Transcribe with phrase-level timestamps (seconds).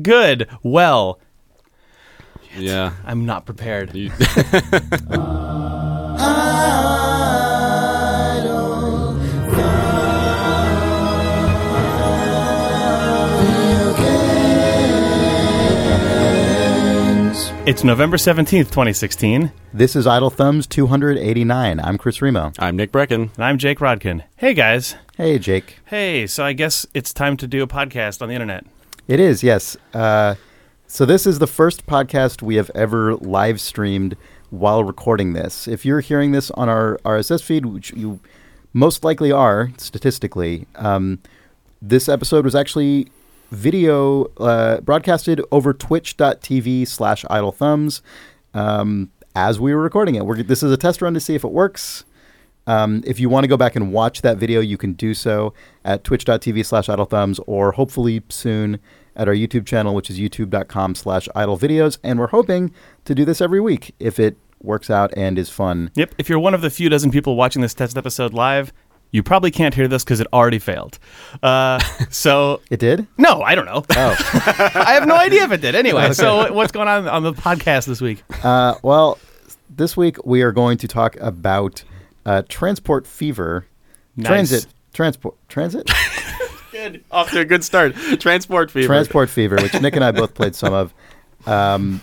[0.00, 0.48] good.
[0.62, 1.18] Well,
[2.56, 2.92] Yeah.
[3.04, 3.94] I'm not prepared.
[3.94, 4.10] You-
[17.64, 21.78] It's November 17th, 2016, This is Idle Thumbs 289.
[21.80, 22.52] I'm Chris Remo.
[22.58, 23.32] I'm Nick Breckon.
[23.36, 24.24] and I'm Jake Rodkin.
[24.36, 24.96] Hey, guys.
[25.16, 25.78] Hey, Jake.
[25.86, 28.64] Hey, so I guess it's time to do a podcast on the internet.
[29.08, 29.76] It is, yes.
[29.92, 30.36] Uh,
[30.86, 34.16] so, this is the first podcast we have ever live streamed
[34.50, 35.66] while recording this.
[35.66, 38.20] If you're hearing this on our RSS feed, which you
[38.72, 41.18] most likely are statistically, um,
[41.80, 43.08] this episode was actually
[43.50, 48.02] video uh, broadcasted over twitch.tv slash idle thumbs
[48.54, 50.24] um, as we were recording it.
[50.24, 52.04] We're, this is a test run to see if it works.
[52.66, 55.52] Um, if you want to go back and watch that video, you can do so
[55.84, 58.78] at twitch.tv slash idle thumbs or hopefully soon
[59.16, 61.98] at our YouTube channel, which is youtube.com slash idle videos.
[62.02, 62.72] And we're hoping
[63.04, 65.90] to do this every week if it works out and is fun.
[65.94, 68.72] Yep, if you're one of the few dozen people watching this test episode live,
[69.10, 70.98] you probably can't hear this because it already failed.
[71.42, 71.78] Uh,
[72.10, 73.06] so, It did?
[73.18, 73.84] no, I don't know.
[73.90, 74.16] Oh.
[74.74, 75.74] I have no idea if it did.
[75.74, 78.22] Anyway, so what's going on on the podcast this week?
[78.42, 79.18] Uh, well,
[79.68, 81.84] this week we are going to talk about
[82.24, 83.66] uh, transport fever.
[84.16, 84.26] Nice.
[84.28, 84.66] Transit.
[84.94, 85.34] Transport.
[85.48, 85.90] Transit?
[86.72, 87.04] Good.
[87.10, 87.94] Off to a good start.
[88.18, 88.86] Transport fever.
[88.86, 90.92] Transport Fever, which Nick and I both played some of.
[91.46, 92.00] Um,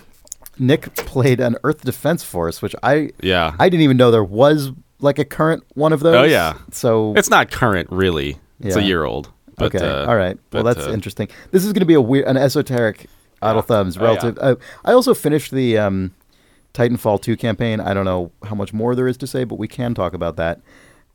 [0.59, 3.55] Nick played an Earth Defense Force, which I Yeah.
[3.59, 6.15] I didn't even know there was like a current one of those.
[6.15, 6.57] Oh, yeah.
[6.71, 8.37] So it's not current, really.
[8.61, 9.31] It's a year old.
[9.57, 10.37] But, okay, uh, all right.
[10.53, 11.27] Well, that's uh, interesting.
[11.51, 13.07] This is going to be a weird, an esoteric
[13.41, 14.37] idle thumbs Oh, relative.
[14.39, 16.13] Uh, I also finished the um,
[16.73, 17.79] Titanfall two campaign.
[17.81, 20.35] I don't know how much more there is to say, but we can talk about
[20.37, 20.61] that.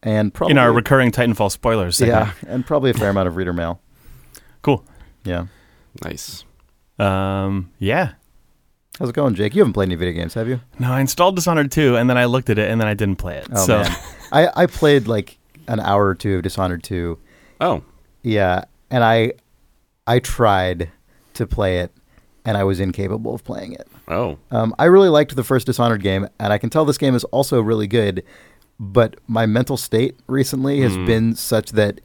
[0.04, 2.28] And probably In our recurring Titanfall spoilers segment.
[2.42, 3.80] yeah, and probably a fair amount of reader mail.
[4.62, 4.84] Cool.
[5.24, 5.46] Yeah.
[6.04, 6.44] Nice.
[6.98, 8.12] Um, yeah.
[8.98, 9.54] How's it going, Jake?
[9.54, 10.60] You haven't played any video games, have you?
[10.78, 13.16] No, I installed Dishonored 2, and then I looked at it, and then I didn't
[13.16, 13.48] play it.
[13.52, 13.96] Oh so, man,
[14.30, 17.18] I I played like an hour or two of Dishonored two.
[17.60, 17.82] Oh.
[18.22, 19.32] Yeah, and I
[20.06, 20.90] I tried
[21.34, 21.92] to play it,
[22.44, 23.88] and I was incapable of playing it.
[24.06, 24.38] Oh.
[24.50, 27.24] Um, I really liked the first Dishonored game, and I can tell this game is
[27.24, 28.22] also really good.
[28.80, 31.06] But my mental state recently has Hmm.
[31.06, 32.00] been such that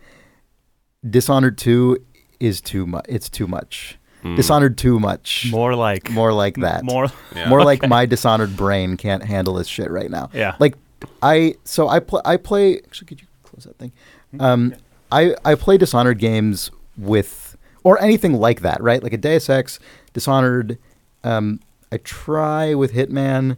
[1.10, 1.98] Dishonored two
[2.40, 3.06] is too much.
[3.08, 3.98] It's too much.
[4.22, 4.36] Hmm.
[4.36, 5.48] Dishonored too much.
[5.50, 6.10] more like.
[6.10, 6.84] More like that.
[6.84, 7.08] More.
[7.36, 7.48] Yeah.
[7.48, 10.30] More like my Dishonored brain can't handle this shit right now.
[10.34, 10.56] Yeah.
[10.60, 10.76] Like
[11.24, 13.92] I so I play I play actually could you close that thing?
[14.40, 14.76] Um
[15.12, 17.56] I I play Dishonored games with
[17.86, 19.02] or anything like that, right?
[19.02, 19.80] Like a Deus Ex,
[20.14, 20.78] Dishonored,
[21.24, 23.56] um I try with Hitman,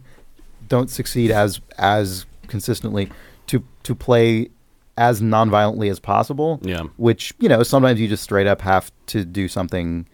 [0.68, 3.04] don't succeed as as consistently
[3.48, 4.48] to to play
[4.96, 6.82] as non-violently as possible Yeah.
[6.98, 10.06] which you know sometimes you just straight up have to do something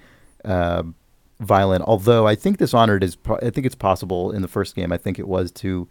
[0.44, 0.82] uh,
[1.40, 1.82] violent.
[1.86, 4.92] Although I think Dishonored is, pro- I think it's possible in the first game.
[4.92, 5.86] I think it was to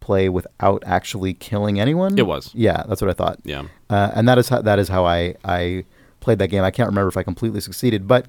[0.00, 2.16] play without actually killing anyone.
[2.18, 2.50] It was.
[2.54, 3.38] Yeah, that's what I thought.
[3.44, 3.64] Yeah.
[3.90, 5.84] Uh, and that is how that is how I I
[6.20, 6.62] played that game.
[6.64, 8.26] I can't remember if I completely succeeded, but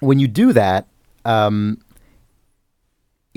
[0.00, 0.86] when you do that,
[1.24, 1.78] um,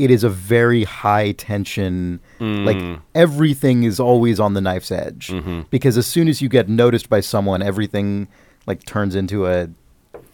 [0.03, 2.19] it is a very high tension.
[2.39, 2.99] Like Mm.
[3.15, 5.65] everything is always on the knife's edge Mhm.
[5.69, 8.27] because as soon as you get noticed by someone, everything
[8.67, 9.67] like turns into a.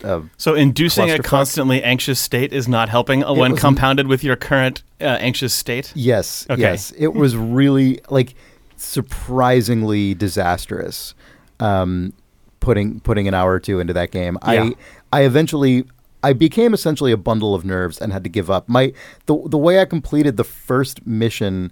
[0.03, 4.23] a So inducing a constantly anxious state is not helping uh, when was- compounded with
[4.23, 5.91] your current uh, anxious state.
[5.95, 6.61] yes, Okay.
[6.61, 8.35] yes, it was really like
[8.77, 11.13] surprisingly disastrous.
[11.59, 12.13] Um,
[12.59, 14.69] putting putting an hour or two into that game, Yeah.
[15.11, 15.85] I I eventually
[16.27, 18.67] I became essentially a bundle of nerves and had to give up.
[18.67, 18.91] My
[19.27, 21.71] the the way I completed the first mission,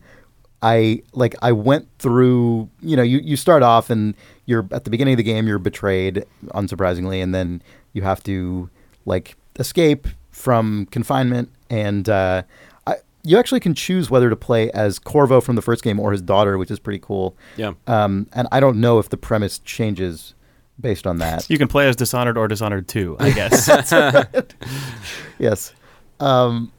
[0.61, 2.69] I like I went through.
[2.79, 4.15] You know, you you start off and
[4.45, 5.45] you're at the beginning of the game.
[5.45, 6.23] You're betrayed,
[6.53, 7.61] unsurprisingly, and then
[7.91, 8.69] you have to
[9.05, 12.07] like escape from confinement and.
[12.07, 12.43] Uh,
[12.87, 16.13] I, you actually can choose whether to play as Corvo from the first game or
[16.13, 17.35] his daughter, which is pretty cool.
[17.57, 17.73] Yeah.
[17.87, 20.34] Um, and I don't know if the premise changes
[20.79, 21.49] based on that.
[21.49, 23.67] You can play as Dishonored or Dishonored 2, I guess.
[25.39, 25.73] yes.
[26.19, 26.71] Um,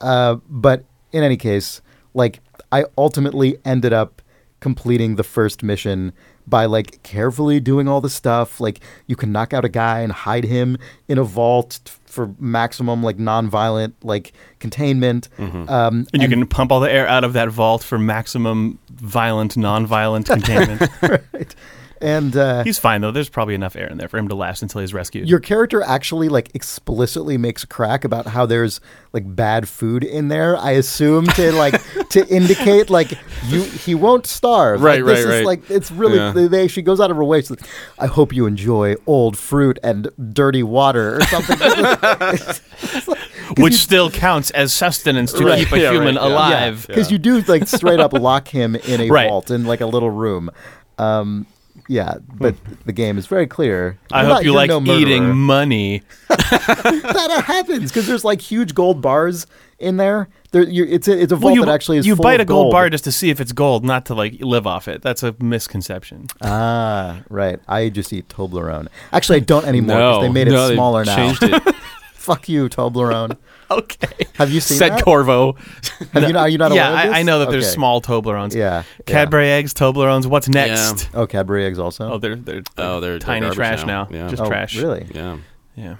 [0.00, 1.80] uh, but in any case,
[2.14, 2.40] like
[2.72, 4.22] I ultimately ended up
[4.60, 6.12] completing the first mission
[6.46, 8.60] by like carefully doing all the stuff.
[8.60, 10.76] Like you can knock out a guy and hide him
[11.08, 15.28] in a vault t- for maximum like non-violent like containment.
[15.38, 19.56] Um, and you can pump all the air out of that vault for maximum violent,
[19.56, 20.82] non-violent containment.
[21.02, 21.54] right.
[22.00, 23.10] And uh, He's fine though.
[23.10, 25.28] There's probably enough air in there for him to last until he's rescued.
[25.28, 28.80] your character actually like explicitly makes a crack about how there's
[29.12, 30.56] like bad food in there.
[30.56, 31.74] I assume to like
[32.10, 33.12] to indicate like
[33.48, 34.82] you he won't starve.
[34.82, 35.46] Right, like, this right, is right.
[35.46, 36.32] like it's really Yeah.
[36.32, 37.40] they, they she goes out of her way.
[37.40, 37.62] She's like,
[37.98, 41.58] I hope you enjoy old fruit and dirty water or something.
[43.58, 45.58] which still counts as sustenance to Right.
[45.64, 46.28] keep a Yeah, human right, yeah.
[46.28, 46.86] alive.
[46.86, 49.28] because you do like straight up lock him in a Right.
[49.28, 50.50] vault in like a little room.
[50.98, 51.46] Um,
[51.90, 52.54] yeah, but
[52.86, 53.98] the game is very clear.
[54.12, 55.00] I You're hope not- you you're like no murderer.
[55.00, 56.02] eating money.
[56.28, 59.48] that happens because there's like huge gold bars
[59.80, 60.28] in there.
[60.52, 62.42] There, you it's a it's a vault you, that actually is you full bite of
[62.42, 64.86] a gold, gold bar just to see if it's gold, not to like live off
[64.86, 65.02] it.
[65.02, 66.28] That's a misconception.
[66.42, 67.58] Ah, right.
[67.66, 68.86] I just eat Toblerone.
[69.12, 71.16] Actually, I don't anymore because they made it smaller now.
[71.16, 71.74] Changed it.
[72.20, 73.36] Fuck you, Toblerone.
[73.72, 74.26] Okay.
[74.34, 75.04] Have you seen Said that?
[75.04, 75.52] Corvo.
[76.12, 76.40] Have you not?
[76.40, 77.14] Are you not yeah, aware of this?
[77.14, 77.74] I, I know that there's Okay.
[77.74, 78.52] small Toblerones.
[78.52, 80.26] Yeah, Cadbury eggs, Toblerones.
[80.26, 81.04] What's next?
[81.04, 81.20] Yeah.
[81.20, 82.14] Oh, Cadbury eggs also.
[82.14, 84.08] Oh, they're they're, Oh, they're- they're tiny garbage trash now.
[84.10, 84.24] now.
[84.24, 84.28] Yeah.
[84.28, 84.76] Just Oh, trash.
[84.76, 85.06] Really?
[85.14, 85.38] Yeah.
[85.76, 85.96] Yeah.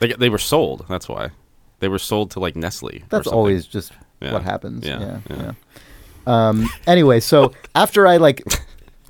[0.00, 0.84] They they were sold.
[0.88, 1.30] That's why.
[1.78, 2.88] They were sold to like Nestle.
[2.96, 3.32] or That's something.
[3.32, 4.32] always just Yeah.
[4.32, 4.84] what happens.
[4.84, 5.18] Yeah, Yeah.
[5.30, 5.52] yeah.
[6.26, 6.48] yeah.
[6.48, 6.68] Um.
[6.88, 8.42] Anyway, so after I like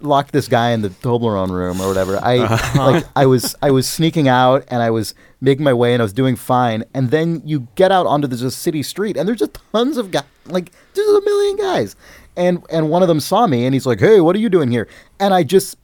[0.05, 2.91] locked this guy in the Toblerone room or whatever, I Uh-huh.
[2.93, 6.05] like I was I was sneaking out and I was making my way and I
[6.05, 6.85] was doing fine.
[6.95, 10.25] And then you get out onto this city street and there's just tons of guys,
[10.47, 11.97] like there's a million guys.
[12.37, 14.71] And and one of them saw me and he's like, "Hey, what are you doing
[14.71, 14.89] here?"
[15.21, 15.77] And I just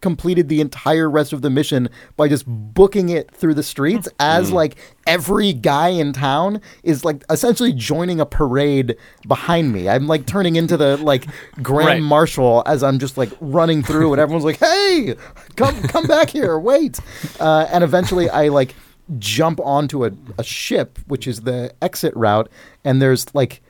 [0.00, 4.24] completed the entire rest of the mission by just booking it through the streets Mm.
[4.38, 8.96] as like every guy in town is like essentially joining a parade
[9.26, 9.88] behind me.
[9.88, 11.26] I'm like turning into the like
[11.62, 12.02] grand Right.
[12.02, 15.14] marshal as I'm just like running through and everyone's like, "Hey,
[15.56, 16.98] come come back here, wait."
[17.40, 18.74] Uh, and eventually I like
[19.18, 22.50] jump onto a, a ship which is the exit route
[22.84, 23.62] and there's like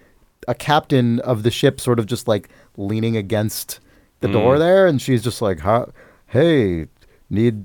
[0.48, 3.78] a captain of the ship sort of just like leaning against
[4.20, 5.86] the door there and she's just like huh,
[6.28, 6.86] hey
[7.30, 7.64] need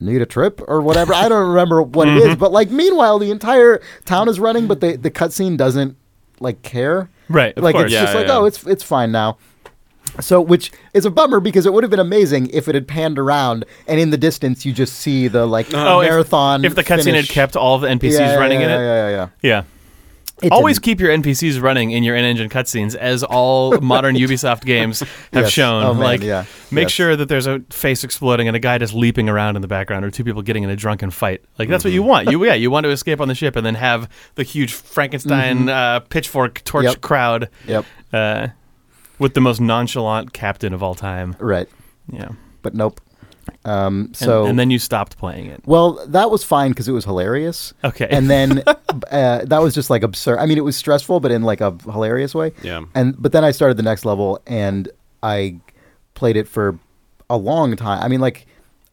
[0.00, 1.14] need a trip or whatever.
[1.14, 2.40] I don't remember what it is mm-hmm.
[2.40, 5.96] but like meanwhile the entire town is running but the the cutscene doesn't
[6.40, 7.10] like care.
[7.28, 7.84] Right, of like course.
[7.84, 8.36] it's Yeah, just like yeah.
[8.38, 9.38] oh it's it's fine now.
[10.20, 13.18] So which is a bummer because it would have been amazing if it had panned
[13.18, 15.96] around and in the distance you just see the like uh-huh.
[15.96, 18.66] Oh, if- marathon If, the cutscene had kept all the NPCs Yeah, yeah, running yeah,
[18.66, 19.28] in it, yeah yeah yeah.
[19.42, 19.64] Yeah.
[20.50, 25.44] Always keep your NPCs running in your in-engine cutscenes, as all modern Ubisoft games have
[25.44, 25.50] Yes.
[25.50, 25.82] shown.
[25.84, 26.44] Oh, man, like, yeah.
[26.70, 26.92] make Yes.
[26.92, 30.04] sure that there's a face exploding and a guy just leaping around in the background,
[30.04, 31.42] or two people getting in a drunken fight.
[31.58, 32.30] Like that's what you want.
[32.30, 35.68] You yeah, you want to escape on the ship and then have the huge Frankenstein
[35.68, 36.90] uh, pitchfork torch Mm-hmm.
[36.92, 37.00] Yep.
[37.00, 38.48] crowd yep uh,
[39.18, 41.36] with the most nonchalant captain of all time.
[41.38, 41.68] right
[42.12, 42.30] Yeah.
[42.62, 43.00] but nope
[43.64, 45.62] um And, so and then you stopped playing it.
[45.66, 47.72] Well, that was fine because it was hilarious.
[47.82, 48.08] Okay.
[48.10, 50.38] And then uh, that was just like absurd.
[50.38, 52.52] I mean, it was stressful, but in like a hilarious way.
[52.62, 52.82] Yeah.
[52.94, 54.88] And but then I started the next level and
[55.22, 55.56] I
[56.14, 56.78] played it for
[57.30, 58.02] a long time.
[58.02, 58.46] I mean, like,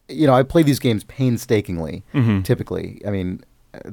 [0.08, 2.02] you know, I play these games painstakingly.
[2.14, 2.44] Mhm.
[2.44, 3.90] Typically, I mean, uh,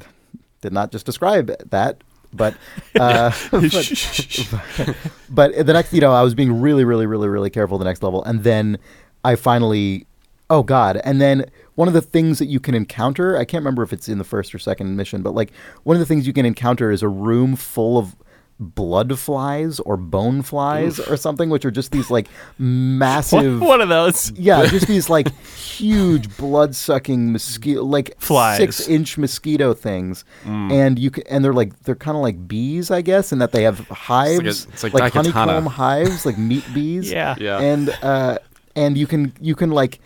[0.61, 1.97] did not just describe that,
[2.33, 2.55] but.
[2.99, 4.95] Uh, but
[5.29, 8.03] but the next, you know, I was being really, really, really, really careful the next
[8.03, 8.77] level, and then
[9.23, 10.05] I finally,
[10.50, 13.84] oh god, and then one of the things that you can encounter, I can't remember
[13.84, 15.51] if it's in the first or second mission, but like
[15.84, 18.16] one of the things you can encounter is a room full of
[18.62, 23.62] blood flies or bone flies or something, which are just these like massive.
[23.62, 24.31] One of those.
[24.31, 28.57] Yeah, just these like huge blood sucking mosquito, like Flies.
[28.57, 32.92] six inch mosquito things, and you can, and they're like they're kind of like bees,
[32.92, 35.31] I guess, in that they have hives, it's like Daikatana.
[35.31, 37.10] honeycomb hives, like meat bees.
[37.10, 37.36] Yeah.
[37.40, 37.60] Yeah.
[37.60, 38.40] and uh,
[38.75, 40.00] and you can you can like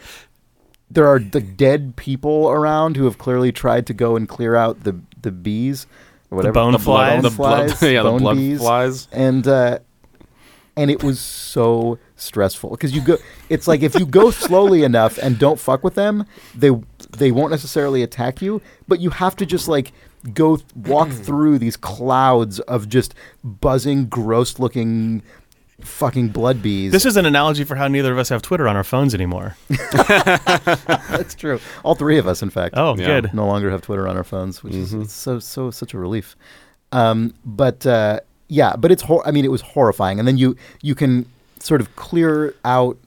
[0.93, 4.83] there are the dead people around who have clearly tried to go and clear out
[4.83, 5.87] the the bees
[6.29, 7.13] or whatever bone the flies?
[7.13, 9.07] bone the blood, flies, yeah, the blood bees flies.
[9.11, 9.79] and uh,
[10.75, 13.17] and it was so stressful because you go.
[13.49, 16.71] It's like if you go slowly enough and don't fuck with them, they
[17.11, 19.91] they won't necessarily attack you, but you have to just like
[20.33, 25.21] go th- walk through these clouds of just buzzing, gross looking.
[25.83, 26.91] Fucking blood bees.
[26.91, 29.55] This is an analogy for how neither of us have Twitter on our phones anymore.
[29.69, 31.59] That's true.
[31.83, 32.75] All three of us, in fact.
[32.77, 33.21] Oh, Yeah.
[33.21, 33.33] good.
[33.33, 36.35] no longer have Twitter on our phones, which is so so such a relief.
[36.91, 40.19] Um, but uh, yeah, but it's hor- I mean, it was horrifying.
[40.19, 41.25] And then you you can
[41.59, 42.97] sort of clear out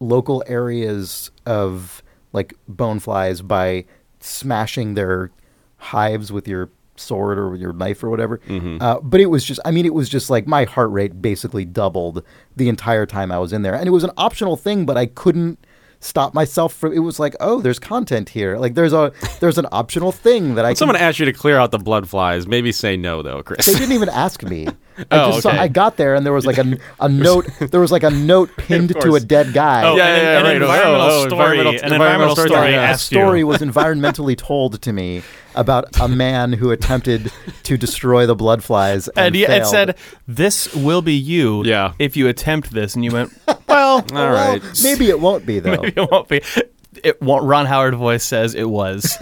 [0.00, 3.84] local areas of like bone flies by
[4.20, 5.30] smashing their
[5.78, 6.68] hives with your
[6.98, 8.40] sword or your knife or whatever.
[8.80, 11.64] Uh, but it was just, I mean, it was just like my heart rate basically
[11.64, 12.22] doubled
[12.56, 15.06] the entire time I was in there, and it was an optional thing, but I
[15.06, 15.58] couldn't
[16.00, 16.92] stop myself from.
[16.92, 18.56] It was like, oh, there's content here.
[18.58, 20.74] Like there's a there's an optional thing that I.
[20.74, 23.66] Someone asked you to clear out the blood flies, maybe say no though, Chris.
[23.66, 24.68] they didn't even ask me.
[24.98, 27.46] I Oh, just saw i got there and there was like a, a note.
[27.60, 29.84] There was like a note pinned to a dead guy.
[29.84, 30.62] Oh, Yeah, yeah, yeah, an right.
[30.62, 31.32] Oh, oh, environmental Oh, oh, story.
[31.58, 32.90] environmental- an environmental environmental story, story yeah.
[32.92, 35.22] a story was environmentally told to me
[35.54, 37.32] about a man who attempted
[37.64, 41.92] to destroy the blood flies and, And yeah, it said, "This will be you Yeah.
[41.98, 43.32] if you attempt this." And you went,
[43.68, 44.62] "Well, All Well, right.
[44.82, 45.80] maybe it won't be though.
[45.80, 46.42] maybe it won't be."
[47.04, 47.44] It won't.
[47.44, 49.16] Ron Howard voice says it was.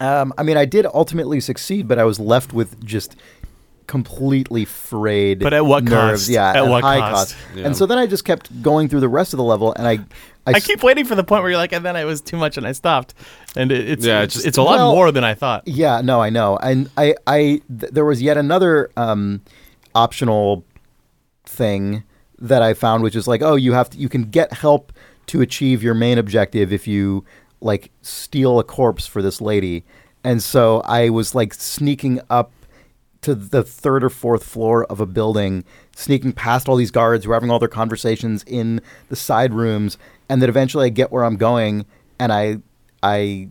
[0.00, 3.16] Um, I mean, I did ultimately succeed, but I was left with just
[3.86, 5.38] completely frayed.
[5.38, 6.22] But at what nerves.
[6.22, 6.28] cost?
[6.30, 7.34] Yeah, At at, what high cost?
[7.34, 7.56] cost.
[7.56, 7.66] Yeah.
[7.66, 9.98] And so then I just kept going through the rest of the level, and I,
[10.46, 12.56] I keep waiting for the point where you're like, and then I was too much,
[12.56, 13.14] and I stopped.
[13.56, 15.66] And it, it's Yeah, it's, it's it's, a lot Well- more than I thought.
[15.66, 19.40] Yeah, no, I know, and I, I, th- there was yet another um,
[19.94, 20.64] optional
[21.44, 22.02] thing
[22.38, 24.92] that I found, which is like, oh, you have to, you can get help
[25.28, 27.24] to achieve your main objective if you
[27.60, 29.84] like steal a corpse for this lady,
[30.22, 32.52] and so I was like sneaking up
[33.22, 37.30] to the third or fourth floor of a building, sneaking past all these guards who
[37.30, 39.98] are having all their conversations in the side rooms,
[40.28, 41.86] and then eventually I get where I'm going,
[42.18, 42.58] and I,
[43.02, 43.48] I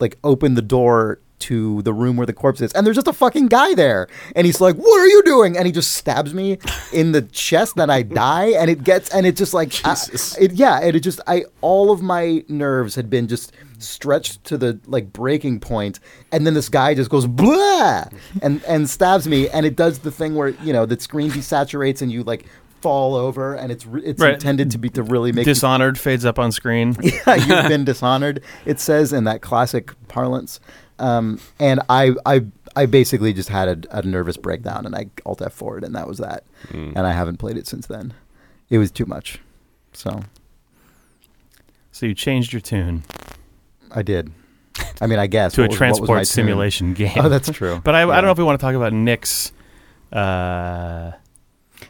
[0.00, 3.12] like open the door to the room where the corpse is and there's just a
[3.12, 6.58] fucking guy there and he's like what are you doing and he just stabs me
[6.92, 9.96] in the chest and i die and it gets and it just like I-
[10.40, 14.56] it yeah and it just i all of my nerves had been just stretched to
[14.56, 16.00] the like breaking point
[16.32, 18.04] and then this guy just goes blah
[18.42, 22.00] and and stabs me and it does the thing where you know the screen desaturates
[22.00, 22.46] and you like
[22.80, 24.34] fall over and it's it's Right.
[24.34, 26.94] intended to be to really make you Dishonored fades up on screen.
[27.02, 28.42] yeah, you've been dishonored.
[28.66, 30.60] It says in that classic parlance,
[30.98, 32.44] um, and I, I,
[32.76, 36.06] I basically just had a, a nervous breakdown, and I alt F forward, and that
[36.08, 36.44] was that.
[36.68, 36.92] Mm.
[36.96, 38.14] And I haven't played it since then.
[38.70, 39.38] It was too much,
[39.92, 40.22] so
[41.92, 43.04] So you changed your tune
[43.94, 44.32] I did.
[45.00, 46.24] I mean, I guess to what a was- what was my transport tune?
[46.26, 47.12] simulation game.
[47.16, 47.80] Oh, that's true.
[47.84, 49.52] But I, I don't know if we want to talk about Nick's.
[50.12, 51.12] Uh,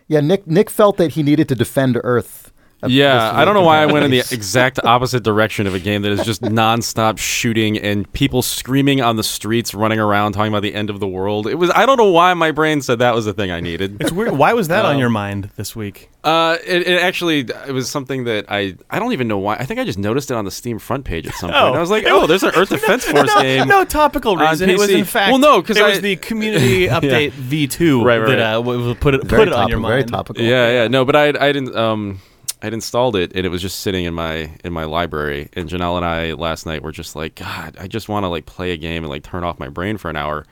[0.08, 0.46] Yeah, Nick.
[0.46, 2.52] Nick felt that he needed to defend Earth.
[2.86, 6.02] Yeah, I don't know why I went in the exact opposite direction of a game
[6.02, 10.62] that is just nonstop shooting and people screaming on the streets, running around, talking about
[10.62, 11.46] the end of the world.
[11.46, 13.98] It was I don't know why my brain said that was the thing I needed.
[14.00, 14.32] it's weird.
[14.32, 16.10] Why was that on Um, your mind this week?
[16.22, 19.56] Uh, it, it actually it was something that I I don't even know why.
[19.56, 21.62] I think I just noticed it on the Steam front page at some point.
[21.62, 21.74] Oh.
[21.74, 23.66] I was like, oh, there's an Earth Defense Force no, game.
[23.68, 24.68] no topical reason.
[24.68, 24.98] It was PC.
[24.98, 25.30] in fact.
[25.30, 28.78] Well, no, 'cause it I- was the community update V2 Right, right, that uh, w-
[28.78, 30.44] w- put it very put it on your topical, very topical.
[30.44, 32.20] Yeah, yeah, no, but I I didn't um
[32.64, 35.48] I'd installed it and it was just sitting in my in my library.
[35.52, 38.46] And Janelle and I last night were just like, God, I just want to like
[38.46, 40.46] play a game and like turn off my brain for an hour.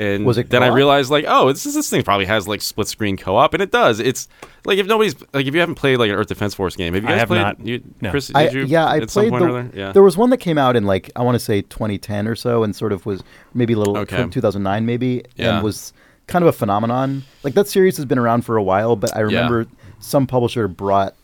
[0.00, 0.76] And Was it then I co-op?
[0.76, 3.72] realized like, oh, this this thing probably has like split screen co op, and it
[3.72, 3.98] does.
[3.98, 4.28] It's
[4.64, 7.02] like if nobody's like if you haven't played like an Earth Defense Force game, have
[7.02, 7.40] you I guys have played?
[7.40, 7.66] not.
[7.66, 8.10] You, No.
[8.12, 8.64] Chris, did I, you?
[8.64, 9.50] yeah, I at some played point the.
[9.58, 9.70] or?
[9.86, 9.90] Yeah.
[9.92, 12.62] There was one that came out in like I want to say 2010 or so,
[12.62, 14.18] and sort of was maybe a little Okay.
[14.28, 15.56] 2009 maybe, Yeah.
[15.56, 15.92] and was
[16.28, 17.24] kind of a phenomenon.
[17.42, 19.66] Like that series has been around for a while, but I remember
[19.98, 21.16] some publisher brought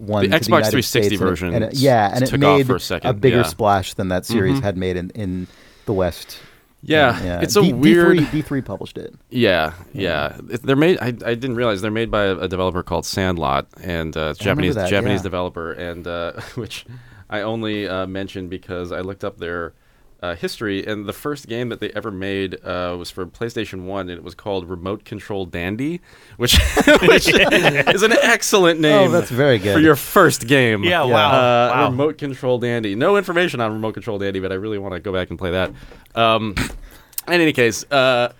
[0.00, 2.68] one The Xbox the 360 States, and it- version and it- yeah, and it made
[2.70, 3.42] a second, bigger yeah.
[3.44, 4.62] splash than that series Mhm.
[4.62, 5.46] had made in, in
[5.86, 6.38] the West.
[6.82, 8.16] yeah, it's a D- weird.
[8.18, 9.14] D3, D3 published it.
[9.28, 10.36] Yeah, yeah.
[10.40, 10.98] They're made.
[11.00, 14.40] I, I didn't realize they're made by a, a developer called Sandlot, and uh, it's
[14.40, 15.22] I remember Japanese that, Japanese yeah.
[15.24, 16.86] developer, and uh, which
[17.28, 19.74] I only uh, mentioned because I looked up their
[20.22, 24.08] uh, history, and the first game that they ever made uh, was for PlayStation One,
[24.10, 26.00] and it was called Remote Control Dandy,
[26.36, 26.58] which,
[27.02, 29.08] which is an excellent name.
[29.08, 29.72] Oh, that's very good.
[29.74, 30.84] for your first game.
[30.84, 31.12] Yeah, Yeah.
[31.12, 31.28] wow.
[31.30, 31.90] Uh, wow.
[31.90, 32.94] Remote Control Dandy.
[32.94, 35.52] No information on Remote Control Dandy, but I really want to go back and play
[35.52, 35.72] that.
[36.14, 36.54] Um,
[37.26, 38.32] in any case, uh,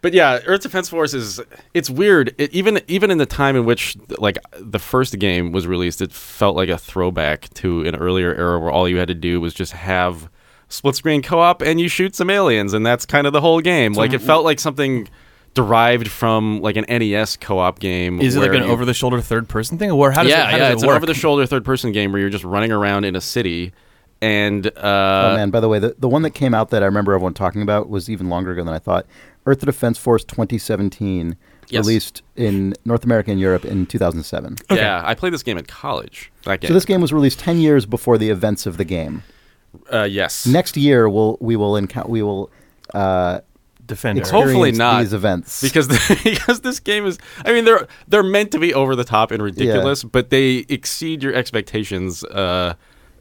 [0.00, 1.40] but yeah, Earth Defense Force is
[1.74, 2.34] it's weird.
[2.38, 6.12] It, even even in the time in which like the first game was released, it
[6.12, 9.52] felt like a throwback to an earlier era where all you had to do was
[9.54, 10.30] just have
[10.68, 13.92] split screen co-op and you shoot some aliens, and that's kind of the whole game.
[13.94, 15.08] like it felt like something
[15.54, 18.20] derived from like an NES co-op game.
[18.20, 20.42] Is it like an you- over the shoulder third person thing, or how does yeah,
[20.48, 22.30] it, how yeah, does it's it an over the shoulder third person game where you're
[22.30, 23.72] just running around in a city
[24.20, 24.70] and uh
[25.32, 25.50] oh man!
[25.50, 27.88] By the way, the, the one that came out that I remember everyone talking about
[27.88, 29.06] was even longer ago than I thought.
[29.46, 31.36] Earth Defense Force 2017,
[31.70, 31.84] Yes.
[31.86, 34.56] released in North America and Europe in 2007.
[34.70, 36.30] yeah, I played this game at college.
[36.44, 36.58] Game.
[36.64, 39.22] So this game was released 10 years before the events of the game.
[39.92, 40.46] Uh yes.
[40.46, 42.50] Next year, we'll we will encounter we will
[42.94, 43.40] uh,
[43.86, 44.20] Defender.
[44.20, 45.88] experience Hopefully not, these events because
[46.24, 49.42] because this game is I mean they're they're meant to be over the top and
[49.42, 52.74] ridiculous, but they exceed your expectations uh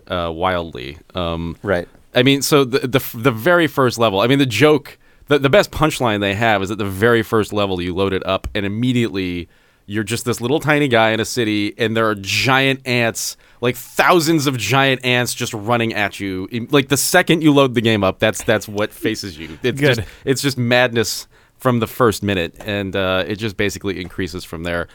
[0.08, 0.98] uh wildly.
[1.16, 1.88] Um right.
[2.14, 4.20] I mean, so the the the very first level.
[4.20, 7.54] I mean, the joke, the the best punchline they have is at the very first
[7.54, 7.82] level.
[7.82, 9.48] You load it up, and immediately
[9.90, 13.78] you're just this little tiny guy in a city, and there are giant ants, like
[13.78, 16.48] thousands of giant ants, just running at you.
[16.70, 19.58] Like the second you load the game up, that's that's what faces you.
[19.64, 19.96] It's Good.
[19.96, 21.28] just it's just madness
[21.58, 24.90] from the first minute, and uh, it just basically increases from there.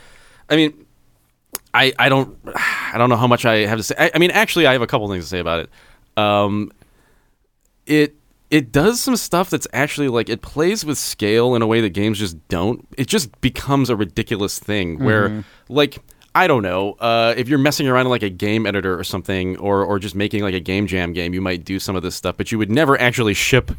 [0.50, 0.86] I mean,
[1.72, 3.94] I, I don't I don't know how much I have to say.
[3.98, 6.22] I, I mean, actually, I have a couple things to say about it.
[6.22, 6.70] Um,
[7.86, 8.14] it
[8.52, 11.90] it does some stuff that's actually like it plays with scale in a way that
[11.90, 12.86] games just don't.
[12.98, 16.00] It just becomes a ridiculous thing where like
[16.34, 19.56] I don't know uh, if you're messing around in like a game editor or something,
[19.56, 22.14] or or just making like a game jam game, you might do some of this
[22.14, 23.72] stuff, but you would never actually ship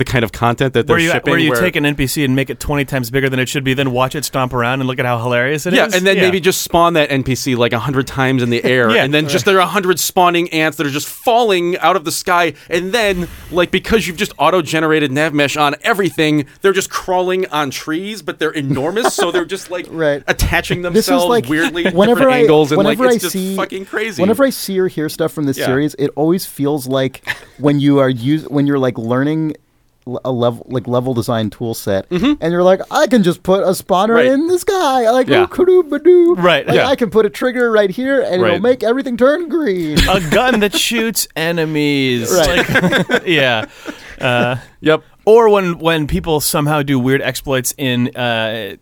[0.00, 1.30] the kind of content that they're Where you shipping.
[1.30, 3.74] where you take an NPC and make it twenty times bigger than it should be,
[3.74, 5.76] then watch it stomp around and look at how hilarious it is.
[5.76, 8.90] yeah, and then maybe just spawn that NPC like a hundred times in the air,
[8.94, 9.04] Yeah.
[9.04, 12.04] and then just there are a hundred spawning ants that are just falling out of
[12.04, 16.88] the sky, and then like because you've just auto-generated nav mesh on everything, they're just
[16.90, 20.22] crawling on trees, but they're enormous, so they're just like Right.
[20.26, 23.14] attaching This themselves is like weirdly at whenever different I angles, and whenever like I
[23.16, 24.22] it's just see fucking crazy.
[24.22, 25.66] Whenever I see or hear stuff from this Yeah.
[25.66, 27.28] series, it always feels like
[27.58, 29.56] when you are use when you're like learning l-
[30.24, 33.70] a level like level design tool set, and you're like, I can just put a
[33.72, 34.12] spawner Mm-hmm.
[34.12, 34.26] Right.
[34.26, 35.40] in the sky, like Yeah.
[35.40, 35.46] yeah.
[36.42, 36.86] Right, Like, yeah.
[36.88, 39.98] I can put a trigger right here, and it'll make everything turn green.
[40.08, 42.32] a gun that shoots enemies.
[42.34, 43.08] Right.
[43.08, 43.66] Like, yeah.
[44.20, 45.02] Uh, yep.
[45.26, 48.78] or when when people somehow do weird exploits in uh, f-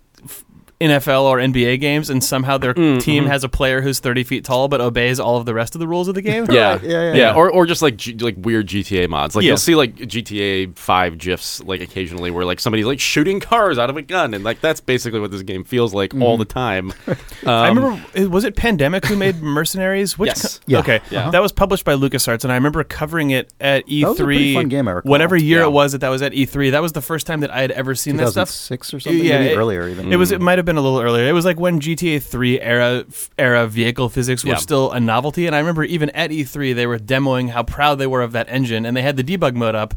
[0.81, 3.33] NFL or NBA games, and somehow their Mm, team mm-hmm.
[3.33, 5.89] has a player who's thirty feet tall but obeys all of the rest of the
[5.89, 6.47] rules of the game.
[6.51, 6.73] Yeah.
[6.75, 7.35] Right, yeah, yeah, yeah, yeah.
[7.35, 9.35] Or, or just like G- like weird GTA mods.
[9.35, 9.49] Like Yeah.
[9.51, 13.91] you'll see like GTA Five gifs like occasionally where like somebody's like shooting cars out
[13.91, 16.93] of a gun, and like that's basically what this game feels like all the time.
[17.45, 20.19] Um, I remember, was it Pandemic who made Mercenaries?
[20.19, 20.59] Which Yes.
[20.59, 20.79] co- Yeah.
[20.81, 21.01] Okay.
[21.11, 21.31] Yeah.
[21.31, 24.03] That was published by LucasArts, and I remember covering it at E3.
[24.05, 25.11] was a fun game, I recall.
[25.11, 25.67] Whatever year Yeah.
[25.67, 27.71] it was that that was at E3, that was the first time that I had
[27.71, 28.51] ever seen that stuff.
[28.51, 30.13] Six or something, Yeah, maybe it- earlier even.
[30.13, 30.33] It was.
[30.33, 31.27] It might have been a little earlier.
[31.27, 33.05] It was like when GTA 3 era
[33.39, 34.57] era vehicle physics was Yeah.
[34.59, 38.07] still a novelty, and I remember even at E3 they were demoing how proud they
[38.07, 39.95] were of that engine, and they had the debug mode up,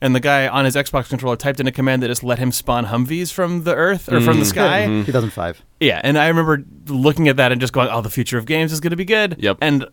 [0.00, 2.52] and the guy on his Xbox controller typed in a command that just let him
[2.52, 4.48] spawn Humvees from the Earth or from the mm.
[4.48, 4.86] sky.
[4.86, 5.06] Mm-hmm.
[5.06, 5.62] 2005.
[5.80, 8.72] Yeah, and I remember looking at that and just going, "Oh, the future of games
[8.72, 9.58] is going to be good." Yep.
[9.60, 9.86] And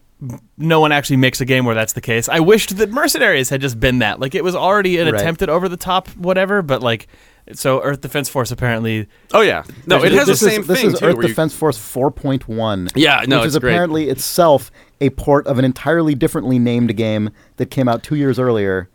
[0.57, 2.27] no one actually makes a game where that's the case.
[2.29, 4.19] I wished that Mercenaries had just been that.
[4.19, 5.15] Like it was already an Right.
[5.21, 7.07] attempt at over the top whatever, but like
[7.53, 10.79] so Earth Defense Force apparently oh yeah, no, it has this the same is, this
[10.79, 11.05] thing is too.
[11.05, 12.91] Earth where you- Defense Force 4.1.
[12.95, 13.71] Yeah, no, which it's is great.
[13.73, 18.39] apparently itself a port of an entirely differently named game that came out two years
[18.39, 18.89] earlier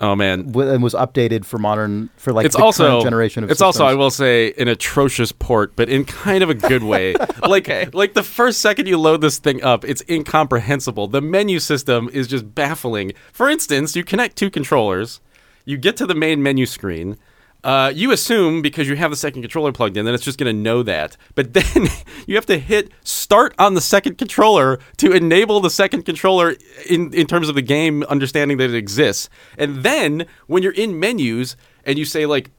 [0.00, 3.44] oh man, wi- and was updated for modern for like it's the also current generation
[3.44, 6.82] of it's also I will say an atrocious port, but in kind of a good
[6.82, 7.14] way.
[7.48, 11.08] like like the first second you load this thing up, it's incomprehensible.
[11.08, 13.12] The menu system is just baffling.
[13.32, 15.20] For instance, you connect two controllers,
[15.64, 17.16] you get to the main menu screen.
[17.64, 20.54] Uh, you assume because you have the second controller plugged in that it's just going
[20.54, 21.88] to know that, but then
[22.26, 26.54] you have to hit start on the second controller to enable the second controller
[26.88, 29.30] in in terms of the game understanding that it exists.
[29.56, 32.50] And then when you're in menus and you say like,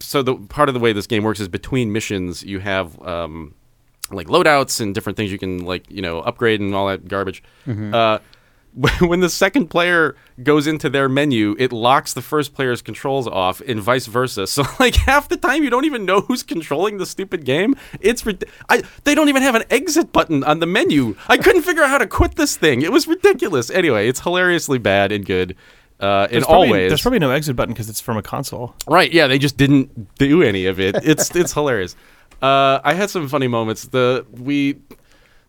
[0.00, 3.54] so the part of the way this game works is between missions you have um,
[4.12, 7.42] like loadouts and different things you can like you know upgrade and all that garbage.
[7.94, 8.18] Uh,
[9.00, 13.60] when the second player goes into their menu, it locks the first player's controls off,
[13.60, 14.46] and vice versa.
[14.52, 17.74] So, like half the time, you don't even know who's controlling the stupid game.
[18.00, 18.22] It's
[18.68, 21.16] I they don't even have an exit button on the menu.
[21.26, 22.82] I couldn't figure out how to quit this thing.
[22.82, 23.70] It was ridiculous.
[23.70, 25.56] Anyway, it's hilariously bad and good.
[26.00, 28.22] Uh, in there's all probably, ways, there's probably no exit button because it's from a
[28.22, 28.74] console.
[28.86, 29.10] Right?
[29.12, 30.96] Yeah, they just didn't do any of it.
[31.02, 31.96] It's it's hilarious.
[32.42, 33.86] Uh, I had some funny moments.
[33.86, 34.80] The we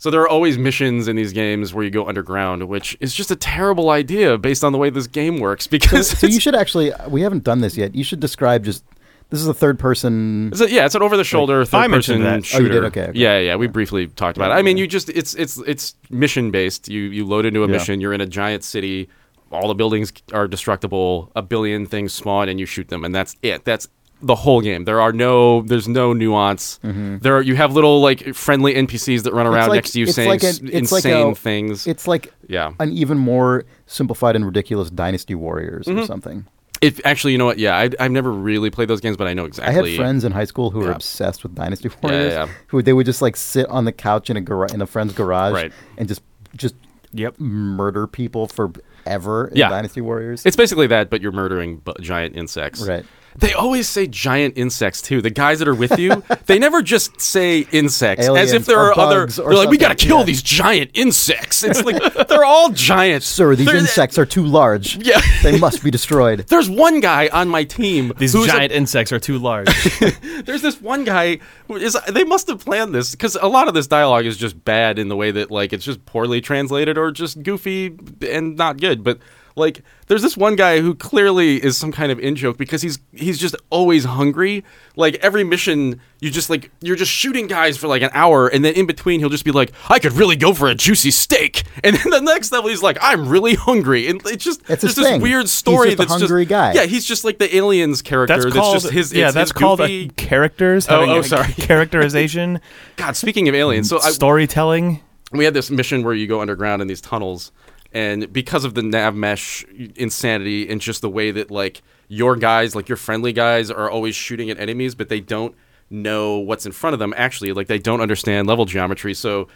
[0.04, 3.32] so there are always missions in these games where you go underground, which is just
[3.32, 5.66] a terrible idea based on the way this game works.
[5.78, 6.92] Because So you should actually.
[7.08, 7.96] We haven't done this yet.
[7.96, 8.84] You should describe just.
[9.30, 10.50] This is a third person.
[10.52, 11.89] it's a- yeah, it's an over-the-shoulder I third-person
[12.22, 12.34] mentioned that.
[12.34, 12.82] Oh, you shooter.
[12.82, 12.84] did?
[12.89, 13.18] Okay, okay.
[13.18, 14.56] Yeah, yeah, we briefly talked about it.
[14.56, 16.89] I mean, you just it's it's it's mission-based.
[16.89, 17.72] You you load into a Yeah.
[17.78, 18.02] mission.
[18.02, 19.08] You're in a giant city.
[19.52, 21.32] All the buildings are destructible.
[21.36, 23.63] A billion things spawn, and you shoot them, and that's it.
[23.63, 23.88] That's
[24.26, 24.86] the whole game.
[24.86, 26.80] There are no, there's no nuance.
[26.84, 29.70] There are you have little like friendly NPCs that run around Mm-hmm.
[29.70, 31.86] like- next to you it's saying like a- s- it's like insane a- things.
[31.88, 36.00] It's like yeah, an even more simplified and ridiculous Dynasty Warriors Mm-hmm.
[36.00, 36.46] or something.
[36.82, 37.60] If actually, you know what?
[37.60, 39.80] Yeah, I, I've never really played those games, but I know exactly.
[39.80, 42.34] I had friends in high school who were obsessed with Dynasty yeah, Warriors.
[42.34, 42.48] yeah.
[42.68, 45.14] Who they would just like sit on the couch in a gar- in a friend's
[45.14, 45.72] garage Right.
[45.98, 46.22] and just
[46.58, 46.76] just
[47.14, 47.40] Yep.
[47.40, 49.70] murder people forever in Yeah.
[49.70, 50.46] Dynasty Warriors.
[50.46, 52.86] It's basically that, but you're murdering bu- giant insects.
[52.88, 53.06] Right.
[53.38, 55.22] They always say giant insects too.
[55.22, 58.93] The guys that are with you, they never just say insects as if there or
[58.93, 59.22] are other.
[59.26, 60.24] bugs They're like, we got to kill Yeah.
[60.26, 61.63] these giant insects.
[61.63, 63.24] It's like they're all giant.
[63.24, 64.98] Sir, these They're- insects are too large.
[64.98, 65.22] Yeah.
[65.41, 66.39] they must be destroyed.
[66.48, 68.13] There's one guy on my team.
[68.17, 69.67] These who's a- giant insects are too large.
[70.46, 71.98] there's this one guy who is.
[72.10, 75.08] They must have planned this because a lot of this dialogue is just bad in
[75.08, 77.98] the way that like it's just poorly translated or just goofy
[78.30, 79.04] and not good.
[79.04, 79.19] But
[79.56, 83.00] like, there's this one guy who clearly is some kind of in joke because he's
[83.13, 84.63] he's just always hungry.
[84.96, 88.63] Like every mission, you just like you're just shooting guys for like an hour, and
[88.66, 91.63] then in between he'll just be like, "I could really go for a juicy steak,"
[91.84, 94.96] and then the next level he's like, "I'm really hungry," and it's just It's there's
[94.96, 95.22] this thing.
[95.22, 96.74] weird He's story just a that's hungry just guy.
[96.74, 98.34] Yeah, he's just like the aliens character.
[98.36, 99.13] That's That's, called just his.
[99.13, 99.32] yeah.
[99.32, 100.88] That's his called uh, goofy- characters.
[100.89, 101.54] Oh, oh, a sorry.
[101.58, 102.60] Characterization,
[102.98, 105.02] God, speaking of aliens, so I, storytelling.
[105.32, 107.52] we had this mission where you go underground in these tunnels,
[107.93, 109.63] and because of the nav mesh
[109.95, 114.15] insanity and just the way that like your guys, like your friendly guys, are always
[114.15, 115.56] shooting at enemies, but they don't
[115.89, 117.13] know what's in front of them.
[117.15, 119.47] Actually, like they don't understand level geometry, so.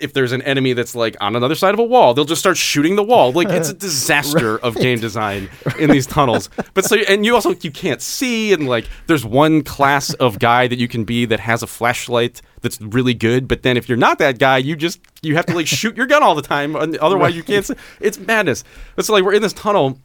[0.00, 2.56] If there's an enemy that's like on another side of a wall, they'll just start
[2.56, 3.32] shooting the wall.
[3.32, 6.50] Like it's a disaster of game design in these tunnels.
[6.74, 10.66] But so and you also you can't see and like there's one class of guy
[10.66, 13.46] that you can be that has a flashlight that's really good.
[13.46, 16.06] But then if you're not that guy, you just you have to like shoot your
[16.06, 16.74] gun all the time.
[16.74, 17.64] and Otherwise, you can't.
[17.66, 17.74] See.
[18.00, 18.64] It's madness.
[18.96, 19.98] But so like we're in this tunnel,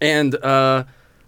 [0.00, 0.84] and uh,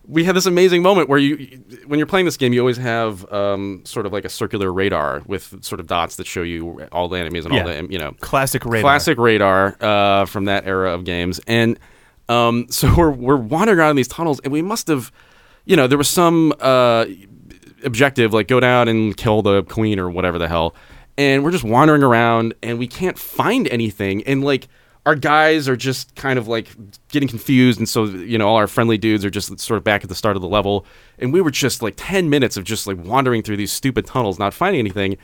[0.08, 3.30] we had this amazing moment where you, when you're playing this game, you always have
[3.32, 7.08] um, sort of like a circular radar with sort of dots that show you all
[7.08, 7.60] the enemies and Yeah.
[7.62, 8.82] all the you know Classic radar.
[8.82, 11.40] classic radar uh, from that era of games.
[11.46, 11.78] And
[12.28, 15.10] um, so we're we're wandering around in these tunnels, and we must have,
[15.64, 17.06] you know, there was some uh,
[17.84, 20.74] objective like go down and kill the queen or whatever the hell.
[21.18, 24.22] And we're just wandering around, and we can't find anything.
[24.24, 24.68] And like
[25.06, 26.68] our guys are just kind of like
[27.08, 30.02] getting confused, and so you know all our friendly dudes are just sort of back
[30.02, 30.84] at the start of the level,
[31.18, 34.38] and we were just like ten minutes of just like wandering through these stupid tunnels,
[34.38, 35.16] not finding anything.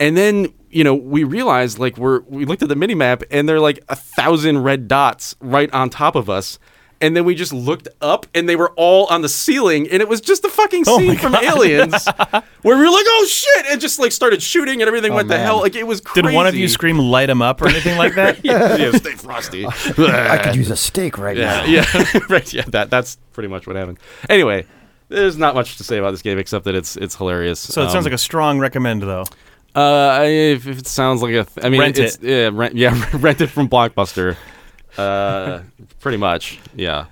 [0.00, 3.48] And then, you know, we realized like we're we looked at the mini map and
[3.48, 6.58] there are like a thousand red dots right on top of us.
[7.00, 10.08] And then we just looked up and they were all on the ceiling and it
[10.08, 11.44] was just the fucking Oh scene my from God.
[11.44, 12.04] Aliens
[12.62, 15.28] where we were like, oh shit, and just like started shooting and everything Oh, went
[15.28, 15.60] to hell.
[15.60, 16.26] Like it was crazy.
[16.26, 18.40] Did one of you scream "light 'em up" or anything like that?
[18.44, 19.64] yeah, yeah, stay frosty.
[19.64, 21.64] I could use a steak right Yeah, now.
[21.66, 22.52] yeah, right.
[22.52, 23.98] Yeah, that that's pretty much what happened.
[24.28, 24.66] Anyway,
[25.08, 27.60] there's not much to say about this game except that it's it's hilarious.
[27.60, 29.24] So it Um, sounds like a strong recommend, though.
[29.74, 33.00] Uh, if, if it sounds like a, th- I mean, Rent it's, Yeah, rent, yeah,
[33.12, 34.36] rent it from Blockbuster.
[34.98, 35.62] Uh,
[36.00, 37.06] pretty much, yeah.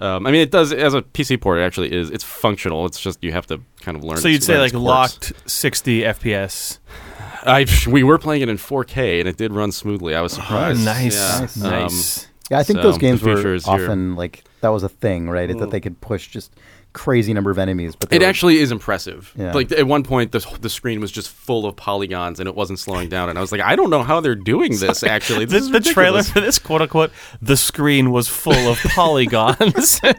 [0.00, 1.58] Um, I mean, it does as a PC port.
[1.58, 2.10] It actually is.
[2.10, 2.84] It's functional.
[2.86, 4.18] It's just you have to kind of learn.
[4.18, 6.78] So you'd say like its locked 60 FPS.
[7.46, 10.14] I we were playing it in 4K and it did run smoothly.
[10.14, 10.80] I was surprised.
[10.80, 11.40] Oh, nice, Yeah.
[11.40, 11.62] Nice.
[11.62, 12.28] Um, nice.
[12.50, 13.74] Yeah, I think So, those games were is here.
[13.84, 15.48] Often like that was a thing, right?
[15.48, 16.52] It, that they could push just
[16.94, 17.94] crazy number of enemies.
[17.94, 19.32] But It were- actually is impressive.
[19.36, 19.52] Yeah.
[19.52, 22.78] Like at one point, the the screen was just full of polygons and it wasn't
[22.78, 23.28] slowing down.
[23.28, 25.02] And I was like, I don't know how they're doing this.
[25.02, 27.10] Actually, The, this is the trailer for this quote unquote,
[27.42, 30.00] the screen was full of polygons.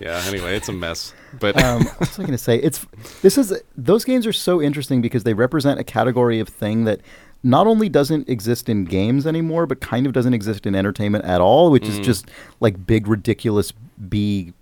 [0.00, 0.22] Yeah.
[0.26, 1.12] Anyway, it's a mess.
[1.38, 2.56] But um, what was I going to say?
[2.56, 2.86] It's
[3.20, 7.00] this is those games are so interesting because they represent a category of thing that
[7.42, 11.40] not only doesn't exist in games anymore, but kind of doesn't exist in entertainment at
[11.42, 12.04] all, which is Mm.
[12.04, 13.72] just like big ridiculous
[14.08, 14.54] B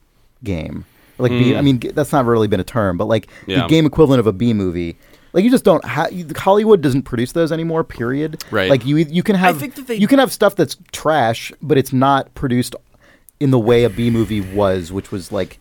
[0.45, 0.85] game.
[1.19, 1.59] Like B, Mm.
[1.59, 3.63] I mean, that's not really been a term, but like Yeah.
[3.63, 4.97] the game equivalent of a B movie.
[5.33, 7.85] Like you just don't have Hollywood doesn't produce those anymore.
[7.85, 8.43] Period.
[8.51, 8.71] Right.
[8.71, 11.77] Like you you can have think that they- you can have stuff that's trash, but
[11.77, 12.75] it's not produced
[13.41, 15.59] in the way a B movie was, which was like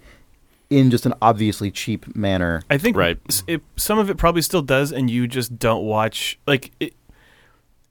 [0.70, 2.62] in just an obviously cheap manner.
[2.70, 3.18] I think Right.
[3.48, 6.38] it, some of it probably still does, and you just don't watch.
[6.46, 6.94] Like, it,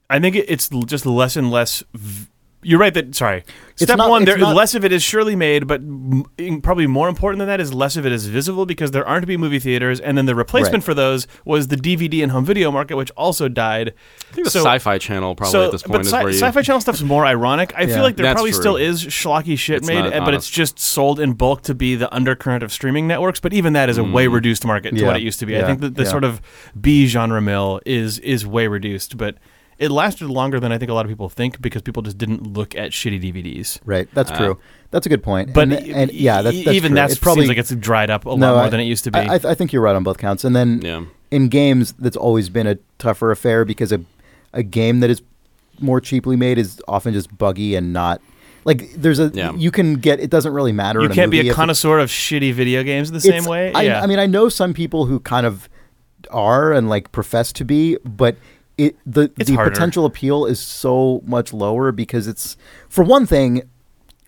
[0.09, 1.83] I think it, it's just less and less.
[1.95, 2.27] V-
[2.63, 3.43] you're right that sorry.
[3.73, 6.61] It's Step not- one, it's there not- less of it is surely made, but m-
[6.63, 9.27] probably more important than that is less of it is visible because there aren't to
[9.27, 10.83] be movie theaters, and then the replacement Right.
[10.83, 13.93] for those was the DVD and home video market, which also died.
[14.31, 16.39] I think the Sci-Fi Channel probably at this point but is sci- where you.
[16.39, 17.71] sci-fi channel stuff's more ironic.
[17.77, 17.93] I Yeah.
[17.95, 18.59] feel like there That's probably true.
[18.61, 20.53] still is schlocky shit It's made, not and- but it's honest.
[20.53, 23.39] just sold in bulk to be the undercurrent of streaming networks.
[23.39, 24.11] But even that is a Mm.
[24.11, 25.05] way reduced market to Yeah.
[25.07, 25.55] what it used to be.
[25.55, 25.65] I Yeah.
[25.67, 26.09] think that the Yeah.
[26.09, 26.41] sort of
[26.79, 29.35] B genre mill is is way reduced, but
[29.79, 32.53] it lasted longer than I think a lot of people think because people just didn't
[32.53, 33.79] look at shitty DVDs.
[33.85, 34.07] Right.
[34.13, 34.59] That's Uh, true.
[34.91, 35.53] That's a good point.
[35.53, 36.95] But and, and yeah, that's, that's even true.
[36.95, 39.03] that It's probably seems like it's dried up a lot more I- than it used
[39.03, 39.19] to be.
[39.19, 40.43] I, I, I think you're right on both counts.
[40.43, 41.03] And then yeah.
[41.29, 44.01] in games, that's always been a tougher affair because a
[44.53, 45.21] a game that is
[45.79, 48.19] more cheaply made is often just buggy and not
[48.63, 49.53] like there's a Yeah.
[49.53, 51.01] you can get it doesn't really matter.
[51.01, 53.45] you in can't be movie a if it- connoisseur of shitty video games the same
[53.45, 53.71] way.
[53.73, 54.01] I, yeah.
[54.01, 55.69] I mean, I know some people who kind of
[56.31, 58.35] are and like profess to be, but
[58.77, 59.71] it the It's the harder.
[59.71, 62.57] potential appeal is so much lower because it's
[62.89, 63.63] for one thing,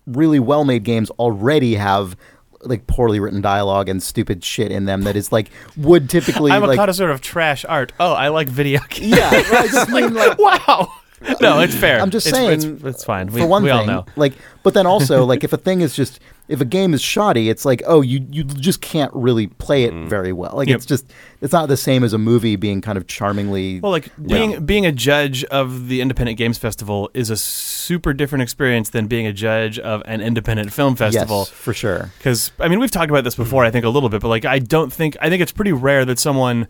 [0.06, 2.16] really well made games already have
[2.62, 6.62] like poorly written dialogue and stupid shit in them that is like would typically I'm
[6.62, 7.92] a like connoisseur of trash art.
[7.98, 9.16] Oh, I like video games.
[9.16, 9.30] yeah.
[9.32, 10.92] I just mean like wow.
[11.40, 12.00] No, it's fair.
[12.00, 12.74] I'm just It's- saying.
[12.76, 13.28] it's, it's fine.
[13.28, 14.06] For We, one we thing, all know.
[14.16, 17.48] like, but then also, like, if a thing is just, if a game is shoddy,
[17.48, 20.08] it's like, oh, you you just can't really play it mm.
[20.08, 20.52] very well.
[20.54, 20.76] Like, Yep.
[20.76, 23.80] it's just, it's not the same as a movie being kind of charmingly.
[23.80, 28.42] Well, like being being a judge of the Independent Games Festival is a super different
[28.42, 31.40] experience than being a judge of an independent film festival.
[31.40, 32.10] yes, for sure.
[32.18, 33.64] Because I mean, we've talked about this before.
[33.64, 36.04] I think a little bit, but like, I don't think I think it's pretty rare
[36.06, 36.66] that someone,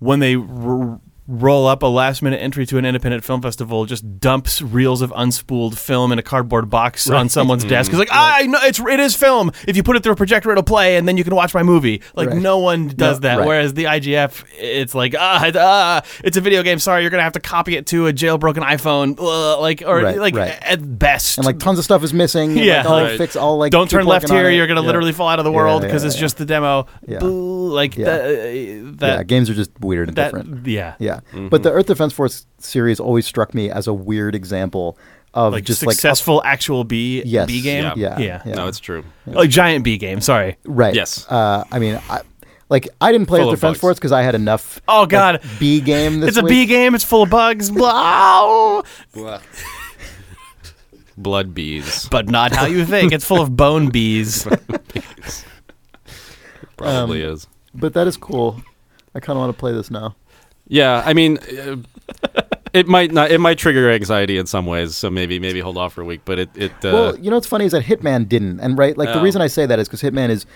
[0.00, 4.20] when they r- roll up a last minute entry to an independent film festival, just
[4.20, 7.90] dumps reels of unspooled film in a cardboard box on someone's desk.
[7.90, 9.50] It's like, ah, I know it's it is film.
[9.66, 11.62] If you put it through a projector, it'll play, and then you can watch my
[11.62, 12.02] movie.
[12.14, 12.38] Like Right.
[12.42, 13.38] no one does No, that.
[13.38, 13.46] right.
[13.46, 16.78] Whereas the IGF, it's like, ah, it- ah, it's a video game.
[16.78, 19.18] Sorry, you're gonna have to copy it to a jailbroken iPhone.
[19.18, 20.58] Ugh, like or Right, like right.
[20.62, 21.38] at best.
[21.38, 22.50] And like tons of stuff is missing.
[22.52, 23.16] and, Yeah, like, all right.
[23.18, 23.72] fix all like.
[23.72, 24.50] don't turn left here.
[24.50, 24.86] You're gonna Yeah.
[24.88, 26.20] literally fall out of the Yeah, world yeah, because it's yeah.
[26.20, 26.86] just the demo.
[27.08, 27.18] Yeah.
[27.20, 28.04] Boo, like Yeah.
[28.04, 28.54] that.
[28.54, 30.66] yeah, That, games are just weird and that different.
[30.66, 30.94] yeah.
[30.98, 31.13] Yeah,
[31.50, 34.98] but the Earth Defense Force series always struck me as a weird example
[35.34, 37.46] of Like just like successful actual B Yes.
[37.48, 37.92] B game.
[37.96, 38.18] Yeah.
[38.18, 38.54] Yeah, yeah.
[38.54, 39.04] No, it's true.
[39.26, 40.20] Like giant B game.
[40.20, 40.56] Sorry.
[40.64, 40.94] right.
[40.94, 41.26] Yes.
[41.28, 42.20] Uh, I mean, I,
[42.68, 43.80] like I didn't play Full Earth Defense bugs.
[43.80, 44.80] Force because I had enough.
[44.86, 45.42] Oh, like, God.
[45.58, 46.20] B game.
[46.20, 46.50] This It's a week.
[46.50, 46.94] B game.
[46.94, 47.70] It's full of bugs.
[47.70, 48.82] Blah.
[51.16, 52.08] Blood bees.
[52.10, 53.12] But not how you think.
[53.12, 54.46] It's full of bone bees.
[56.76, 57.46] Probably Um, is.
[57.74, 58.60] But that is cool.
[59.14, 60.16] I kind of want to play this now.
[60.74, 61.76] Yeah, I mean, uh,
[62.72, 63.30] it might not.
[63.30, 64.96] It might trigger anxiety in some ways.
[64.96, 66.22] So maybe maybe hold off for a week.
[66.24, 66.72] But it it.
[66.84, 69.40] Uh, well, you know what's funny is that Hitman didn't, and right, like the reason
[69.40, 70.46] I say that is because Hitman is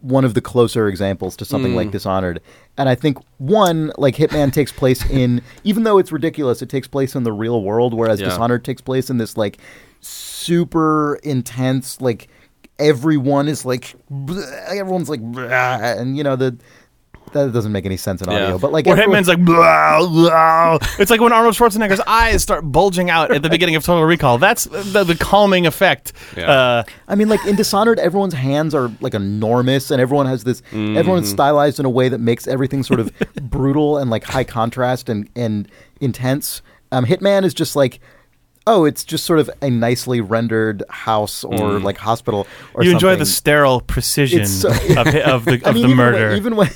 [0.00, 1.76] one of the closer examples to something Mm.
[1.76, 2.40] like Dishonored,
[2.78, 6.88] and I think one like Hitman takes place in, even though it's ridiculous, it takes
[6.88, 8.28] place in the real world, whereas Yeah.
[8.30, 9.58] Dishonored takes place in this like
[10.00, 12.28] super intense, like
[12.78, 13.94] everyone is like,
[14.68, 16.56] everyone's like, and you know the.
[17.32, 18.44] That doesn't make any sense in Yeah.
[18.44, 20.78] audio, but like Where everyone- Hitman's like, blah, blah.
[20.98, 24.38] it's like when Arnold Schwarzenegger's eyes start bulging out at the beginning of Total Recall.
[24.38, 26.12] That's the, the calming effect.
[26.36, 26.50] Yeah.
[26.50, 30.62] Uh, I mean, like in Dishonored, everyone's hands are like enormous, and everyone has this.
[30.72, 35.08] Everyone's stylized in a way that makes everything sort of brutal and like high contrast
[35.08, 35.68] and and
[36.00, 36.62] intense.
[36.90, 38.00] Um, Hitman is just like,
[38.66, 42.46] oh, it's just sort of a nicely rendered house or like hospital.
[42.74, 44.78] Or you enjoy the sterile precision so- of,
[45.16, 46.28] of the, I of mean, the even murder.
[46.28, 46.70] When, even when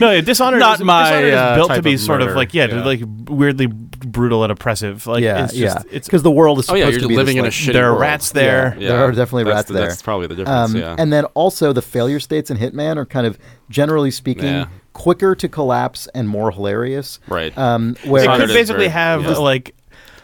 [0.00, 2.28] No, yeah, Dishonored Not is, my, Dishonored is uh, built to be of sort of
[2.28, 2.36] murder.
[2.38, 2.84] like yeah, Yeah.
[2.84, 5.06] like weirdly brutal and oppressive.
[5.06, 7.08] Like yeah, it's just yeah, it's because the world is Oh, yeah, supposed you're to
[7.08, 8.00] be living this, in a like, shitty there are world.
[8.00, 8.76] rats there.
[8.78, 8.88] Yeah.
[8.88, 9.88] There are definitely that's rats the, there.
[9.88, 10.70] That's probably the difference.
[10.74, 10.96] Um, yeah.
[10.98, 14.66] And then also the failure states in Hitman are kind of generally speaking Yeah.
[14.94, 17.20] quicker to collapse and more hilarious.
[17.28, 17.56] Right.
[17.58, 19.36] Um, where It could basically very- have yeah.
[19.36, 19.74] like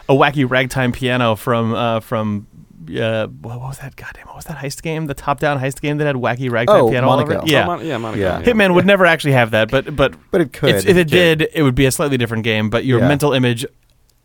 [0.08, 2.46] a wacky ragtime piano from uh, from
[2.90, 3.96] uh, what was that?
[3.96, 5.06] Goddamn, what was that heist game?
[5.06, 7.46] The top-down heist game that had wacky ragtime Oh, piano all over it.
[7.48, 8.20] Yeah, Oh, Mon- yeah, Monaco.
[8.20, 8.38] Yeah.
[8.40, 8.44] Yeah.
[8.44, 10.70] Hitman would never actually have that, but but but it could.
[10.74, 12.70] if, if it did, it would be a slightly different game.
[12.70, 13.08] But your Yeah.
[13.08, 13.64] mental image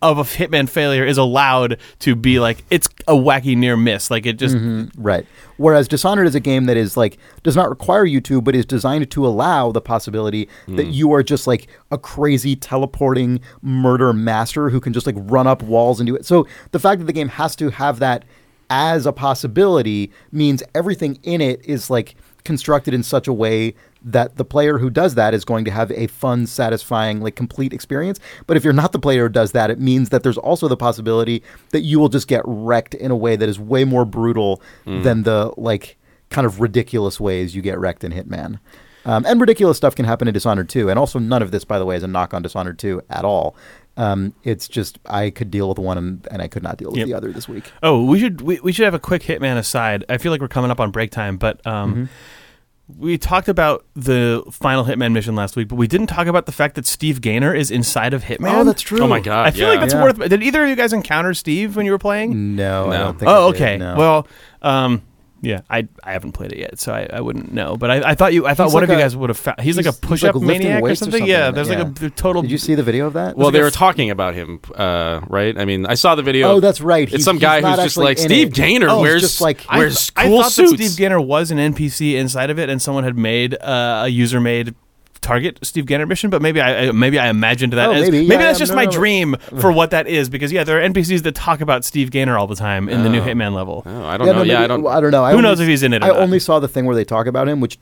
[0.03, 4.09] of a Hitman failure is allowed to be like it's a wacky near miss.
[4.09, 5.27] Like it just Mhm, right.
[5.57, 8.65] Whereas Dishonored is a game that is like does not require you to, but is
[8.65, 14.71] designed to allow the possibility that you are just like a crazy teleporting murder master
[14.71, 16.25] who can just like run up walls and do it.
[16.25, 18.25] So the fact that the game has to have that
[18.71, 24.37] as a possibility means everything in it is like constructed in such a way that
[24.37, 28.19] the player who does that is going to have a fun, satisfying, like complete experience.
[28.47, 30.77] But if you're not the player who does that, it means that there's also the
[30.77, 34.61] possibility that you will just get wrecked in a way that is way more brutal
[35.03, 35.97] than the like
[36.29, 38.59] kind of ridiculous ways you get wrecked in Hitman.
[39.05, 40.89] Um, and ridiculous stuff can happen in Dishonored 2.
[40.89, 43.25] And also, none of this, by the way, is a knock on Dishonored 2 at
[43.25, 43.55] all.
[43.97, 46.97] Um, it's just I could deal with one and, and I could not deal with
[46.99, 47.07] Yep.
[47.07, 47.71] the other this week.
[47.83, 50.05] Oh, we should we, we should have a quick Hitman aside.
[50.09, 52.99] I feel like we're coming up on break time, but um, Mm-hmm.
[53.01, 56.51] we talked about the final Hitman mission last week, but we didn't talk about the
[56.51, 58.53] fact that Steve Gaynor is inside of Hitman.
[58.53, 59.01] Oh, that's true.
[59.01, 59.47] Oh my god.
[59.47, 59.69] I feel yeah.
[59.71, 60.03] like that's Yeah.
[60.03, 60.29] worth.
[60.29, 62.55] Did either of you guys encounter Steve when you were playing?
[62.55, 63.29] No, I don't think.
[63.29, 63.77] I Oh, did, okay.
[63.77, 63.95] no.
[63.97, 64.27] Well,
[64.61, 65.01] um,
[65.41, 67.75] yeah, I I haven't played it yet, so I, I wouldn't know.
[67.77, 69.29] But I, I thought you I thought He's one like of you a- guys would
[69.29, 69.59] have found.
[69.59, 71.19] He's, like a he's push like up lifting maniac or weights or something.
[71.21, 72.07] something Yeah, like there's that, like yeah.
[72.07, 72.41] a total.
[72.43, 73.35] Did you see the video of that?
[73.35, 75.57] Well, like they a were talking about him, uh, right?
[75.57, 76.47] I mean, I saw the video.
[76.51, 77.03] Oh, that's right.
[77.03, 78.53] It's He's- some he's guy not who's just actually like in Steve it.
[78.53, 80.71] Gaynor Oh, he's wears just like- I, wears I cool thought suits.
[80.71, 84.07] that Steve Gaynor was an NPC inside of it, and someone had made uh, a
[84.07, 84.75] user made
[85.21, 88.25] target Steve Gaynor mission, but maybe I I- maybe I imagined that Oh, as maybe.
[88.25, 88.91] Yeah, that's yeah, just no, my no.
[88.91, 92.37] dream for what that is because yeah, there are NPCs that talk about Steve Gaynor
[92.37, 93.25] all the time in the new Oh.
[93.25, 93.83] Hitman level.
[93.85, 94.39] Oh, I don't Yeah, know.
[94.39, 94.85] no, yeah, I don't.
[94.87, 95.23] I don't know.
[95.23, 96.17] I Who only- knows if he's in it or I not.
[96.17, 97.77] only saw the thing where they talk about him, which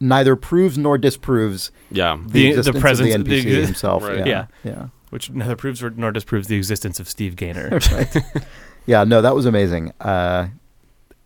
[0.00, 2.16] neither proves nor disproves Yeah.
[2.26, 4.02] the, The- the presence- of the NPC the- himself.
[4.04, 4.18] Right.
[4.18, 4.44] Yeah, Yeah.
[4.64, 7.78] yeah, Which neither proves or, nor disproves the existence of Steve Gaynor.
[7.92, 8.16] right.
[8.86, 9.04] yeah.
[9.04, 9.92] No, that was amazing.
[10.00, 10.46] Uh,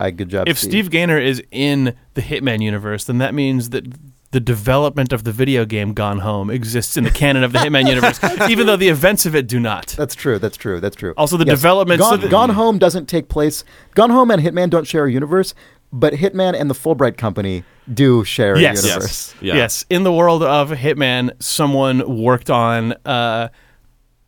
[0.01, 0.49] I good job.
[0.49, 3.85] if Steve Gaynor is in the Hitman universe, then that means that
[4.31, 7.89] the development of the video game Gone Home exists in the canon of the Hitman
[7.89, 9.89] universe, even though the events of it do not.
[9.97, 10.39] That's true.
[10.39, 10.81] That's true.
[10.81, 11.15] That's true.
[11.17, 13.65] Also, the development- so Gone, the- Gone Home doesn't take place.
[13.95, 15.55] Gone Home and Hitman don't share a universe,
[15.93, 18.85] but Hitman and the Fulbright Company do share Yes.
[18.85, 18.95] a Yes.
[18.95, 19.35] universe.
[19.41, 19.55] Yeah.
[19.57, 23.49] Yes, in the world of Hitman, someone worked on uh,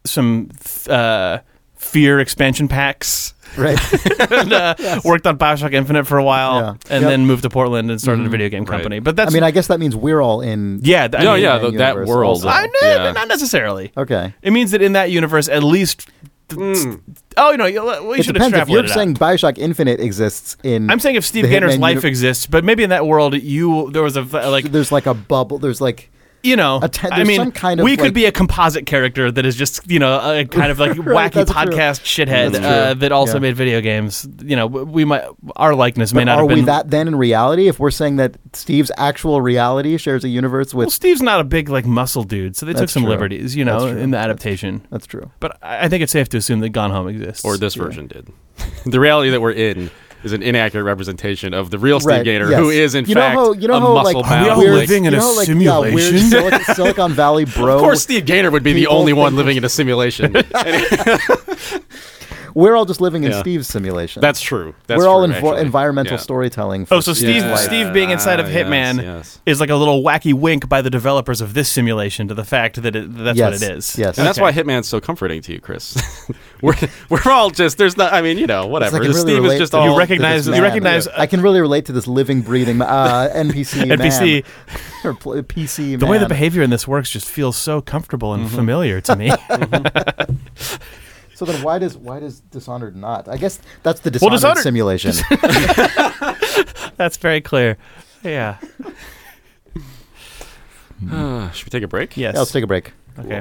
[0.07, 0.49] some
[0.89, 1.39] uh,
[1.77, 2.21] F.E.A.R.
[2.21, 3.35] expansion packs.
[3.57, 3.79] Right.
[4.33, 6.69] and, uh, Worked on Bioshock Infinite for a while, Yeah.
[6.71, 6.91] and Yep.
[7.01, 7.09] Mm-hmm.
[7.09, 8.77] then moved to Portland and started a video game Right.
[8.77, 8.99] company.
[9.01, 10.81] But that's I mean, I guess that means we're all in.
[10.83, 12.45] yeah, th- No, mean, yeah, Hitman th- that world.
[12.45, 12.49] also.
[12.49, 13.13] I, no, Yeah.
[13.13, 13.93] not necessarily.
[13.97, 14.35] Okay.
[14.43, 16.09] It means that in that universe, at least.
[16.49, 17.01] Mm.
[17.37, 18.95] Oh, you know, you- we It should depends if extrapolate you're it out.
[18.95, 20.91] saying Bioshock Infinite exists in.
[20.91, 23.35] I'm saying if Steve the Gaynor's Hitman life uni- exists, but maybe in that world,
[23.35, 25.59] you there was a like there's like a bubble.
[25.59, 26.11] There's like
[26.43, 28.87] you know, A te- I mean, some kind of, we like- could be a composite
[28.87, 31.61] character that is just you know a kind of like Right, wacky that's true.
[31.63, 33.39] podcast shithead uh, that also Yeah.
[33.41, 34.27] made video games.
[34.43, 35.25] You know, we might
[35.57, 36.59] our likeness may not are have been.
[36.61, 37.69] we that then in reality?
[37.69, 41.45] If we're saying that Steve's actual reality shares a universe with, well, Steve's not a
[41.45, 43.11] big like muscle dude, so they took some true.
[43.11, 44.87] liberties, you know, in the adaptation.
[44.91, 45.31] that's true.
[45.41, 47.45] But I I think it's safe to assume that Gone Home exists.
[47.45, 47.83] Or this Yeah.
[47.85, 48.29] version did.
[48.87, 49.91] the reality that we're in
[50.23, 52.59] is an inaccurate representation of the real Steve Right, Gaynor, yes.
[52.59, 54.29] who is in You know fact how- you know a how, like, muscle Are we
[54.29, 54.51] bound.
[54.51, 56.31] all weird- living in you a know, like, yeah, weird simulation?
[56.31, 57.75] Silicon, Silicon Valley bro.
[57.77, 60.33] Of course, Steve Gaynor would be the only one living in a simulation.
[62.55, 63.41] we're all just living in Yeah.
[63.41, 64.21] Steve's simulation.
[64.21, 64.75] That's true.
[64.87, 65.61] That's we're all true, in actually.
[65.61, 66.19] environmental Yeah.
[66.19, 66.87] storytelling.
[66.87, 67.55] For Oh, so Steve, Yeah.
[67.57, 69.39] Steve being inside of Ah, yes, Hitman yes.
[69.47, 72.83] is like a little wacky wink by the developers of this simulation to the fact
[72.83, 73.99] that it, that's yes, what it is.
[73.99, 74.43] Yes, And that's Okay.
[74.43, 75.97] why Hitman's so comforting to you, Chris.
[76.63, 76.75] we're
[77.09, 78.13] we're all just there's not.
[78.13, 78.99] I mean, you know, whatever.
[78.99, 80.63] like I can really Steve is relate just to all You this recognize- you man.
[80.63, 83.91] recognize- I can really relate to this living, breathing uh, NPC.
[83.91, 84.45] NPC.
[85.05, 85.99] or pl- PC.
[85.99, 89.31] The way the behavior in this works just feels so comfortable and familiar to me.
[91.41, 93.27] So then, why does why does Dishonored not?
[93.27, 95.13] I guess that's the Well, Dishonored, Dishonored- simulation.
[96.99, 97.79] That's very clear.
[98.23, 98.59] Yeah.
[101.11, 102.15] Uh, should we take a break?
[102.15, 102.35] Yes.
[102.35, 102.93] Yeah, let's take a break.
[103.19, 103.41] okay.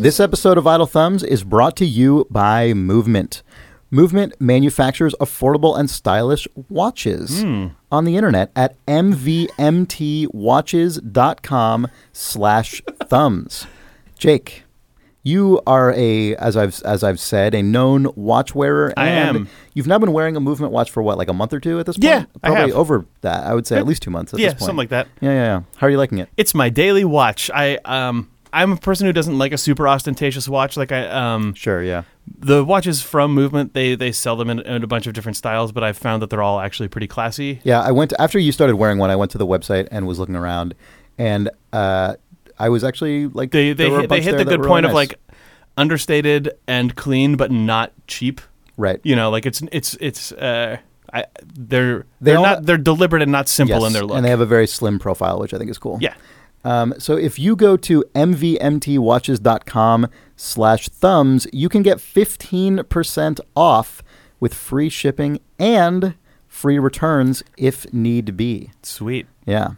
[0.00, 3.44] This episode of Idle Thumbs is brought to you by Movement.
[3.92, 7.44] Movement manufactures affordable and stylish watches
[7.92, 13.66] on the internet at mvmtwatches.com slash thumbs.
[14.20, 14.64] Jake,
[15.22, 18.92] you are a, as I've as I've said, a known watch wearer.
[18.96, 19.48] I am.
[19.74, 21.86] You've now been wearing a Movement watch for what, like a month or two at
[21.86, 22.04] this point?
[22.04, 22.78] Yeah, I probably have.
[22.78, 23.44] over that.
[23.46, 24.34] I would say at least two months.
[24.34, 24.60] At Yeah, this point.
[24.60, 25.08] something like that.
[25.20, 25.60] Yeah, yeah, yeah.
[25.76, 26.28] How are you liking it?
[26.36, 27.50] It's my daily watch.
[27.54, 30.76] I um I'm a person who doesn't like a super ostentatious watch.
[30.76, 32.02] Like I um Sure, yeah.
[32.38, 35.72] the watches from Movement they they sell them in, in a bunch of different styles,
[35.72, 37.60] but I've found that they're all actually pretty classy.
[37.64, 39.08] Yeah, I went after you started wearing one.
[39.10, 40.74] I went to the website and was looking around,
[41.18, 42.16] and uh,
[42.60, 44.84] I was actually like, They they there were a hit, they hit the good point
[44.84, 45.14] really of like
[45.76, 48.40] understated and clean, but not cheap.
[48.76, 49.00] right.
[49.02, 50.76] You know, like it's it's it's uh
[51.12, 51.24] I,
[51.56, 54.16] they're They they are not they're deliberate and not simple Yes, in their look.
[54.16, 55.98] and they have a very slim profile, which I think is cool.
[56.00, 56.14] yeah.
[56.62, 64.02] Um, so if you go to mvmtwatches.com slash thumbs, you can get 15% off
[64.38, 66.14] with free shipping and
[66.46, 68.70] free returns if need be.
[68.82, 69.26] Sweet.
[69.46, 69.70] Yeah.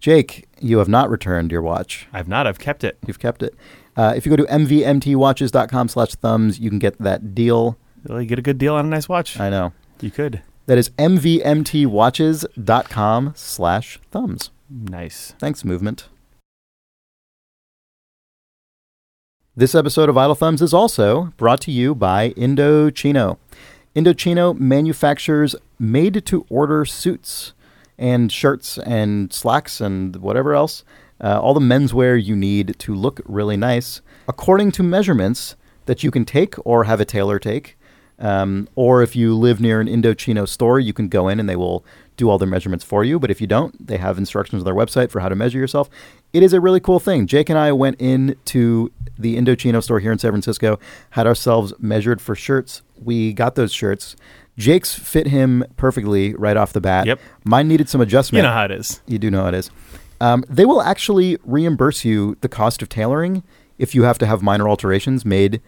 [0.00, 2.08] Jake, you have not returned your watch.
[2.12, 2.46] I've not.
[2.46, 2.96] I've kept it.
[3.06, 3.54] You've kept it.
[3.96, 7.76] Uh, if you go to mvmtwatches.com slash thumbs, you can get that deal.
[8.06, 9.38] Well, you get a good deal on a nice watch.
[9.38, 9.74] I know.
[10.00, 10.40] you could.
[10.66, 14.50] That is mvmtwatches.com slash thumbs.
[14.70, 15.34] Nice.
[15.38, 16.08] Thanks, Movement.
[19.56, 23.36] This episode of Idle Thumbs is also brought to you by Indochino.
[23.94, 27.52] Indochino manufactures made to order suits
[28.00, 30.82] and shirts and slacks and whatever else,
[31.22, 36.10] uh, all the menswear you need to look really nice according to measurements that you
[36.10, 37.76] can take or have a tailor take.
[38.18, 41.56] Um, or if you live near an Indochino store, you can go in and they
[41.56, 41.84] will
[42.18, 43.18] do all their measurements for you.
[43.18, 45.88] But if you don't, they have instructions on their website for how to measure yourself.
[46.34, 47.26] It is a really cool thing.
[47.26, 50.78] Jake and I went into the Indochino store here in San Francisco,
[51.10, 52.82] had ourselves measured for shirts.
[53.02, 54.16] We got those shirts.
[54.60, 57.06] Jake's fit him perfectly right off the bat.
[57.06, 57.18] Yep.
[57.44, 58.42] Mine needed some adjustment.
[58.44, 59.00] You know how it is.
[59.06, 59.70] You do know how it is.
[60.20, 63.42] Um, they will actually reimburse you the cost of tailoring
[63.78, 65.60] if you have to have minor alterations made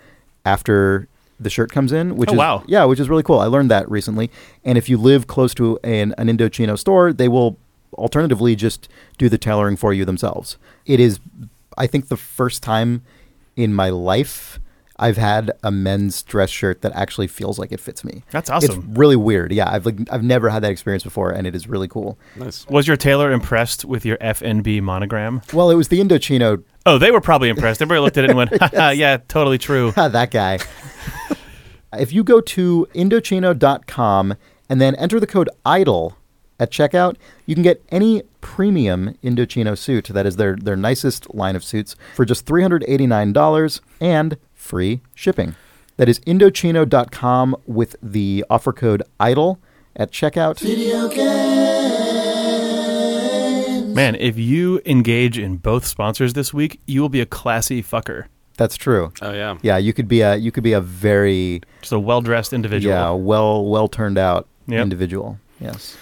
[0.44, 1.09] after
[1.40, 2.16] the shirt comes in.
[2.16, 2.62] Which Oh, is wow.
[2.66, 3.38] yeah, which is really cool.
[3.38, 4.31] I learned that recently.
[4.64, 7.57] And if you live close to an, an Indochino store, they will
[7.94, 10.59] alternatively just do the tailoring for you themselves.
[10.87, 11.18] It is,
[11.78, 13.02] I think, the first time
[13.57, 14.61] in my life
[14.98, 18.22] I've had a men's dress shirt that actually feels like it fits me.
[18.31, 18.78] That's awesome.
[18.78, 19.52] It's really weird.
[19.52, 22.18] Yeah, I've like I've never had that experience before, and it is really cool.
[22.37, 22.66] Nice.
[22.68, 25.42] Was your tailor impressed with your FNB monogram?
[25.52, 27.81] Well, it was the Indochino Oh, they were probably impressed.
[27.81, 30.59] Everybody looked at it and went, "Yeah, totally true." that guy.
[31.92, 34.35] If you go to Indochino.com
[34.68, 36.14] and then enter the code IDLE
[36.59, 41.55] at checkout, you can get any premium Indochino suit, that is their, their nicest line
[41.55, 45.55] of suits, for just $389 and free shipping.
[45.97, 49.59] That is Indochino.com with the offer code IDLE
[49.97, 50.63] at checkout.
[53.95, 58.25] Man, if you engage in both sponsors this week, you will be a classy fucker.
[58.57, 59.13] That's true.
[59.21, 59.59] Oh yeah.
[59.63, 62.95] Yeah, you could be a you could be a very Just a well dressed individual.
[62.95, 64.83] yeah well well turned out Yep.
[64.83, 65.39] individual.
[65.61, 65.97] Yes.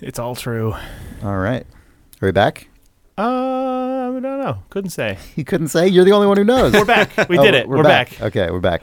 [0.00, 0.74] It's all true.
[1.22, 1.66] All right.
[2.22, 2.68] Are we back?
[3.18, 3.22] Uh,
[4.16, 4.58] I don't know.
[4.70, 5.18] Couldn't say.
[5.36, 5.88] You couldn't say.
[5.88, 6.72] You're the only one who knows.
[6.72, 7.10] We're back.
[7.28, 7.68] We Oh, did it.
[7.68, 8.20] We're, back.
[8.20, 8.82] Okay, we're back.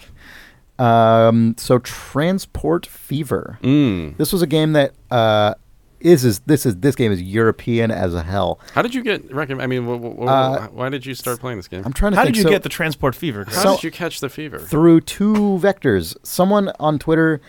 [0.80, 3.60] Um, so Transport Fever.
[3.62, 4.18] Mm.
[4.18, 5.54] This was a game that uh,
[6.00, 8.60] is is this is this game is European as a hell.
[8.74, 9.62] How did you get recommend?
[9.62, 11.84] I mean, wh- wh- wh- Uh, why did you start playing this game?
[11.86, 12.36] I'm trying to How think.
[12.36, 13.44] did you so get the transport fever?
[13.46, 13.58] Chris?
[13.58, 14.58] How so- did you catch the fever?
[14.60, 16.16] through two vectors?
[16.24, 17.40] Someone on Twitter,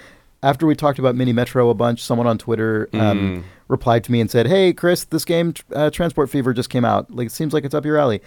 [0.43, 3.43] after we talked about Mini Metro a bunch, someone on Twitter um, Mm.
[3.69, 7.11] replied to me and said, "Hey, Chris, this game uh, Transport Fever just came out.
[7.15, 8.21] Like, it seems like it's up your alley."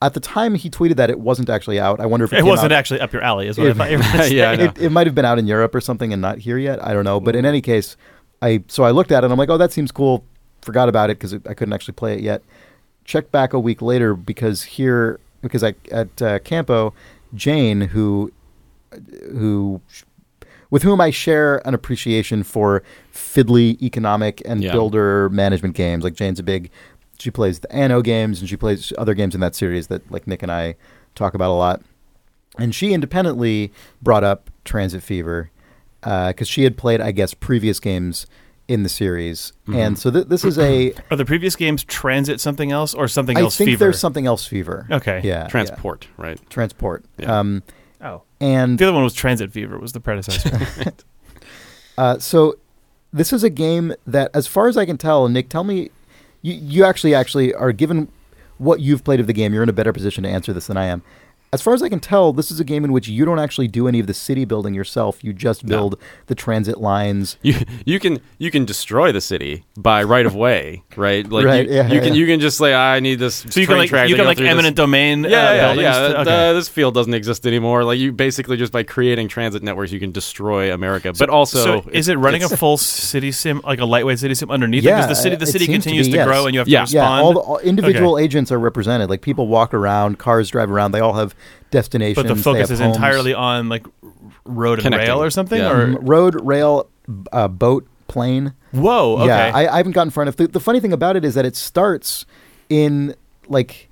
[0.00, 1.98] At the time he tweeted that, it wasn't actually out.
[1.98, 3.72] I wonder if it, it came wasn't out- actually up your alley, is what I
[3.72, 4.26] thought you were gonna.
[4.28, 6.56] Yeah, I it, it might have been out in Europe or something and not here
[6.58, 6.82] yet.
[6.84, 7.18] I don't know.
[7.18, 7.96] But in any case,
[8.40, 10.24] I so I looked at it and I'm like, oh, that seems cool.
[10.62, 12.42] Forgot about it because I couldn't actually play it yet.
[13.04, 16.94] Checked back a week later because here because I at uh, Campo,
[17.34, 18.30] Jane who
[19.32, 19.80] who
[20.70, 24.72] with whom I share an appreciation for fiddly economic and Yeah.
[24.72, 26.04] builder management games.
[26.04, 26.70] Like Jane's a big
[27.18, 30.26] she plays the Anno games and she plays other games in that series that like
[30.28, 30.76] Nick and I
[31.16, 31.82] talk about a lot.
[32.58, 35.50] And she independently brought up Transit Fever
[36.00, 38.26] because she had played, I guess, previous games
[38.68, 39.52] in the series.
[39.66, 39.74] Mm-hmm.
[39.78, 40.92] And so th- this is a.
[41.10, 43.78] Are the previous games transit something else or something I else think fever?
[43.80, 44.86] there's something else fever.
[44.90, 45.20] Okay.
[45.24, 45.42] Yeah.
[45.42, 45.46] yeah.
[45.48, 46.38] Transport, right?
[46.50, 47.04] Transport.
[47.18, 47.38] Yeah.
[47.38, 47.62] Um.
[48.40, 50.92] And The other one was Transit Fever, was the predecessor.
[51.98, 52.54] Uh, so
[53.12, 55.90] this is a game that, as far as I can tell, Nick, tell me,
[56.42, 58.06] you, you actually actually are given
[58.58, 59.52] what you've played of the game.
[59.52, 61.02] You're in a better position to answer this than I am.
[61.50, 63.68] As far as I can tell, this is a game in which you don't actually
[63.68, 65.24] do any of the city building yourself.
[65.24, 65.76] You just No.
[65.76, 67.38] build the transit lines.
[67.42, 67.54] You
[67.86, 71.26] you can you can destroy the city by right of way, right?
[71.26, 72.20] Like Right, you, yeah, you yeah, can yeah.
[72.20, 73.46] you can just say I need this.
[73.48, 75.60] so you can like track you can like through this- eminent domain uh, Yeah, yeah,
[75.68, 75.82] buildings.
[75.84, 76.08] yeah.
[76.08, 76.50] to- okay.
[76.50, 77.82] uh, this field doesn't exist anymore.
[77.84, 81.14] Like you basically just by creating transit networks, you can destroy America.
[81.18, 84.50] But also, so is it running a full city sim, like a lightweight city sim
[84.50, 84.84] underneath?
[84.84, 86.26] Yeah, because the city the city seems to continues be, to, yes.
[86.26, 86.84] grow and you have Yeah.
[86.84, 87.22] to Yeah, respond.
[87.24, 88.24] all the all, individual Okay.
[88.24, 89.08] agents are represented.
[89.08, 90.92] Like people walk around, cars drive around.
[90.92, 91.34] They all have
[91.70, 92.26] destinations.
[92.26, 92.96] but the focus is homes.
[92.96, 93.86] entirely on like
[94.44, 95.08] road and Connecting.
[95.08, 95.58] rail or something.
[95.60, 95.70] Yeah.
[95.70, 96.88] Or road, rail,
[97.32, 98.54] uh, boat, plane.
[98.72, 99.26] whoa, okay.
[99.26, 100.36] Yeah, I, I haven't gotten far enough.
[100.36, 102.24] The, the funny thing about it is that it starts
[102.68, 103.14] in
[103.48, 103.88] like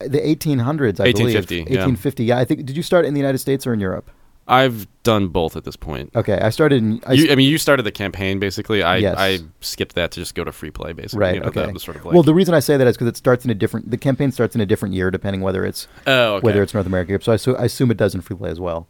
[0.00, 1.70] the 1800s, I 1850, believe.
[1.70, 1.86] yeah.
[1.86, 2.24] 1850.
[2.24, 2.64] Yeah, I think.
[2.66, 4.10] Did you start in the United States or in Europe?
[4.46, 6.10] I've done both at this point.
[6.14, 7.00] Okay, I started in.
[7.06, 8.82] I, you, I mean, you started the campaign basically.
[8.82, 9.16] I Yes.
[9.18, 11.20] I skipped that to just go to free play basically.
[11.20, 11.34] right.
[11.36, 11.78] You know, okay.
[11.78, 13.54] Sort of like, well, the reason I say that is because it starts in a
[13.54, 13.90] different.
[13.90, 16.44] The campaign starts in a different year, depending whether it's oh, okay.
[16.44, 17.18] whether it's North America.
[17.22, 18.86] So I, assu- I assume it does in free play as well.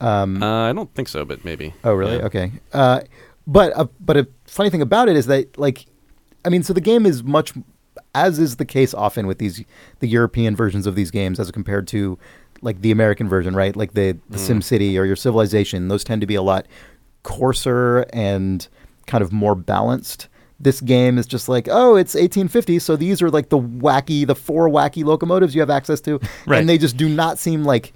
[0.00, 1.74] Um, uh, I don't think so, but maybe.
[1.84, 2.16] Oh, really?
[2.16, 2.24] Yeah.
[2.24, 2.52] Okay.
[2.72, 3.00] Uh,
[3.46, 5.86] but uh, but a funny thing about it is that like,
[6.44, 7.52] I mean, so the game is much,
[8.14, 9.64] as is the case often with these
[10.00, 12.18] the European versions of these games as compared to
[12.62, 13.74] like the American version, right?
[13.76, 14.58] Like the the mm.
[14.60, 15.88] SimCity or your Civilization.
[15.88, 16.66] Those tend to be a lot
[17.22, 18.66] coarser and
[19.06, 20.28] kind of more balanced.
[20.58, 24.34] This game is just like, oh, it's 1850, so these are like the wacky, the
[24.34, 26.60] four wacky locomotives you have access to, Right.
[26.60, 27.92] and they just do not seem like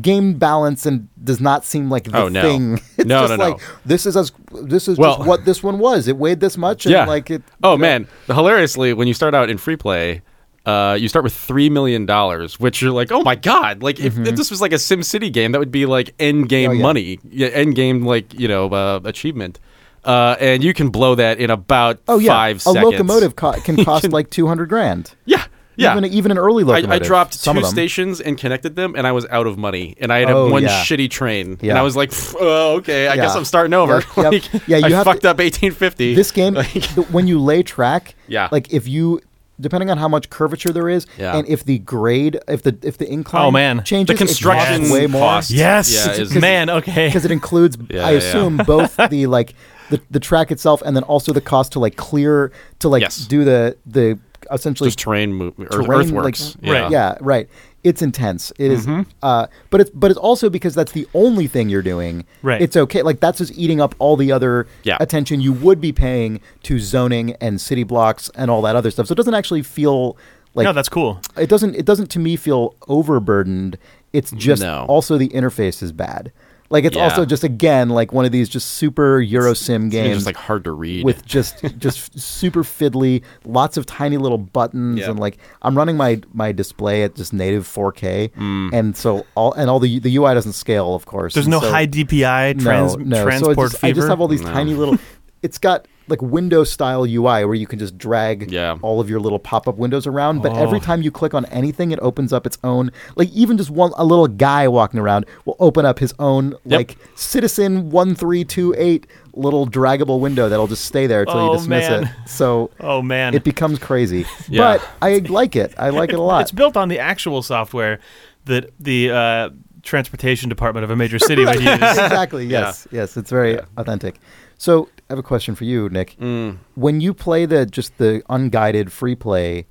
[0.00, 2.42] game balance and does not seem like the Oh, no.
[2.42, 2.80] thing.
[2.98, 3.50] It's No, just no, no.
[3.50, 4.32] like this is as
[4.62, 6.08] this is Well- just what this one was.
[6.08, 7.04] It weighed this much, and Yeah.
[7.06, 7.42] like it.
[7.62, 10.22] Oh you know, man, hilariously, when you start out in free play,
[10.66, 13.82] uh, you start with three million dollars, which you're like, oh my god!
[13.82, 16.70] Like if, if this was like a SimCity game, that would be like end game
[16.70, 16.76] Mm-hmm.
[16.76, 16.82] Oh, yeah.
[16.82, 19.60] money, yeah, end game like you know uh, achievement,
[20.04, 22.84] uh, and you can blow that in about Oh yeah, five a seconds.
[22.84, 25.14] locomotive co- can cost can- like two hundred grand.
[25.26, 25.44] Yeah,
[25.76, 25.92] yeah.
[25.98, 26.90] Even even an early I, locomotive.
[27.02, 29.96] I dropped some two stations and connected them, and I was out of money.
[30.00, 30.82] And I had Oh, one yeah.
[30.82, 31.70] shitty train, Yeah.
[31.72, 32.10] and I was like,
[32.40, 33.22] "Oh, okay, I Yeah.
[33.22, 34.32] guess I'm starting over." Yep, yep.
[34.54, 36.14] Like, Yeah, you I fucked to- up 1850.
[36.14, 38.48] This game, Like- the, when you lay track, Yeah.
[38.50, 39.20] like if you.
[39.60, 41.36] Depending on how much curvature there is, Yeah.
[41.36, 43.84] and if the grade, if the if the incline Oh, man.
[43.84, 45.20] changes, the construction costs way more.
[45.20, 45.50] cost.
[45.52, 46.68] yes, yeah, is- man.
[46.70, 47.06] Okay.
[47.06, 49.54] because it includes Yeah, i yeah, assume both the like
[49.90, 52.50] the, the track itself and then also the cost to like clear
[52.80, 53.18] to like Yes.
[53.26, 54.18] do the the
[54.50, 56.56] essentially just terrain move, earth, terrain, earthworks.
[56.56, 56.72] like- yeah.
[56.82, 56.90] Right.
[56.90, 57.48] yeah right
[57.84, 59.02] it's intense It is, Mm-hmm.
[59.22, 62.60] uh but it's but it's also because that's the only thing you're doing Right.
[62.60, 64.96] it's okay like that's just eating up all the other Yeah.
[65.00, 69.06] attention you would be paying to zoning and city blocks and all that other stuff
[69.06, 70.16] so it doesn't actually feel
[70.54, 71.20] like no, that's cool.
[71.36, 73.76] it doesn't it doesn't to me feel overburdened
[74.12, 74.86] It's just No.
[74.88, 76.30] also the interface is bad.
[76.74, 77.04] Like it's Yeah.
[77.04, 80.34] also just again like one of these just super Eurosim It's even games just like
[80.36, 81.04] hard to read.
[81.04, 85.10] with just just super fiddly, lots of tiny little buttons, Yeah.
[85.10, 88.70] and like I'm running my my display at just native 4K, Mm.
[88.72, 91.34] and so all and all the the UI doesn't scale, of course.
[91.34, 93.16] There's and no so- high DPI trans, no, no.
[93.18, 94.50] So transport it's just, I just have all these No.
[94.52, 94.98] tiny little.
[95.42, 98.76] It's got like window style UI where you can just drag Yeah.
[98.82, 100.42] all of your little pop up windows around.
[100.42, 100.82] But every Oh.
[100.82, 102.90] time you click on anything, it opens up its own.
[103.16, 106.78] Like even just one a little guy walking around will open up his own Yep.
[106.78, 111.52] like Citizen one three two eight little draggable window that'll just stay there until Oh,
[111.52, 112.04] you dismiss man.
[112.04, 112.10] it.
[112.26, 114.26] So oh man, it becomes crazy.
[114.48, 114.60] Yeah.
[114.78, 115.74] But I like it.
[115.78, 116.42] I like it a lot.
[116.42, 117.98] It's built on the actual software
[118.44, 119.50] that the uh,
[119.82, 121.66] transportation department of a major city would use.
[121.66, 122.46] exactly.
[122.46, 122.86] Yes.
[122.90, 123.16] Yes.
[123.16, 124.16] It's very authentic.
[124.58, 126.16] So I have a question for you, Nick.
[126.18, 126.58] Mm.
[126.74, 129.66] When you play the just the unguided free play,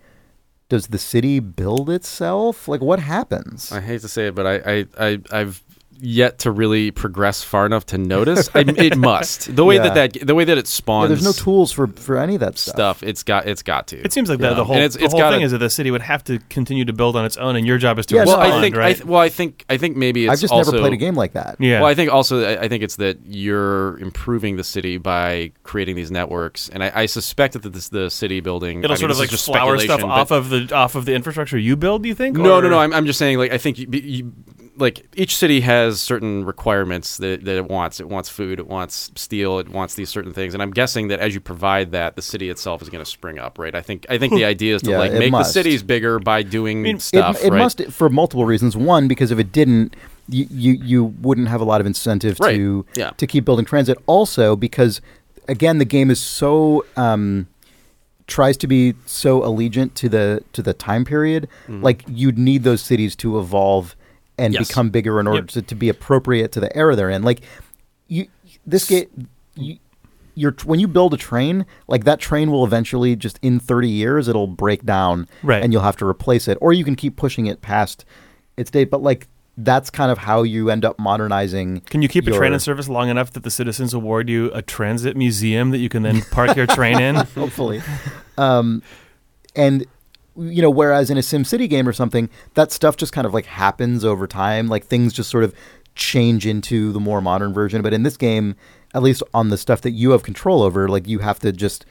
[0.70, 2.68] does the city build itself?
[2.68, 3.72] Like what happens?
[3.72, 5.64] I hate to say it, but I, I, I I've
[6.06, 8.49] yet to really progress far enough to notice.
[8.54, 9.89] I, it must the way Yeah.
[9.89, 11.10] that that the way that it Yeah, spawns.
[11.10, 12.76] there's no tools for for any of that stuff.
[12.76, 13.04] stuff.
[13.04, 13.97] It's got it's got to.
[14.04, 14.54] It seems like the, Yeah.
[14.56, 16.39] the whole, it's- the it's whole gotta- thing is that the city would have to
[16.49, 18.60] continue to build on its own, and your job is to Yeah, no, well, respond,
[18.60, 18.89] I think right?
[18.89, 20.97] I th- well, I think I think maybe it's I've just also, never played a
[20.97, 21.56] game like that.
[21.60, 21.80] yeah.
[21.80, 25.95] Well, I think also I I think it's that you're improving the city by creating
[25.95, 28.80] these networks, and I, I suspect that this the city building.
[28.84, 31.06] It'll I mean, sort of like is just flower stuff off of the off of
[31.06, 32.04] the infrastructure you build.
[32.04, 32.36] Do you think?
[32.38, 32.80] No, Or- no, no.
[32.80, 33.38] I'm, I'm just saying.
[33.38, 34.34] Like, I think you, you,
[34.76, 38.00] like each city has certain requirements that, that it wants.
[38.00, 38.60] It wants food.
[38.60, 39.60] It wants steel.
[39.60, 40.54] It wants these certain things.
[40.56, 43.38] And I'm guessing that as you provide that, the city itself is going to spring
[43.38, 43.76] up, right?
[43.76, 44.06] I think.
[44.10, 45.50] I think the idea is to Yeah, like make must.
[45.54, 47.44] the cities bigger by doing mean, it- It, stuff.
[47.44, 47.60] it right?
[47.60, 48.76] must for multiple reasons.
[48.76, 49.96] One, because if it didn't,
[50.28, 52.56] you you, you wouldn't have a lot of incentive Right.
[52.56, 53.12] to Yeah.
[53.18, 53.98] to keep building transit.
[54.08, 55.02] Also, because
[55.48, 57.48] again, the game is so um,
[58.26, 61.48] tries to be so allegiant to the to the time period.
[61.68, 63.96] Like you'd need those cities to evolve
[64.38, 64.54] and.
[64.54, 64.68] Yes.
[64.68, 65.48] become bigger in order Yep.
[65.50, 67.24] to, to be appropriate to the era they're in.
[67.24, 67.42] Like
[68.08, 68.28] you,
[68.66, 69.28] this game.
[69.56, 69.78] You,
[70.36, 74.28] you're, when you build a train, like that train will eventually just in 30 years
[74.28, 75.62] it'll break down Right.
[75.64, 78.04] and you'll have to replace it or you can keep pushing it past
[78.58, 79.28] its date but like
[79.58, 82.90] that's kind of how you end up modernizing Can you keep a train in service
[82.90, 86.56] long enough that the citizens award you a transit museum that you can then park
[86.58, 87.14] your train in?
[87.36, 87.84] hopefully
[88.40, 88.82] um,
[89.56, 89.86] and
[90.36, 93.46] you know whereas in a SimCity game or something that stuff just kind of like
[93.46, 95.54] happens over time like things just sort of
[95.96, 98.56] change into the more modern version but in this game
[98.96, 101.86] at least on the stuff that you have control over like you have to just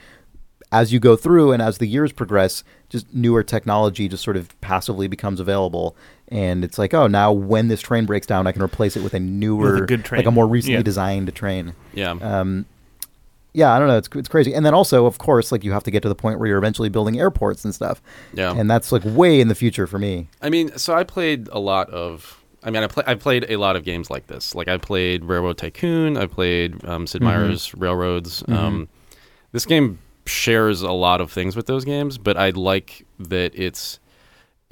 [0.73, 4.59] as you go through and as the years progress just newer technology just sort of
[4.61, 5.95] passively becomes available
[6.29, 9.15] and it's like oh now when this train breaks down i can replace it with
[9.15, 10.19] a newer good train.
[10.19, 10.83] like a more recently Yeah.
[10.83, 12.13] designed train Yeah.
[12.21, 12.67] um,
[13.55, 13.97] yeah, I don't know.
[13.99, 14.55] It's it's crazy.
[14.55, 16.59] And then also, of course, like you have to get to the point where you're
[16.59, 18.01] eventually building airports and stuff.
[18.35, 18.55] Yeah.
[18.57, 20.29] And that's like way in the future for me.
[20.41, 22.39] I mean, so I played a lot of.
[22.65, 24.55] I mean, I play, I played a lot of games like this.
[24.55, 26.17] Like I played Railroad Tycoon.
[26.17, 27.25] I played um, Sid Mhm.
[27.27, 28.43] Meier's Railroads.
[28.45, 28.55] Mhm.
[28.57, 28.89] Um,
[29.51, 33.99] this game shares a lot of things with those games, but I like that it's.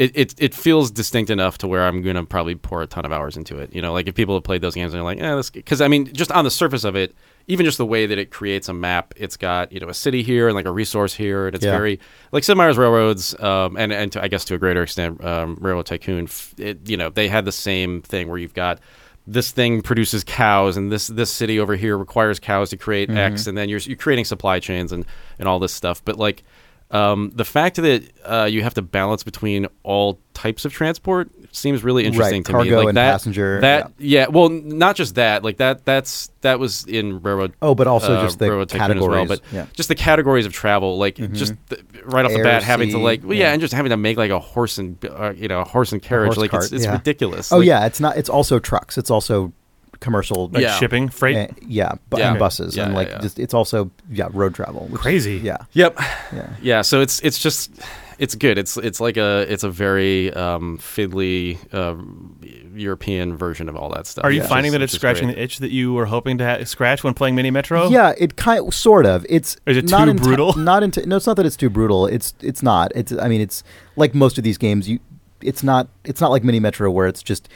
[0.00, 3.12] It, it, it feels distinct enough to where I'm gonna probably pour a ton of
[3.12, 3.74] hours into it.
[3.74, 5.82] You know, like if people have played those games and they're like, yeah, this because
[5.82, 7.14] I mean, just on the surface of it,
[7.48, 10.22] even just the way that it creates a map, it's got you know a city
[10.22, 11.72] here and like a resource here, and it's Yeah.
[11.72, 12.00] very
[12.32, 15.58] like Sid Meier's Railroads, um, and and to, I guess to a greater extent, um,
[15.60, 16.28] Railroad Tycoon.
[16.56, 18.80] It, you know, they had the same thing where you've got
[19.26, 23.46] this thing produces cows, and this this city over here requires cows to create X,
[23.46, 25.04] and then you're you're creating supply chains and
[25.38, 26.02] and all this stuff.
[26.02, 26.42] But like
[26.90, 31.84] um, the fact that uh, you have to balance between all types of transport seems
[31.84, 32.70] really interesting Right, to me.
[32.70, 34.26] cargo Like and that, passenger, That yeah.
[34.28, 35.44] well, not just that.
[35.44, 35.84] Like that.
[35.84, 37.52] That's that was in railroad.
[37.62, 39.02] Oh, but also uh, just the categories.
[39.02, 39.26] as well.
[39.26, 39.66] But yeah.
[39.72, 42.98] just the categories of travel, like just the, right off the Air, bat, having to
[42.98, 43.46] like, well, yeah.
[43.46, 43.52] yeah.
[43.52, 46.02] and just having to make like a horse and uh, you know a horse and
[46.02, 46.92] carriage, horse like cart, it's, it's yeah.
[46.92, 47.52] ridiculous.
[47.52, 48.16] Oh Like, yeah, it's not.
[48.16, 48.98] It's also trucks.
[48.98, 49.52] It's also
[50.00, 50.48] commercial.
[50.48, 50.76] Like Yeah.
[50.78, 51.36] shipping, freight.
[51.50, 52.30] uh, yeah, bu- Yeah.
[52.30, 53.18] and buses Yeah, and like yeah.
[53.20, 54.86] just it's also yeah road travel.
[54.90, 55.36] which- Crazy.
[55.42, 55.98] Yeah, Yep.
[56.34, 56.46] yeah.
[56.62, 56.82] Yeah.
[56.82, 57.70] So it's it's just
[58.18, 58.58] it's good.
[58.58, 62.36] It's it's like a it's a very um, fiddly um,
[62.74, 64.24] European version of all that stuff.
[64.24, 65.36] Are you which finding is- that it's scratching great.
[65.36, 67.88] the itch that you were hoping to ha- scratch when playing Mini Metro?
[67.88, 69.24] Yeah, it kind sort of.
[69.28, 70.52] It's Is it not too enti- brutal?
[70.58, 71.06] Not into.
[71.06, 72.06] No, it's not that it's too brutal.
[72.06, 72.92] It's it's not.
[72.94, 73.12] It's.
[73.12, 73.62] I mean, it's
[73.96, 74.88] like most of these games.
[74.88, 74.98] You.
[75.42, 75.88] It's not.
[76.04, 77.48] It's not like Mini Metro where it's just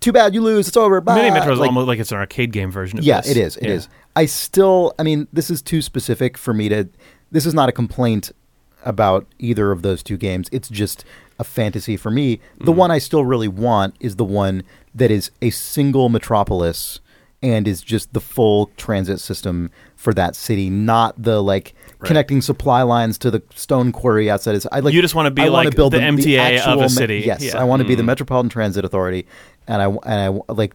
[0.00, 0.68] too bad you lose.
[0.68, 1.00] It's over.
[1.00, 1.16] Bye.
[1.16, 3.30] Mini Metro is Like, almost like it's an arcade game version of yeah, this.
[3.30, 3.56] it is.
[3.58, 3.74] It Yeah.
[3.74, 3.88] is.
[4.14, 4.94] I still.
[4.98, 6.88] I mean, this is too specific for me to.
[7.30, 8.32] This is not a complaint
[8.84, 10.48] about either of those two games.
[10.52, 11.04] It's just
[11.38, 12.36] a fantasy for me.
[12.58, 12.78] The Mm-hmm.
[12.78, 14.62] one I still really want is the one
[14.94, 17.00] that is a single metropolis
[17.42, 22.08] and is just the full transit system for that city, not the like Right.
[22.08, 24.60] connecting supply lines to the stone quarry outside.
[24.70, 27.22] I like You just wanna be I like build the MTA of a actual city.
[27.24, 27.58] yes, Yeah.
[27.58, 28.06] I want to be the Mm.
[28.06, 29.26] Metropolitan Transit Authority,
[29.66, 30.74] and I and I like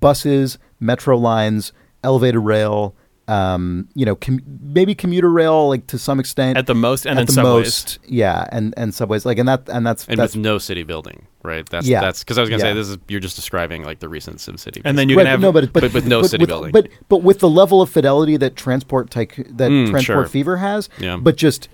[0.00, 2.94] buses, metro lines, elevated rail,
[3.32, 7.18] um, you know, com- maybe commuter rail, like to some extent At the most, and
[7.18, 7.64] At then the subways.
[7.66, 10.82] most, yeah, and and subways, like, and that and that's and that's with no city
[10.82, 11.68] building, right?
[11.68, 12.00] That's Yeah.
[12.00, 12.70] that's because I was gonna Yeah.
[12.70, 14.82] say this is you're just describing like the recent SimCity.
[14.84, 16.72] And then you right, can have no, but, but, but with no city with, building.
[16.72, 20.26] But but with the level of fidelity that transport tyco- that Mm, transport sure.
[20.26, 21.16] fever has, Yeah.
[21.16, 21.68] but just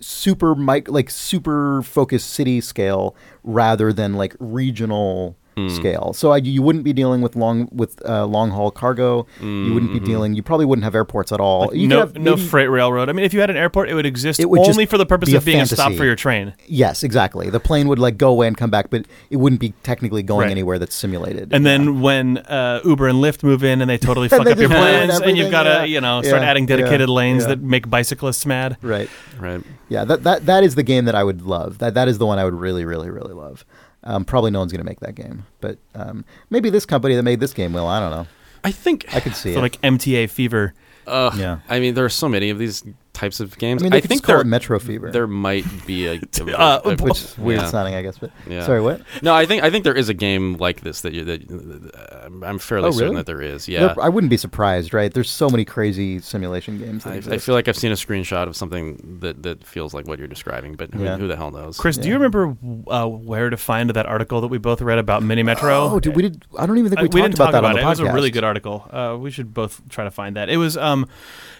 [0.00, 5.68] super mic like super focused city scale rather than like regional Hmm.
[5.68, 6.12] scale.
[6.14, 9.26] So I, you wouldn't be dealing with long with uh, long haul cargo.
[9.40, 10.34] You wouldn't be dealing.
[10.34, 11.74] You probably wouldn't have airports at all.
[11.74, 13.10] you could no, have no freight railroad.
[13.10, 15.04] I mean, if you had an airport, it would exist It would only for the
[15.04, 16.54] purpose be of being a stop for your train.
[16.66, 17.50] Yes, exactly.
[17.50, 20.42] The plane would like go away and come back, but it wouldn't be technically going
[20.42, 20.50] Right.
[20.50, 21.52] anywhere that's simulated.
[21.52, 21.70] And Yeah.
[21.72, 24.70] then when uh, Uber and Lyft move in and they totally fuck they up your
[24.70, 25.84] plans, and you've got to yeah.
[25.84, 28.78] you know start Yeah, adding dedicated lanes that make bicyclists mad.
[28.80, 29.10] right.
[29.38, 29.62] right.
[29.88, 31.76] Yeah, that, that that is the game that I would love.
[31.78, 33.66] That that is the one I would really, really, really love.
[34.04, 37.22] Um, probably no one's going to make that game, but um, maybe this company that
[37.22, 37.86] made this game will.
[37.86, 38.26] I don't know.
[38.64, 39.60] I think I could see it.
[39.60, 40.74] like MTA fever.
[41.06, 41.58] Uh, Yeah.
[41.68, 43.60] I mean, there are so many of these types of games.
[43.60, 43.82] I games.
[43.82, 46.12] mean, they I could think just call there it Metro Fever, there might be a,
[46.12, 47.66] a- Uh, a- which is weird yeah.
[47.68, 48.18] sounding, I guess.
[48.18, 48.64] But Yeah.
[48.64, 49.02] sorry, what?
[49.22, 51.50] No, I think I think there is a game like this that you that
[51.94, 53.68] uh, I'm- I'm fairly Oh, certain that there is.
[53.68, 53.80] Yeah.
[53.88, 55.12] There- I wouldn't be surprised, right?
[55.12, 57.04] There's so many crazy simulation games.
[57.04, 60.06] That I, I feel like I've seen a screenshot of something that, that feels like
[60.06, 61.16] what you're describing, but who, Yeah.
[61.18, 61.76] who the hell knows?
[61.78, 62.56] Chris, do you remember
[62.88, 65.88] uh, where to find that article that we both read about Mini Metro?
[65.90, 66.44] Oh, did we did?
[66.58, 67.80] I don't even think Uh, we, talked didn't about talk that about on it.
[67.82, 68.88] the It was a really good article.
[68.90, 70.48] Uh, we should both try to find that.
[70.48, 71.06] It was um,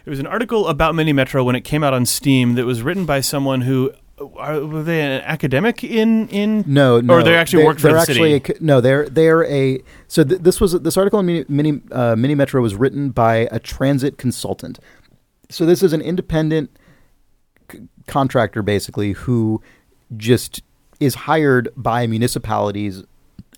[0.05, 2.83] it was an article about Mini Metro when it came out on Steam that was
[2.83, 3.93] written by someone who
[4.37, 7.15] are, were they an academic in in No, no.
[7.15, 8.55] Or they actually worked for they're the actually city.
[8.61, 9.81] A, no, they're they're a.
[10.09, 13.49] So th- this was this article in Mini Mini, uh, Mini Metro was written by
[13.51, 14.79] a transit consultant.
[15.51, 16.71] So this is an independent
[17.71, 19.61] c- contractor, basically, who
[20.17, 20.63] just
[21.01, 22.99] is hired by municipalities,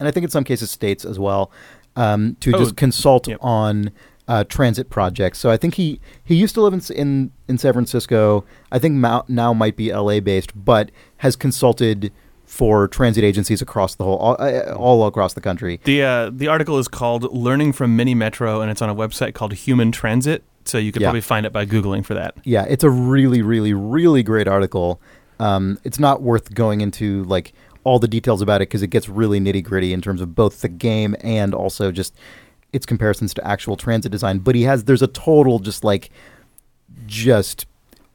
[0.00, 1.50] and I think in some cases states as well,
[1.94, 3.38] um, to Oh, just consult yep.
[3.42, 3.90] on
[4.28, 5.38] uh, transit projects.
[5.38, 8.44] So I think he he used to live in in, in San Francisco.
[8.72, 8.94] I think
[9.28, 10.20] now might be L.A.
[10.20, 12.12] based, but has consulted
[12.46, 15.80] for transit agencies across the whole all, uh, all across the country.
[15.84, 19.34] the uh, the article is called "Learning from Mini Metro" and it's on a website
[19.34, 20.42] called Human Transit.
[20.66, 21.08] So you could Yeah.
[21.08, 22.36] probably find it by googling for that.
[22.44, 24.98] Yeah, it's a really, really, really great article.
[25.38, 27.52] Um, it's not worth going into like
[27.82, 30.62] all the details about it because it gets really nitty gritty in terms of both
[30.62, 32.14] the game and also just
[32.74, 34.38] its comparisons to actual transit design.
[34.38, 36.10] But he has there's a total just like
[37.06, 37.66] just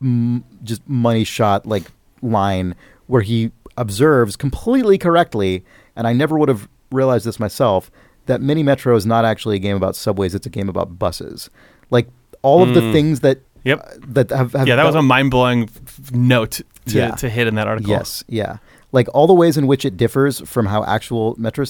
[0.02, 1.84] m- just money shot like
[2.22, 2.76] line
[3.08, 5.64] where he observes completely correctly,
[5.96, 7.90] and I never would have realized this myself
[8.26, 11.50] that Mini Metro is not actually a game about subways; it's a game about buses.
[11.90, 12.08] Like
[12.42, 12.92] all of the Mm.
[12.94, 13.94] things that Yep.
[14.08, 15.70] that have, have yeah, that was a mind blowing
[16.12, 17.12] note to, Yeah.
[17.16, 17.90] to hit in that article.
[17.90, 18.58] Yes, yeah.
[18.92, 21.66] Like all the ways in which it differs from how actual metro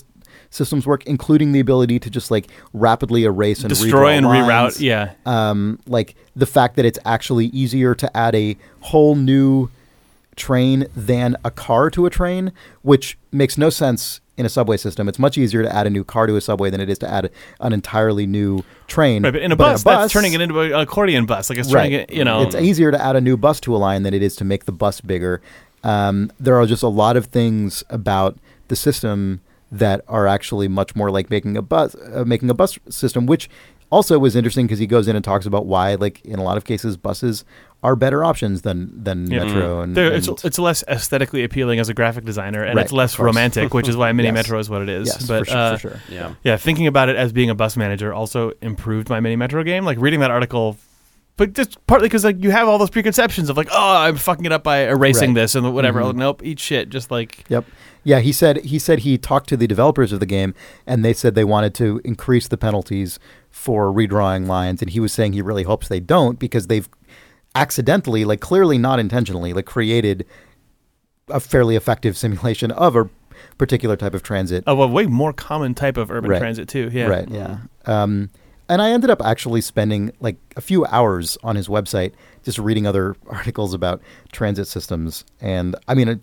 [0.49, 4.77] systems work, including the ability to just like rapidly erase and Destroy and lines.
[4.77, 4.81] reroute.
[4.81, 5.13] Yeah.
[5.25, 9.69] Um, like the fact that it's actually easier to add a whole new
[10.35, 15.09] train than a car to a train, which makes no sense in a subway system.
[15.09, 17.11] It's much easier to add a new car to a subway than it is to
[17.11, 17.29] add
[17.59, 19.23] an entirely new train.
[19.23, 21.49] Right, but in a bus, that's turning it into an accordion bus.
[21.49, 22.41] Like it's turning it, you know.
[22.43, 24.63] it's easier to add a new bus to a line than it is to make
[24.63, 25.41] the bus bigger.
[25.83, 28.37] Um, there are just a lot of things about
[28.69, 29.41] the system
[29.71, 33.49] that are actually much more like making a bus, uh, making a bus system, which
[33.91, 36.57] also was interesting because he goes in and talks about why, like in a lot
[36.57, 37.43] of cases, buses
[37.81, 39.45] are better options than than Yeah.
[39.45, 42.83] metro and, There- it's, and- it's less aesthetically appealing as a graphic designer, and Right,
[42.83, 44.33] it's less romantic, which is why Mini Yes.
[44.33, 45.07] Metro is what it is.
[45.07, 45.99] yes, but for, sure, uh, for sure.
[46.09, 46.33] Yeah.
[46.43, 49.85] yeah, thinking about it as being a bus manager also improved my Mini Metro game.
[49.85, 50.77] Like reading that article,
[51.37, 54.45] but just partly because like you have all those preconceptions of like, oh, I'm fucking
[54.45, 55.41] it up by erasing Right.
[55.41, 56.01] this and whatever.
[56.01, 56.05] Mhm.
[56.05, 56.89] Oh, nope, eat shit.
[56.89, 57.63] Just like Yep.
[58.03, 60.53] Yeah, he said he said he talked to the developers of the game
[60.87, 63.19] and they said they wanted to increase the penalties
[63.49, 66.87] for redrawing lines and he was saying he really hopes they don't because they've
[67.55, 70.25] accidentally, like clearly not intentionally, like created
[71.29, 73.09] a fairly effective simulation of a
[73.57, 74.63] particular type of transit.
[74.67, 76.39] of a way more common type of urban Right.
[76.39, 76.89] transit too.
[76.91, 77.57] Yeah, Right, yeah.
[77.85, 78.29] Um,
[78.67, 82.85] and I ended up actually spending like a few hours on his website just reading
[82.85, 85.25] other articles about transit systems.
[85.41, 86.21] And I mean,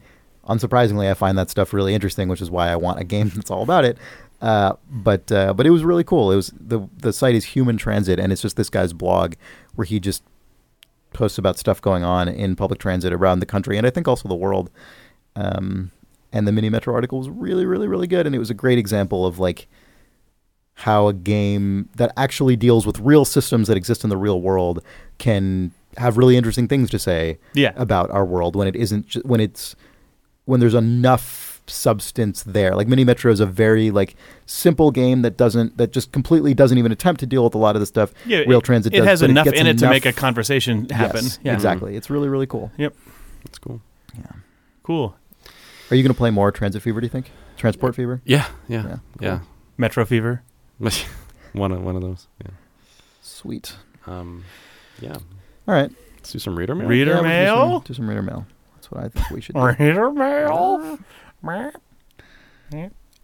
[0.48, 3.50] unsurprisingly, I find that stuff really interesting, which is why I want a game that's
[3.50, 3.98] all about it.
[4.40, 6.30] Uh, but uh, but it was really cool.
[6.30, 9.34] It was the the site is Human Transit, and it's just this guy's blog
[9.74, 10.22] where he just
[11.14, 14.28] posts about stuff going on in public transit around the country, and I think also
[14.28, 14.70] the world.
[15.34, 15.90] Um,
[16.32, 18.78] and the mini metro article was really, really, really good, and it was a great
[18.78, 19.68] example of like
[20.80, 24.82] how a game that actually deals with real systems that exist in the real world
[25.16, 27.72] can have really interesting things to say Yeah.
[27.76, 29.74] about our world when it isn't ju- when it's
[30.46, 32.74] when there's enough substance there.
[32.74, 34.14] Like Mini Metro is a very like
[34.46, 37.76] simple game that doesn't that just completely doesn't even attempt to deal with a lot
[37.76, 39.78] of the stuff Yeah, Real it, Transit It does, has but it enough in it
[39.78, 41.24] to make a conversation happen.
[41.24, 41.52] Yes, yeah.
[41.54, 41.96] exactly.
[41.96, 42.70] It's really really cool.
[42.78, 42.94] Yep.
[43.44, 43.80] That's cool.
[44.16, 44.26] Yeah.
[44.82, 45.16] Cool.
[45.90, 47.00] Are you going to play more Transit Fever?
[47.00, 48.20] Do you think Transport Fever?
[48.24, 49.38] Yeah, yeah, Yeah, yeah.
[49.76, 50.42] Metro Fever.
[51.52, 52.26] one of one of those.
[52.44, 52.50] Yeah.
[53.22, 53.74] Sweet.
[54.06, 54.44] Um,
[55.00, 55.14] yeah.
[55.68, 55.90] All right.
[56.16, 56.88] Let's do some reader mail.
[56.88, 57.70] Reader Yeah, we can do mail.
[57.72, 58.46] some- Do some reader mail.
[58.86, 59.60] That's what I think we should do.
[59.60, 60.98] Reader mail.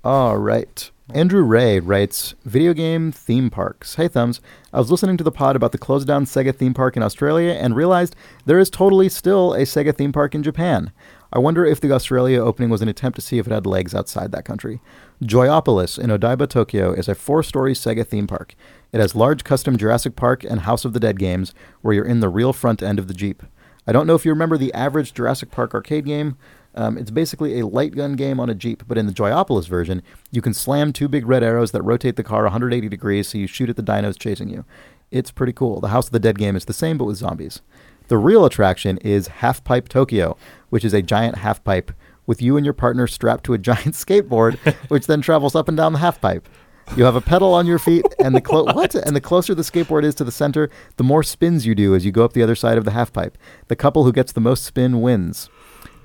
[0.04, 0.90] All right.
[1.14, 3.96] Andrew Ray writes Video game theme parks.
[3.96, 4.40] Hey, Thumbs.
[4.72, 7.52] I was listening to the pod about the closed down Sega theme park in Australia
[7.52, 10.90] and realized there is totally still a Sega theme park in Japan.
[11.32, 13.94] I wonder if the Australia opening was an attempt to see if it had legs
[13.94, 14.80] outside that country.
[15.22, 18.54] Joypolis in Odaiba, Tokyo is a four story Sega theme park.
[18.92, 22.20] It has large custom Jurassic Park and House of the Dead games where you're in
[22.20, 23.42] the real front end of the Jeep.
[23.86, 26.36] I don't know if you remember the average Jurassic Park arcade game.
[26.74, 30.02] Um, it's basically a light gun game on a Jeep, but in the Joypolis version,
[30.30, 33.46] you can slam two big red arrows that rotate the car 180 degrees so you
[33.46, 34.64] shoot at the dinos chasing you.
[35.10, 35.80] It's pretty cool.
[35.80, 37.60] The House of the Dead game is the same, but with zombies.
[38.08, 40.36] The real attraction is Half Pipe Tokyo,
[40.70, 41.92] which is a giant half pipe
[42.26, 44.56] with you and your partner strapped to a giant skateboard,
[44.88, 46.48] which then travels up and down the half pipe.
[46.96, 48.94] You have a pedal on your feet, and the clo- what?
[48.94, 52.04] And the closer the skateboard is to the center, the more spins you do as
[52.04, 53.38] you go up the other side of the half pipe.
[53.68, 55.48] The couple who gets the most spin wins.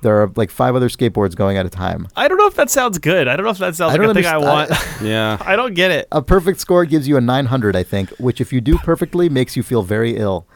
[0.04, 2.08] There are like five other skateboards going at a time.
[2.16, 3.28] I don't know if that sounds good.
[3.28, 4.70] I don't know if that sounds I like a thing I want.
[4.70, 5.38] underst- Yeah.
[5.42, 6.08] I don't get it.
[6.12, 9.58] A perfect score gives you a 900, I think, which if you do perfectly makes
[9.58, 10.48] you feel very ill.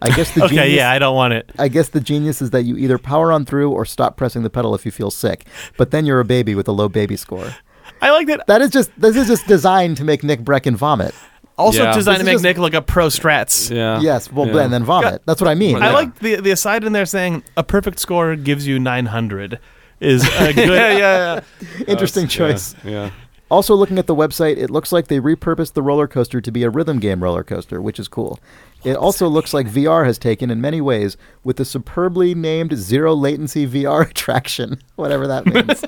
[0.00, 1.50] I guess the Okay, genius, yeah, I don't want it.
[1.58, 4.50] I guess the genius is that you either power on through or stop pressing the
[4.50, 5.46] pedal if you feel sick.
[5.76, 7.54] But then you're a baby with a low baby score.
[8.02, 8.46] I like that.
[8.46, 11.14] That is just this is just designed to make Nick Breckon vomit.
[11.58, 11.94] Also Yeah.
[11.94, 13.74] designed to make just- Nick look a pro strats.
[13.74, 14.00] Yeah.
[14.00, 14.62] yes, well, Yeah.
[14.64, 15.22] and then vomit.
[15.26, 15.76] That's what I mean.
[15.76, 15.92] I Yeah.
[15.94, 19.58] like the the aside in there saying a perfect score gives you 900
[20.00, 20.68] is a good.
[20.68, 21.40] yeah, yeah,
[21.78, 21.84] yeah.
[21.88, 22.74] Interesting Yeah, choice.
[22.84, 23.10] Yeah.
[23.48, 26.64] Also, looking at the website, it looks like they repurposed the roller coaster to be
[26.64, 28.40] a rhythm game roller coaster, which is cool.
[28.82, 33.14] It also looks like VR has taken in many ways with the superbly named zero
[33.14, 35.84] latency VR attraction, whatever that means.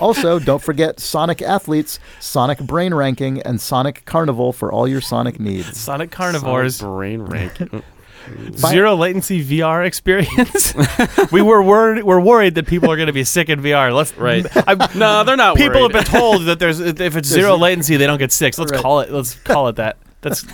[0.00, 5.38] Also, don't forget Sonic Athletics, Sonic Brain Ranking, and Sonic Carnival for all your Sonic
[5.38, 5.78] needs.
[5.78, 7.84] Sonic Carnivores Sonic brain rank.
[8.56, 10.74] zero latency VR experience.
[11.32, 12.04] we were worried.
[12.04, 13.94] We're worried that people are going to be sick in VR.
[13.94, 14.46] Let's Right.
[14.66, 15.56] I'm, no, they're not.
[15.56, 15.94] people worried.
[15.94, 18.54] have been told that there's if it's zero latency they don't get sick.
[18.54, 18.80] So let's Right.
[18.80, 19.10] call it.
[19.12, 19.98] Let's call it that.
[20.22, 20.44] That's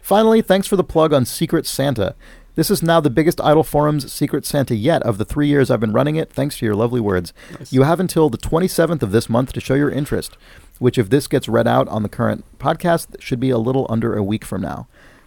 [0.00, 2.14] Finally, thanks for the plug on Secret Santa.
[2.56, 5.80] This is now the biggest Idle Forum's Secret Santa yet of the three years I've
[5.80, 7.32] been running it, thanks to your lovely words.
[7.70, 10.36] You have until the 27th of this month to show your interest,
[10.78, 14.16] which, if this gets read out on the current podcast, should be a little under
[14.16, 14.86] a week from now.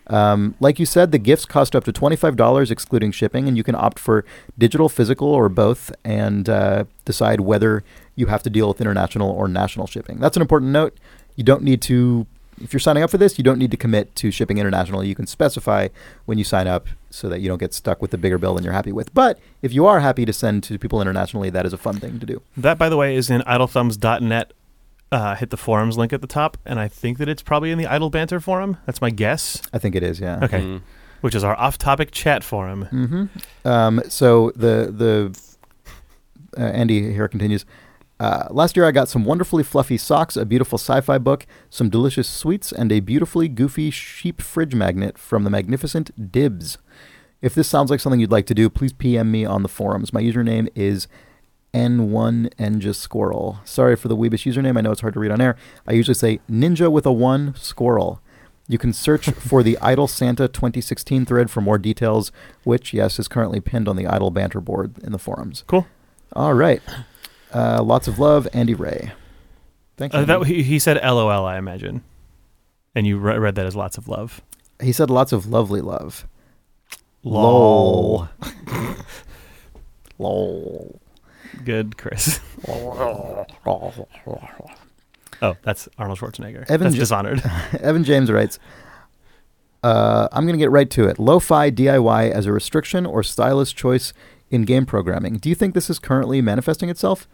[0.09, 3.75] Um, like you said, the gifts cost up to $25 excluding shipping, and you can
[3.75, 4.23] opt for
[4.57, 7.83] digital, physical, or both, and uh, decide whether
[8.15, 10.19] you have to deal with international or national shipping.
[10.19, 10.97] That's an important note.
[11.35, 12.25] You don't need to,
[12.61, 15.09] if you're signing up for this, you don't need to commit to shipping internationally.
[15.09, 15.89] You can specify
[16.23, 18.63] when you sign up so that you don't get stuck with the bigger bill than
[18.63, 19.13] you're happy with.
[19.13, 22.19] But if you are happy to send to people internationally, that is a fun thing
[22.19, 22.41] to do.
[22.57, 22.77] that.
[22.77, 24.53] By the way, is in idlethumbs.net.
[25.09, 27.77] Uh, hit the forums link at the top, and I think that it's probably in
[27.77, 28.75] the Idle Banter forum.
[28.85, 29.61] That's my guess.
[29.71, 30.39] I think it is, yeah.
[30.43, 30.81] Okay, Mm.
[31.21, 32.83] which is our off-topic chat forum.
[32.91, 33.25] hmm
[33.63, 37.65] Um, so the the uh, Andy here continues.
[38.19, 42.27] Uh, last year, I got some wonderfully fluffy socks, a beautiful sci-fi book, some delicious
[42.27, 46.79] sweets, and a beautifully goofy sheep fridge magnet from the magnificent Dibs.
[47.41, 50.11] If this sounds like something you'd like to do, please PM me on the forums.
[50.11, 51.07] My username is
[51.73, 53.59] N1 Ninja Squirrel.
[53.63, 54.77] Sorry for the Weebish username.
[54.77, 55.55] I know it's hard to read on air.
[55.87, 58.21] I usually say Ninja with a one Squirrel.
[58.67, 62.31] You can search for the Idle Santa 2016 thread for more details,
[62.63, 65.63] which, yes, is currently pinned on the Idle Banter board in the forums.
[65.67, 65.85] Cool.
[66.33, 66.81] All right.
[67.53, 69.11] Uh, lots of love, Andy Ray.
[69.95, 70.19] Thank you.
[70.19, 72.03] Uh, that he, he said LOL, I imagine,
[72.93, 74.41] and you re- read that as lots of love.
[74.81, 76.27] he said lots of lovely love.
[77.23, 78.27] Lol.
[80.19, 80.99] Lol.
[81.65, 82.39] Good, Chris.
[85.39, 86.67] Oh, that's Arnold Schwarzenegger.
[86.69, 87.43] Evan that's J- Dishonored.
[87.79, 88.57] Evan James writes,
[89.83, 91.19] uh, I'm going to get right to it.
[91.19, 94.13] Lo-fi DIY as a restriction or stylist choice
[94.49, 95.35] in game programming.
[95.37, 97.27] Do you think this is currently manifesting itself?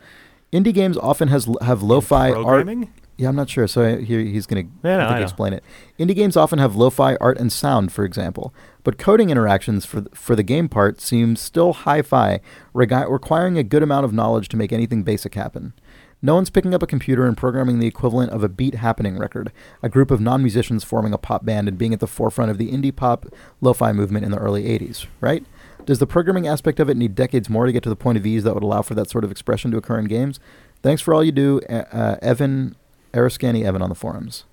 [0.52, 2.68] Indie games often has have lo-fi art.
[3.16, 3.68] Yeah, I'm not sure.
[3.68, 5.64] So here he's going to Yeah, no, explain it.
[5.98, 8.54] Indie games often have lo-fi art and sound, for example,
[8.84, 12.40] but coding interactions for th- for the game part seem still hi-fi,
[12.74, 15.74] regi- requiring a good amount of knowledge to make anything basic happen.
[16.22, 19.52] No one's picking up a computer and programming the equivalent of a beat happening record,
[19.82, 22.72] a group of non-musicians forming a pop band and being at the forefront of the
[22.72, 23.26] indie pop
[23.60, 25.46] lo-fi movement in the early 80s, right?
[25.86, 28.26] Does the programming aspect of it need decades more to get to the point of
[28.26, 30.40] ease that would allow for that sort of expression to occur in games?
[30.82, 32.78] Thanks for all you do, uh, uh, Evan,
[33.14, 34.46] Ariscani Evan on the forums.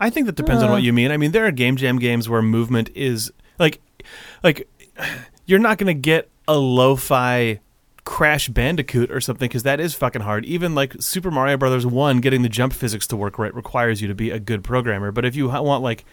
[0.00, 0.72] I think that depends on Uh.
[0.72, 1.10] what you mean.
[1.10, 3.80] I mean, there are game jam games where movement is like,
[4.42, 4.68] like
[5.46, 7.60] you're not going to get a lo-fi
[8.08, 10.46] Crash Bandicoot or something because that is fucking hard.
[10.46, 14.08] Even like Super Mario Brothers One, getting the jump physics to work right requires you
[14.08, 15.12] to be a good programmer.
[15.12, 16.06] But if you want like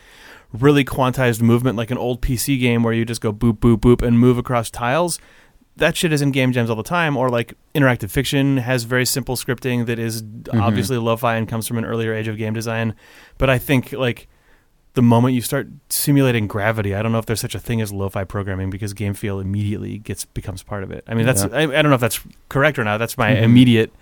[0.51, 4.01] really quantized movement, like an old PC game where you just go boop boop boop
[4.01, 5.19] and move across tiles,
[5.77, 7.15] that shit is in game jams all the time.
[7.15, 10.59] Or like interactive fiction has very simple scripting that is mm-hmm.
[10.59, 12.93] obviously lo-fi and comes from an earlier age of game design.
[13.37, 14.27] But I think like
[14.95, 17.91] the moment you start simulating gravity, I don't know if there's such a thing as
[17.93, 21.03] lo-fi programming because game feel immediately gets becomes part of it.
[21.07, 21.49] I mean, that's Yeah.
[21.53, 22.19] I, I don't know if that's
[22.49, 22.97] correct or not.
[22.97, 23.43] That's my Mhm.
[23.43, 23.93] immediate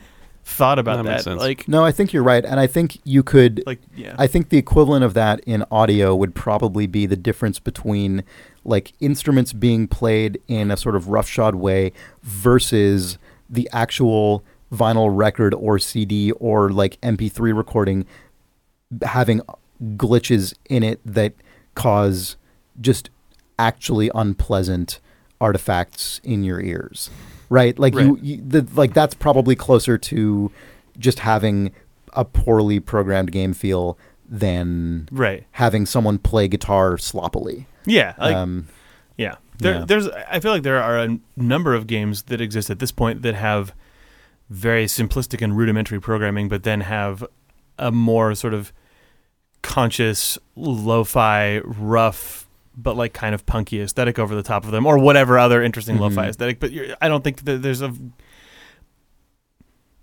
[0.45, 1.37] thought about That that.
[1.37, 3.63] Like, No, I think you're right, and I think you could.
[3.65, 7.59] like yeah, I think the equivalent of that in audio would probably be the difference
[7.59, 8.23] between
[8.65, 11.91] like instruments being played in a sort of roughshod way
[12.23, 13.17] versus
[13.49, 18.05] the actual vinyl record or CD or like MP3 recording
[19.03, 19.41] having
[19.95, 21.34] glitches in it that
[21.75, 22.38] cause
[22.81, 23.09] just
[23.59, 24.99] actually unpleasant
[25.39, 27.09] artifacts in your ears.
[27.49, 27.77] Right?
[27.77, 30.51] Like you, you the, like that's probably closer to
[30.97, 31.71] just having
[32.13, 35.45] a poorly programmed game feel than right.
[35.51, 37.67] having someone play guitar sloppily.
[37.86, 38.67] Yeah, like um,
[39.17, 39.36] yeah.
[39.59, 39.86] There, yeah.
[39.86, 43.21] There's I feel like there are a number of games that exist at this point
[43.21, 43.73] that have
[44.49, 47.23] very simplistic and rudimentary programming, but then have
[47.77, 48.73] a more sort of
[49.64, 52.47] conscious, lo-fi, rough,
[52.78, 55.97] but like kind of punky aesthetic over the top of them, or whatever other interesting
[55.97, 56.01] Mhm.
[56.01, 56.59] lo-fi aesthetic.
[56.59, 57.91] But you're, I don't think that there's a.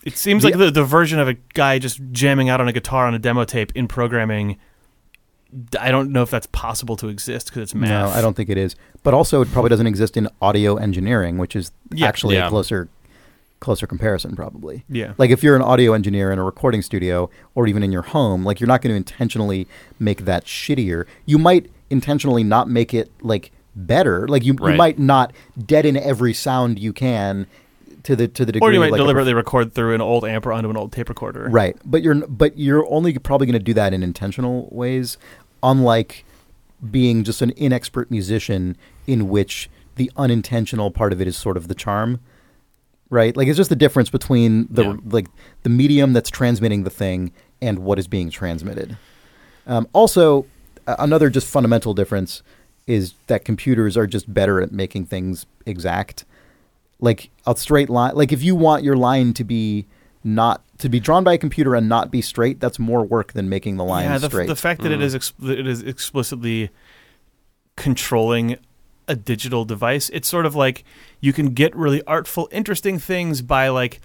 [0.05, 2.73] It seems The- like the the version of a guy just jamming out on a
[2.73, 4.57] guitar on a demo tape in programming.
[5.79, 7.89] I don't know if that's possible to exist because it's math.
[7.89, 8.77] no, I don't think it is.
[9.03, 12.07] But also, it probably doesn't exist in audio engineering, which is Yeah.
[12.07, 12.47] actually Yeah.
[12.47, 12.89] a closer
[13.61, 14.85] closer comparison, probably.
[14.89, 15.15] Yeah.
[15.19, 18.45] Like if you're an audio engineer in a recording studio or even in your home,
[18.45, 21.07] like you're not going to intentionally make that shittier.
[21.27, 24.27] You might intentionally not make it like better.
[24.27, 27.47] Like you, you might not deaden every sound you can
[28.03, 30.25] to the to the degree or you might like a deliberately record through an old
[30.25, 31.49] amp or onto an old tape recorder.
[31.49, 35.19] Right, but you're but you're only probably going to do that in intentional ways,
[35.63, 36.25] unlike
[36.91, 41.69] being just an inexpert musician in which the unintentional part of it is sort of
[41.69, 42.21] the charm.
[43.13, 44.97] Right, like it's just the difference between the Yeah.
[45.07, 45.27] like
[45.65, 48.97] the medium that's transmitting the thing and what is being transmitted.
[49.67, 50.47] Um, also,
[50.87, 52.43] a- another just fundamental difference
[52.87, 56.25] is that computers are just better at making things exact
[57.01, 59.87] like a straight line like if you want your line to be
[60.23, 63.49] not to be drawn by a computer and not be straight that's more work than
[63.49, 65.03] making the line yeah, the, straight the fact that it Mhm.
[65.03, 66.71] is ex- that it is explicitly
[67.77, 68.57] controlling
[69.09, 70.85] a digital device, it's sort of like
[71.21, 74.01] you can get really artful, interesting things by like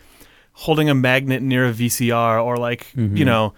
[0.53, 3.17] holding a magnet near a VCR or like Mhm.
[3.17, 3.53] you know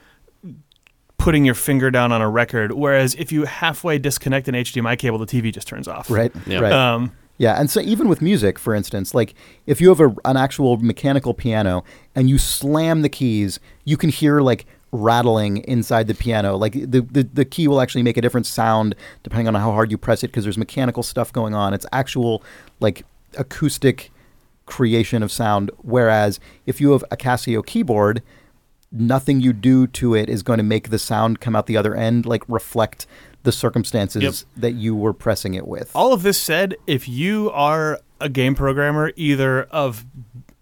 [1.17, 2.71] putting your finger down on a record.
[2.71, 6.09] Whereas if you halfway disconnect an HDMI cable, the TV just turns off.
[6.09, 6.59] right Yeah.
[6.59, 9.35] right Um, yeah and so even with music for instance like
[9.67, 11.83] if you have a, an actual mechanical piano
[12.15, 16.55] and you slam the keys you can hear like rattling inside the piano.
[16.55, 19.91] Like the, the, the key will actually make a different sound depending on how hard
[19.91, 21.73] you press it because there's mechanical stuff going on.
[21.73, 22.43] It's actual
[22.79, 23.05] like
[23.37, 24.11] acoustic
[24.65, 25.71] creation of sound.
[25.81, 28.21] Whereas if you have a casio keyboard
[28.91, 31.93] nothing you do to it is going to make the sound come out the other
[31.93, 33.05] end like reflect
[33.43, 34.61] the circumstances Yep.
[34.61, 35.91] that you were pressing it with.
[35.93, 40.05] All of this said, if you are a game programmer, either of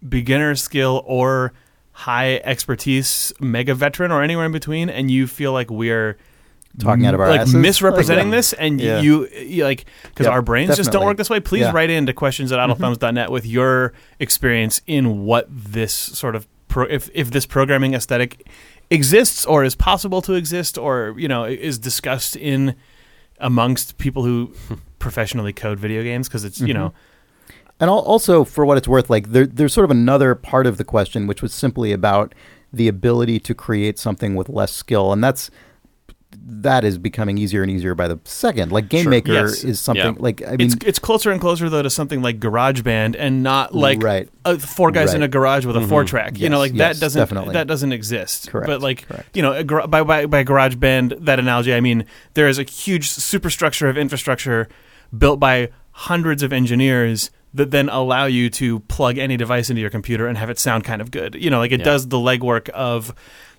[0.07, 1.53] beginner skill or
[1.99, 6.17] high expertise, mega veteran, or anywhere in between, and you feel like we're
[6.77, 7.55] Talking out of our like asses?
[7.55, 8.99] misrepresenting Like, this, and Yeah.
[8.99, 11.39] you, you like because Yep, our brains just don't work this way.
[11.39, 11.67] Please Yeah.
[11.67, 11.75] Mm-hmm.
[11.77, 17.09] write into questions at idlethumbs.net with your experience in what this sort of pro- if
[17.13, 18.45] if this programming aesthetic
[18.91, 22.75] exists or is possible to exist or you know is discussed in
[23.39, 24.51] amongst people who
[24.99, 26.73] professionally code video games because it's you Mhm.
[26.73, 26.93] know
[27.79, 30.85] And also, for what it's worth, like there, there's sort of another part of the
[30.85, 32.33] question, which was simply about
[32.71, 35.49] the ability to create something with less skill, and that's
[36.47, 38.71] that is becoming easier and easier by the second.
[38.71, 39.09] Like Game Sure.
[39.09, 39.63] Maker Yes.
[39.63, 40.19] is something Yeah.
[40.19, 43.73] like I mean, it's it's closer and closer though to something like GarageBand and not
[43.73, 45.87] like right, uh, four guys in a garage with a Mhm.
[45.89, 46.37] four track.
[46.39, 47.53] you know, like yes, that doesn't definitely.
[47.53, 48.49] that doesn't exist.
[48.51, 49.35] Correct, But like correct.
[49.35, 52.03] you know, a gar- by by by GarageBand, that analogy, I mean
[52.33, 54.67] there is a huge superstructure of infrastructure
[55.17, 59.89] built by hundreds of engineers that then allow you to plug any device into your
[59.89, 61.35] computer and have it sound kind of good.
[61.35, 61.85] You know, like it Yeah.
[61.85, 63.13] does the legwork of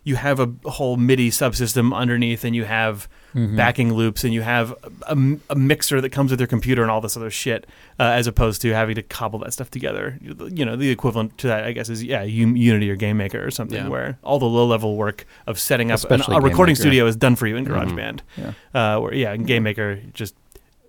[0.05, 3.55] you have a whole MIDI subsystem underneath, and you have Mm-hmm.
[3.57, 4.73] backing loops, and you have
[5.03, 5.15] a,
[5.51, 7.67] a mixer that comes with your computer and all this other shit,
[8.01, 10.19] uh, as opposed to having to cobble that stuff together.
[10.23, 13.45] You know, the equivalent to that, I guess, is yeah, U- Unity or Game Maker
[13.45, 13.89] or something, Yeah.
[13.91, 16.81] where all the low level work of setting up an, a recording Maker.
[16.81, 17.73] studio is done for you in Mhm.
[17.91, 18.21] GarageBand.
[18.39, 18.53] Yeah.
[18.95, 20.35] Uh, where yeah, in Game Maker, just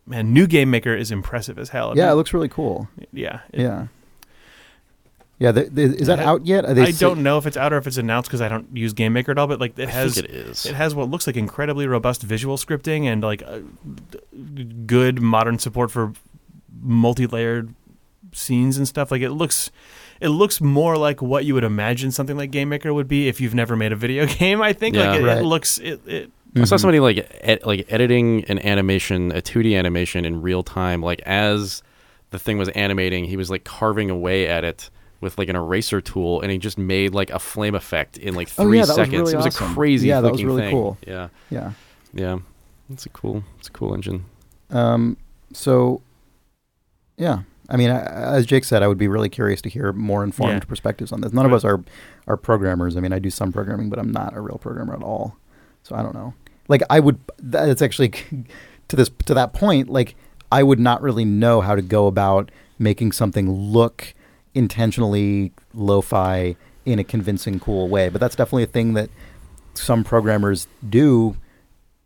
[0.08, 1.92] man, new Game Maker is impressive as hell.
[1.92, 2.88] I Yeah, it mean, looks really cool.
[3.14, 3.88] yeah, it- Yeah.
[5.40, 6.66] Yeah, the, the, is that I- out yet?
[6.66, 8.50] Are they I sa- don't know if it's out or if it's announced because I
[8.50, 9.46] don't use Game Maker at all.
[9.46, 10.66] But like, it I has think it is.
[10.66, 13.60] it has what looks like incredibly robust visual scripting and like uh,
[14.88, 16.14] good modern support for
[16.82, 17.76] multi-layered
[18.34, 19.12] scenes and stuff.
[19.12, 19.70] Like it looks,
[20.20, 23.40] it looks more like what you would imagine something like Game Maker would be if
[23.40, 24.60] you've never made a video game.
[24.60, 25.12] I think Yeah.
[25.12, 25.38] like it, Right.
[25.38, 26.80] it looks it, it I saw Mhm.
[26.80, 31.84] somebody like ed- like editing an animation, a 2D animation in real time, like as
[32.32, 34.90] the thing was animating, he was like carving away at it
[35.22, 38.50] with like an eraser tool, and he just made like a flame effect in like
[38.58, 39.14] Oh, three yeah, that was seconds.
[39.14, 39.72] really it was awesome.
[39.72, 40.72] a crazy Yeah, that was looking really thing.
[40.72, 40.98] cool.
[41.08, 41.72] Yeah, Yeah.
[42.14, 42.38] yeah,
[42.92, 44.26] it's a cool, it's a cool engine.
[44.70, 45.18] Um,
[45.54, 46.02] so,
[47.18, 47.40] yeah.
[47.70, 50.54] I mean, I, as Jake said, I would be really curious to hear more informed
[50.64, 50.68] Yeah.
[50.68, 51.34] perspectives on this.
[51.34, 51.84] None of us are
[52.28, 52.96] are programmers.
[52.98, 55.36] I mean, I do some programming, but I'm not a real programmer at all.
[55.88, 56.34] So I don't know.
[56.68, 57.18] Like, I would.
[57.40, 58.10] That's actually
[58.90, 59.90] to this to that point.
[59.90, 60.16] Like,
[60.52, 64.14] I would not really know how to go about making something look
[64.54, 68.10] intentionally lo-fi in a convincing, cool way.
[68.10, 69.10] But that's definitely a thing that
[69.76, 71.38] some programmers do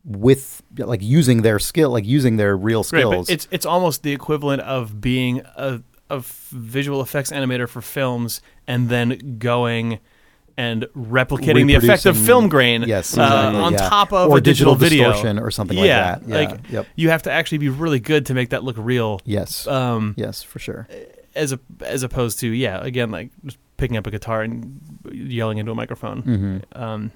[0.03, 3.27] with like using their skill, like using their real skills.
[3.27, 8.41] but it's it's almost the equivalent of being a, a visual effects animator for films
[8.67, 9.99] and then going
[10.57, 13.89] and replicating the effect of film grain yes, uh, exactly, on yeah.
[13.89, 15.09] top of or a digital, video.
[15.11, 16.29] distortion or something Yeah, like that.
[16.29, 16.35] Yeah.
[16.51, 16.87] like- yep.
[16.95, 19.21] You have to actually be really good to make that look real.
[19.25, 19.65] Yes.
[19.67, 20.87] Um, yes, for sure.
[21.35, 24.79] as a as opposed to yeah, again like just picking up a guitar and
[25.11, 26.21] yelling into a microphone.
[26.21, 27.11] hmm Um,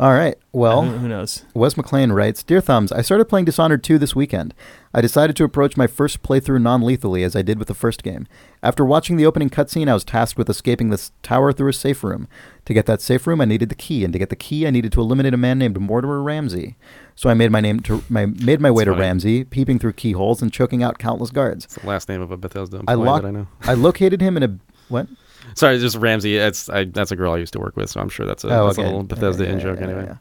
[0.00, 0.36] All right.
[0.52, 1.44] Well, who, who knows?
[1.54, 4.54] Wes McLean writes, Dear Thumbs, I started playing Dishonored 2 this weekend.
[4.94, 8.26] I decided to approach my first playthrough non-lethally as I did with the first game.
[8.62, 12.04] After watching the opening cutscene, I was tasked with escaping this tower through a safe
[12.04, 12.28] room.
[12.66, 14.70] To get that safe room, I needed the key, and to get the key, I
[14.70, 16.76] needed to eliminate a man named Mortimer Ramsey.
[17.14, 19.00] So I made my name to my made my way That's to funny.
[19.06, 21.64] Ramsey, peeping through keyholes and choking out countless guards.
[21.64, 23.46] It's the last name of a Bethesda employee I locked- that I know.
[23.62, 25.06] I located him in a what?
[25.54, 26.36] Sorry, just Ramsey.
[26.38, 28.48] That's I, that's a girl I used to work with, so I'm sure that's a,
[28.48, 28.86] Oh, that's okay.
[28.86, 30.12] a little Bethesda Yeah, in yeah, joke yeah, anyway.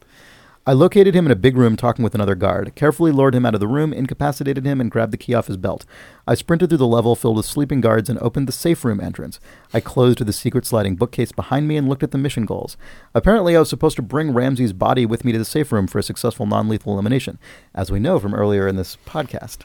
[0.63, 3.55] I located him in a big room talking with another guard, carefully lured him out
[3.55, 5.85] of the room, incapacitated him, and grabbed the key off his belt.
[6.27, 9.39] I sprinted through the level filled with sleeping guards and opened the safe room entrance.
[9.73, 12.77] I closed the secret sliding bookcase behind me and looked at the mission goals.
[13.15, 15.97] Apparently, I was supposed to bring Ramsey's body with me to the safe room for
[15.97, 17.39] a successful non lethal elimination,
[17.73, 19.59] as we know from earlier in this podcast.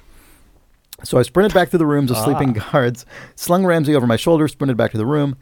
[1.04, 2.24] So I sprinted back through the rooms of ah.
[2.24, 5.36] sleeping guards, slung Ramsey over my shoulder, sprinted back to the room,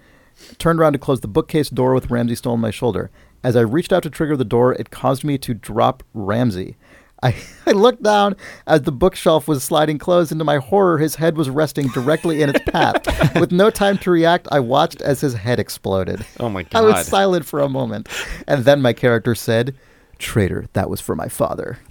[0.59, 3.12] turned around to close the bookcase door with Ramsey still on my shoulder.
[3.45, 6.76] As I reached out to trigger the door, it caused me to drop Ramsey.
[7.22, 7.36] I,
[7.66, 8.36] I looked down
[8.66, 10.32] as the bookshelf was sliding closed.
[10.32, 13.38] Into my horror, his head was resting directly in its path.
[13.38, 16.24] With no time to react, I watched as his head exploded.
[16.40, 16.78] Oh my god.
[16.78, 18.09] I was silent for a moment.
[18.47, 19.74] And then my character said,
[20.18, 21.78] Traitor, that was for my father.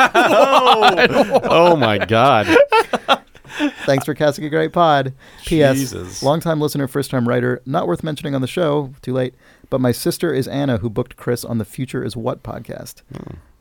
[0.00, 2.46] Oh, oh my god!
[3.84, 5.12] Thanks for casting a great pod.
[5.44, 5.76] P.S.
[5.76, 6.22] Jesus.
[6.22, 7.60] Longtime listener, first time writer.
[7.66, 8.92] Not worth mentioning on the show.
[9.02, 9.34] Too late.
[9.70, 13.02] But my sister is Anna, who booked Chris on the Future Is What podcast.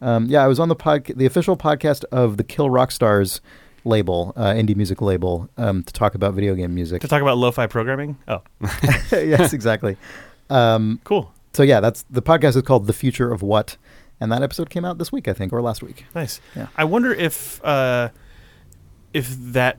[0.01, 3.41] Um, yeah, I was on the pod, the official podcast of the Kill Rock Stars
[3.83, 7.01] label, uh, indie music label, um, to talk about video game music.
[7.01, 8.17] To talk about lo-fi programming.
[8.27, 8.41] Oh,
[9.11, 9.97] yes, exactly.
[10.49, 13.77] Um, cool, so yeah, that's the podcast is called The Future of What,
[14.21, 16.05] and that episode came out this week, I think, or last week.
[16.15, 16.39] nice.
[16.55, 16.67] Yeah.
[16.75, 18.09] I wonder if uh,
[19.13, 19.77] if that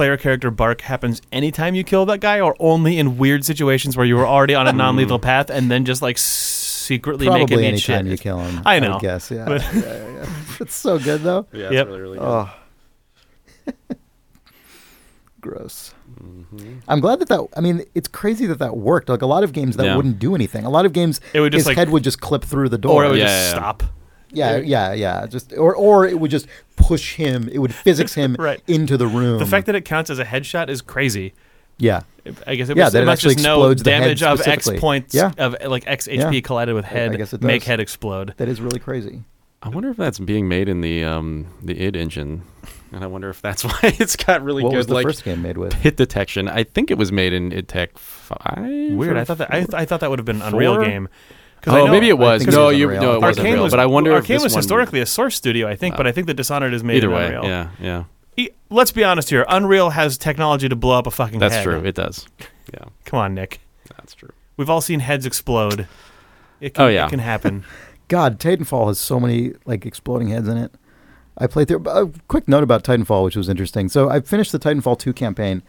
[0.00, 4.06] player character bark happens anytime you kill that guy, or only in weird situations where
[4.06, 7.64] you were already on a non-lethal path and then just like secretly make it Probably
[7.66, 8.12] eat anytime shit.
[8.12, 8.62] you kill him.
[8.64, 9.44] I would know, guess, yeah.
[9.44, 10.26] but- yeah, yeah, yeah.
[10.58, 11.46] It's so good though.
[11.52, 11.86] Yeah, it's Yep.
[11.88, 12.24] really really good.
[12.26, 12.50] Oh,
[15.42, 15.92] gross.
[16.18, 16.80] Mhm.
[16.88, 17.46] I'm glad that that.
[17.56, 19.10] I mean, it's crazy that that worked.
[19.10, 19.96] Like a lot of games that Yeah.
[19.96, 20.64] wouldn't do anything.
[20.64, 22.78] A lot of games, It would just his like, head would just clip through the
[22.78, 23.02] door.
[23.02, 23.58] or it would Yeah, just yeah, yeah.
[23.58, 23.82] stop.
[24.32, 25.26] yeah, yeah, yeah.
[25.26, 26.46] Just or or it would just
[26.80, 27.48] push him.
[27.52, 28.60] It would physics him Right.
[28.66, 29.38] into the room.
[29.38, 31.32] The fact that it counts as a headshot is crazy.
[31.78, 32.00] yeah,
[32.46, 34.00] I guess it, Yeah, was, that it it must actually just know explodes the head
[34.00, 34.80] damage of X specifically.
[34.80, 35.32] points Yeah.
[35.38, 36.40] of like X HP Yeah.
[36.40, 38.34] collided with I- I head, guess it make head explode.
[38.36, 39.22] that is really crazy.
[39.62, 42.42] I wonder if that's being made in the um the id engine,
[42.92, 45.22] and I wonder if that's why it's got really what good was the like first
[45.24, 45.72] game made with?
[45.74, 46.48] hit detection.
[46.48, 48.58] I think it was made in id Tech five.
[48.92, 49.16] Weird.
[49.18, 49.78] I thought that I, four?
[49.78, 51.08] I thought that would have been an Unreal game.
[51.62, 52.40] 'Cause I Oh, know maybe it was.
[52.42, 53.02] think it No, was you Unreal.
[53.02, 53.62] no, it wasn't Arkane real.
[53.64, 55.94] was, But I wonder Arkane if this was one, historically a Source studio, I think,
[55.94, 55.98] Wow.
[55.98, 57.44] but I think that Dishonored is made Either in way, Unreal.
[57.44, 58.04] yeah, yeah,
[58.36, 59.44] E- Let's be honest here.
[59.48, 61.64] Unreal has technology to blow up a fucking that's head.
[61.64, 61.82] true.
[61.84, 62.26] It does.
[62.72, 63.60] Yeah, Come on, Nick.
[63.96, 64.30] that's true.
[64.56, 65.86] We've all seen heads explode.
[66.60, 67.06] It can, Oh, yeah.
[67.06, 67.64] it can happen.
[68.08, 70.72] God, Titanfall has so many like exploding heads in it.
[71.38, 71.84] I played through.
[71.86, 73.88] A quick note about Titanfall, which was interesting.
[73.88, 75.62] So I finished the Titanfall two campaign,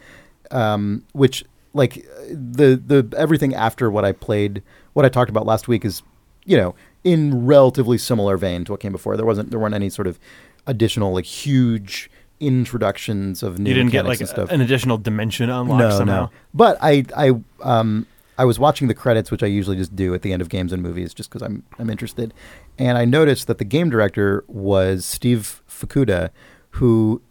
[0.50, 4.62] um, which like the the everything after what I played,
[4.92, 6.02] what I talked about last week is,
[6.44, 6.74] you know,
[7.04, 9.16] in relatively similar vein to what came before.
[9.16, 10.18] There wasn't there weren't any sort of
[10.66, 12.10] additional like huge
[12.42, 14.50] introductions of new you didn't get like and stuff.
[14.50, 16.20] an additional dimension unlocked no, somehow.
[16.24, 16.30] no.
[16.52, 17.32] But I, I,
[17.62, 20.48] um, I was watching the credits, which I usually just do at the end of
[20.48, 22.34] games and movies, just because I'm, I'm interested.
[22.78, 26.30] And I noticed that the game director was Steve Fukuda,
[26.70, 27.22] who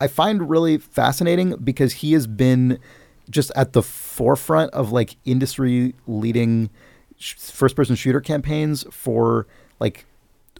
[0.00, 2.78] I find really fascinating because he has been
[3.30, 6.70] just at the forefront of like industry leading
[7.18, 9.46] sh- first person shooter campaigns for
[9.80, 10.06] like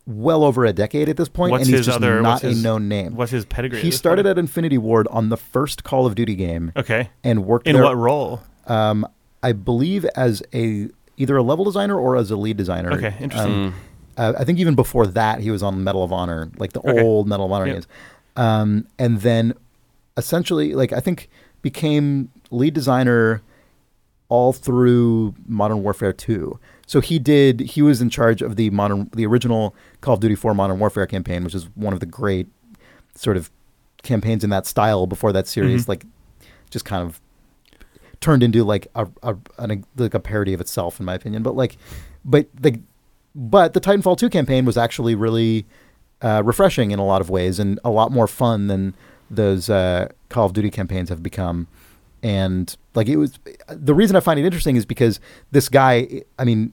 [0.06, 2.58] well over a decade at this point, What's and he's his just other- not his-
[2.58, 3.14] a known name.
[3.14, 3.80] What's his pedigree?
[3.80, 4.38] He this started point?
[4.38, 7.10] at Infinity Ward on the first Call of Duty game okay.
[7.22, 8.40] and worked In there, what role?
[8.66, 9.06] um,
[9.42, 12.92] I believe as a either a level designer or as a lead designer.
[12.92, 13.52] Okay, interesting.
[13.66, 13.74] Um,
[14.16, 17.02] uh, I think even before that, he was on Medal of Honor, like the Okay.
[17.02, 17.74] old Medal of Honor Yep.
[17.74, 17.86] games.
[18.36, 19.54] Um, and then
[20.16, 21.28] essentially, like I think
[21.62, 23.42] became lead designer
[24.28, 26.58] all through Modern Warfare 2.
[26.86, 27.60] So he did.
[27.60, 31.06] He was in charge of the modern, the original Call of Duty 4 Modern Warfare
[31.06, 32.46] campaign, which is one of the great
[33.14, 33.50] sort of
[34.02, 35.88] campaigns in that style before that series, Mhm.
[35.88, 36.06] like
[36.70, 37.20] just kind of
[38.20, 41.42] turned into like a, a an, like a parody of itself, in my opinion.
[41.42, 41.76] But like,
[42.24, 42.80] but the
[43.34, 45.66] but the Titanfall 2 campaign was actually really
[46.22, 48.94] uh, refreshing in a lot of ways and a lot more fun than
[49.30, 51.68] those uh, Call of Duty campaigns have become.
[52.22, 55.20] And like it was, the reason I find it interesting is because
[55.50, 56.72] this guy, I mean,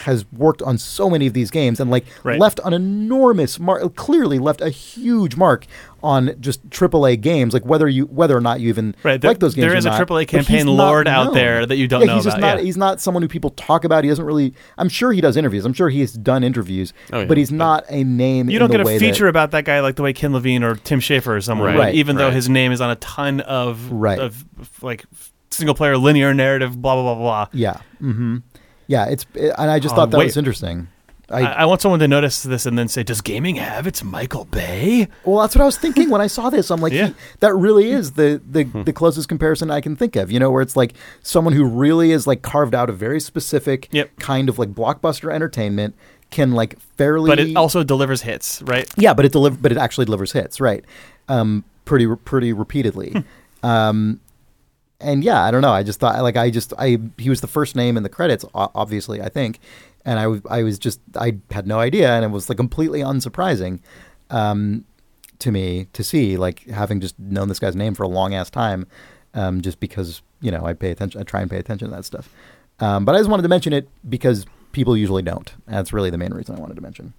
[0.00, 2.38] has worked on so many of these games and like Right.
[2.38, 5.66] left an enormous mark, clearly left a huge mark
[6.02, 7.54] on just AAA games.
[7.54, 9.18] Like whether you, whether or not you even Right.
[9.20, 10.04] There, like those games, there is or is a.
[10.04, 12.46] AAA But campaign lord out there that you don't yeah, know he's just about.
[12.46, 12.58] not.
[12.58, 12.64] yeah.
[12.64, 14.04] He's not someone who people talk about.
[14.04, 14.52] He doesn't really.
[14.76, 15.64] I'm sure he does interviews.
[15.64, 17.24] I'm sure he's done interviews, Oh, yeah.
[17.24, 18.50] but he's not a name.
[18.50, 20.32] you don't the get a way feature That, about that guy like the way Ken
[20.34, 21.74] Levine or Tim Schafer or someone, Right.
[21.76, 24.18] would, Right, even though his name is on a ton of Right.
[24.18, 24.44] of
[24.82, 25.06] like
[25.50, 27.46] single player linear narrative, blah blah blah blah.
[27.58, 28.38] yeah, hmm
[28.86, 29.06] yeah.
[29.06, 30.26] It's and I just Oh, thought that wait.
[30.26, 30.88] was interesting.
[31.28, 34.44] I, I want someone to notice this and then say, "Does gaming have its Michael
[34.44, 36.70] Bay?" Well, that's what I was thinking when I saw this.
[36.70, 37.10] I'm like, Yeah.
[37.40, 40.30] that really is the the, the closest comparison I can think of.
[40.30, 43.88] You know, where it's like someone who really is like carved out a very specific
[43.90, 44.20] Yep.
[44.20, 45.96] kind of like blockbuster entertainment
[46.30, 48.88] can like fairly, But it also delivers hits, right?
[48.96, 50.84] yeah, but it deliver, but it actually delivers hits, right?
[51.28, 53.24] Um, pretty pretty repeatedly.
[53.64, 54.20] um,
[55.00, 55.72] and yeah, I don't know.
[55.72, 58.44] I just thought like I just I he was the first name in the credits,
[58.54, 59.20] obviously.
[59.20, 59.60] I think,
[60.04, 63.80] and I I was just I had no idea, and it was like completely unsurprising
[64.30, 64.84] um,
[65.38, 68.50] to me to see like having just known this guy's name for a long ass
[68.50, 68.86] time,
[69.34, 72.04] um, just because you know I pay attention, I try and pay attention to that
[72.04, 72.28] stuff.
[72.80, 75.54] Um, but I just wanted to mention it because people usually don't.
[75.66, 77.14] That's really the main reason I wanted to mention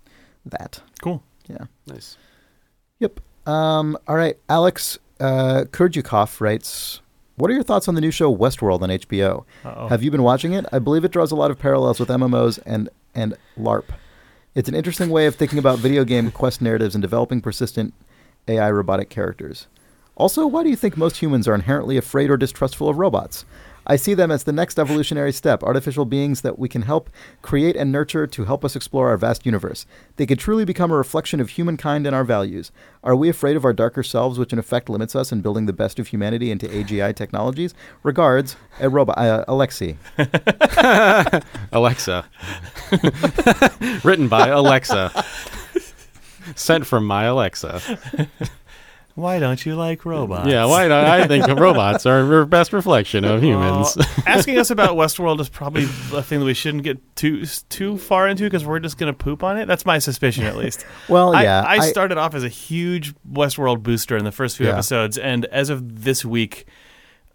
[0.46, 0.82] that.
[1.02, 1.24] Cool.
[1.48, 1.66] Yeah.
[1.88, 2.18] Nice.
[3.00, 3.20] Yep.
[3.48, 4.38] Um, all right.
[4.50, 7.02] Alex uh, Kurdyukov writes,
[7.38, 9.46] "What are your thoughts on the new show Westworld on HBO?
[9.64, 9.88] Uh-oh.
[9.88, 10.66] Have you been watching it?
[10.72, 13.86] I believe it draws a lot of parallels with MMOs and and LARP.
[14.56, 17.94] It's an interesting way of thinking about video game quest narratives and developing persistent
[18.48, 19.68] AI robotic characters.
[20.16, 23.46] Also, why do you think most humans are inherently afraid or distrustful of robots?
[23.88, 27.10] I see them as the next evolutionary step, artificial beings that we can help
[27.42, 29.86] create and nurture to help us explore our vast universe.
[30.18, 32.72] They could truly become a reflection of humankind and our values.
[33.02, 35.74] Are we afraid of our darker selves, which in effect limits us in building the
[35.74, 37.74] best of humanity into AGI technologies?
[38.04, 39.96] Regards, a robot, uh, Alexi.
[41.72, 42.26] Alexa.
[44.04, 45.26] Written by Alexa.
[46.56, 47.82] Sent from my Alexa.
[49.18, 50.48] Why don't you like robots?
[50.48, 51.06] Yeah, why not?
[51.06, 53.98] I think robots are the best reflection of humans.
[53.98, 57.98] Well, asking us about Westworld is probably a thing that we shouldn't get too too
[57.98, 59.66] far into because we're just going to poop on it.
[59.66, 60.86] That's my suspicion, at least.
[61.10, 64.68] Well, I, yeah, I, started off as a huge Westworld booster in the first few
[64.68, 64.74] Yeah.
[64.74, 66.68] episodes, and as of this week,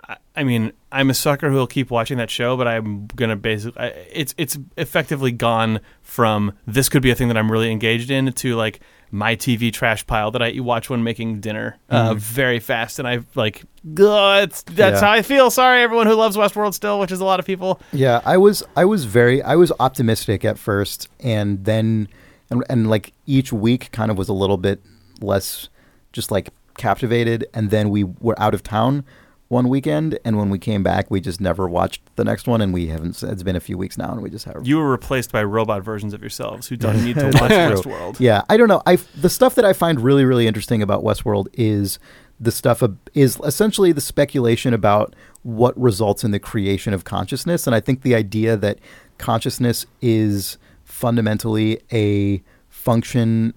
[0.09, 3.35] I, I mean, I'm a sucker who will keep watching that show, but I'm gonna
[3.35, 7.73] basically, I, it's it's effectively gone from this could be a thing that I'm really
[7.73, 8.79] engaged in to like
[9.15, 12.17] my TV trash pile that I watch when making dinner uh, Mhm.
[12.17, 14.99] very fast, and I like, that's Yeah.
[15.01, 15.51] how I feel.
[15.51, 17.79] Sorry, everyone who loves Westworld still, which is a lot of people.
[17.93, 22.09] Yeah, I was I was very I was optimistic at first and then
[22.51, 24.81] and, and like each week kind of was a little bit
[25.21, 25.69] less
[26.13, 29.05] just like captivated and then we were out of town
[29.53, 32.73] one weekend and when we came back we just never watched the next one and
[32.73, 35.31] we haven't it's been a few weeks now and we just haven't You were replaced
[35.31, 38.19] by robot versions of yourselves who don't need to watch Westworld.
[38.19, 38.81] Yeah, I don't know.
[38.87, 41.99] I the stuff that I find really really interesting about Westworld is
[42.41, 47.67] the stuff ab- is essentially the speculation about what results in the creation of consciousness.
[47.67, 48.79] And I think the idea that
[49.19, 53.53] consciousness is fundamentally a function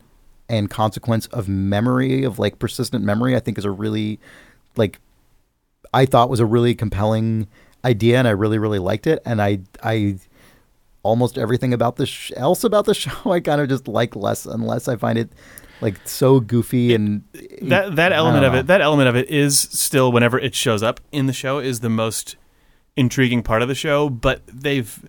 [0.50, 4.20] and consequence of memory, of like persistent memory, I think is a really,
[4.76, 5.00] like,
[5.96, 7.48] I thought was a really compelling
[7.86, 9.22] idea, and I really, really liked it.
[9.26, 10.18] And I, I,
[11.04, 14.46] almost everything about the sh- else about the show, I kind of just like less
[14.46, 15.32] unless I find it
[15.82, 17.24] like so goofy and
[17.62, 21.02] that that element of it that element of it is still whenever it shows up
[21.12, 22.38] in the show is the most
[22.96, 25.06] intriguing part of the show but they've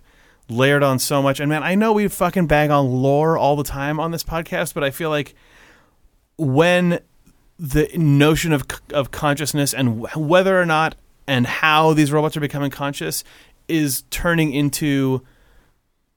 [0.49, 1.39] layered on so much.
[1.39, 4.73] And man i know we fucking bag on lore all the time on this podcast
[4.73, 5.35] but i feel like
[6.37, 6.99] when
[7.59, 8.63] the notion of
[8.93, 10.95] of consciousness and whether or not
[11.27, 13.23] and how these robots are becoming conscious
[13.67, 15.21] is turning into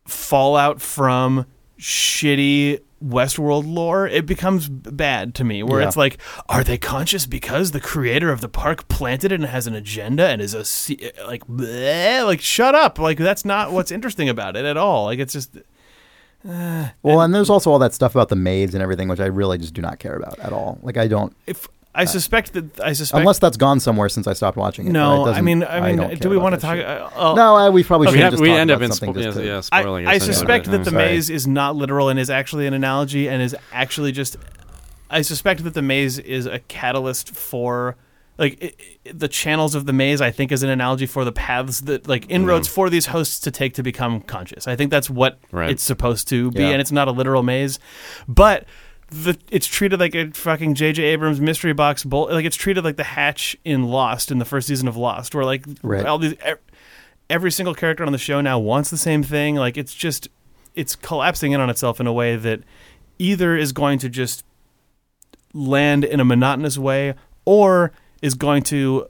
[0.06, 1.46] fallout from
[1.78, 5.62] shitty Westworld lore, it becomes bad to me.
[5.62, 5.86] Where Yeah.
[5.88, 6.18] it's like,
[6.50, 10.26] are they conscious because the creator of the park planted it and has an agenda
[10.26, 10.58] and is a
[11.26, 15.06] like, bleh, like shut up, like that's not what's interesting about it at all.
[15.06, 15.56] Like it's just
[16.44, 19.58] well, and there's also all that stuff about the maids and everything, which I really
[19.58, 20.78] just do not care about at all.
[20.82, 24.32] Like I don't, if I suspect that I suspect unless that's gone somewhere since I
[24.32, 24.92] stopped watching it.
[24.92, 26.78] but it no, I mean, I mean, don't do we want to talk?
[26.78, 28.86] Uh, uh, no, I, we probably we, should have, just we talk end about up
[28.86, 30.06] in something spo- just yeah, to- yeah, I, spoiling.
[30.06, 32.74] I essentially, suspect but, that uh, the maze is not literal and is actually an
[32.74, 34.36] analogy and is actually just.
[35.10, 37.96] I suspect that the maze is a catalyst for.
[38.40, 41.30] Like it, it- the channels of the maze, I think is an analogy for the
[41.32, 42.72] paths that, like inroads mm.
[42.72, 44.66] for these hosts to take to become conscious.
[44.66, 45.70] I think that's what Right.
[45.70, 46.68] it's supposed to be, Yeah.
[46.70, 47.78] and it's not a literal maze,
[48.26, 48.64] but
[49.10, 51.02] the it's treated like a fucking J.J.
[51.02, 52.28] Abrams mystery box bull.
[52.30, 55.44] Like it's treated like the hatch in Lost in the first season of Lost, where
[55.44, 56.06] like Right.
[56.06, 56.34] all these
[57.28, 59.56] every single character on the show now wants the same thing.
[59.56, 60.28] Like it's just
[60.76, 62.60] it's collapsing in on itself in a way that
[63.18, 64.44] either is going to just
[65.52, 67.14] land in a monotonous way
[67.44, 67.90] or
[68.22, 69.06] is going to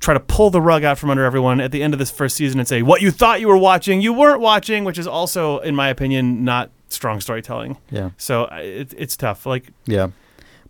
[0.00, 2.36] try to pull the rug out from under everyone at the end of this first
[2.36, 5.58] season and say what you thought you were watching you weren't watching which is also
[5.60, 8.10] in my opinion not strong storytelling yeah.
[8.16, 10.08] so I- it, it's tough like Yeah.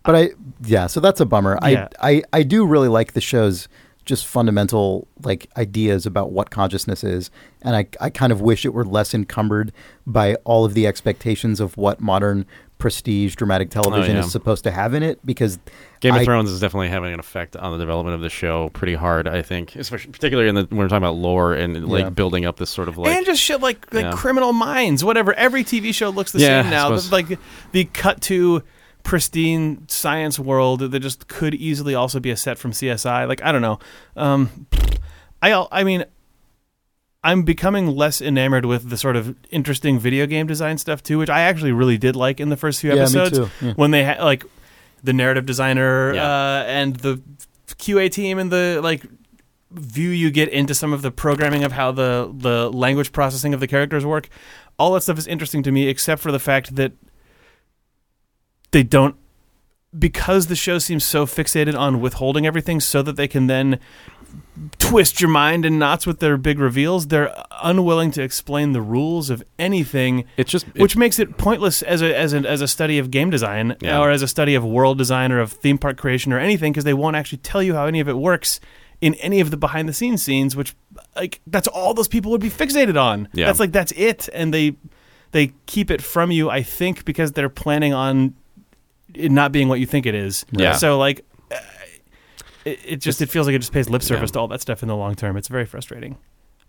[0.05, 0.29] But I
[0.65, 1.57] yeah, so that's a bummer.
[1.65, 1.87] Yeah.
[1.99, 3.69] I, I I do really like the show's
[4.03, 7.31] just fundamental like ideas about what consciousness is
[7.61, 9.71] and I I kind of wish it were less encumbered
[10.05, 12.45] by all of the expectations of what modern
[12.83, 14.25] prestige dramatic television Oh, yeah.
[14.25, 15.57] is supposed to have in it because
[16.01, 18.67] Game of I- Thrones is definitely having an effect on the development of the show
[18.73, 19.25] pretty hard.
[19.25, 22.09] I think, especially particularly in the when we're talking about lore and like Yeah.
[22.09, 24.11] building up this sort of like and just shit like like Yeah.
[24.11, 25.33] Criminal Minds, whatever.
[25.35, 26.89] Every TV show looks the Yeah, same now.
[26.89, 27.39] The- like
[27.71, 28.63] the cut to
[29.03, 33.23] pristine science world that just could easily also be a set from CSI.
[33.29, 33.79] Like I don't know.
[34.17, 34.67] Um,
[35.41, 36.03] I I mean.
[37.23, 41.29] I'm becoming less enamored with the sort of interesting video game design stuff too, which
[41.29, 43.37] I actually really did like in the first few Yeah, me episodes.
[43.37, 43.49] too.
[43.65, 43.73] Yeah.
[43.75, 44.43] When they had like
[45.03, 46.23] the narrative designer Yeah.
[46.25, 47.21] uh, and the
[47.77, 49.05] QA team and the like
[49.71, 53.59] view you get into some of the programming of how the the language processing of
[53.59, 54.27] the characters work.
[54.77, 56.91] All that stuff is interesting to me, except for the fact that
[58.71, 59.15] they don't
[59.97, 63.79] because the show seems so fixated on withholding everything so that they can then
[64.79, 67.33] twist your mind in knots with their big reveals they're
[67.63, 72.15] unwilling to explain the rules of anything it's just which makes it pointless as a
[72.17, 73.99] as a as a study of game design Yeah.
[73.99, 76.83] or as a study of world design or of theme park creation or anything because
[76.83, 78.59] they won't actually tell you how any of it works
[79.01, 80.75] in any of the behind the scenes scenes which
[81.15, 83.47] like that's all those people would be fixated on Yeah.
[83.47, 84.75] that's like that's it and they
[85.31, 88.35] they keep it from you i think because they're planning on
[89.13, 90.73] it not being what you think it is Yeah.
[90.73, 91.25] so like
[92.65, 94.33] it, it just it feels like it just pays lip service Yeah.
[94.33, 96.17] to all that stuff in the long term it's very frustrating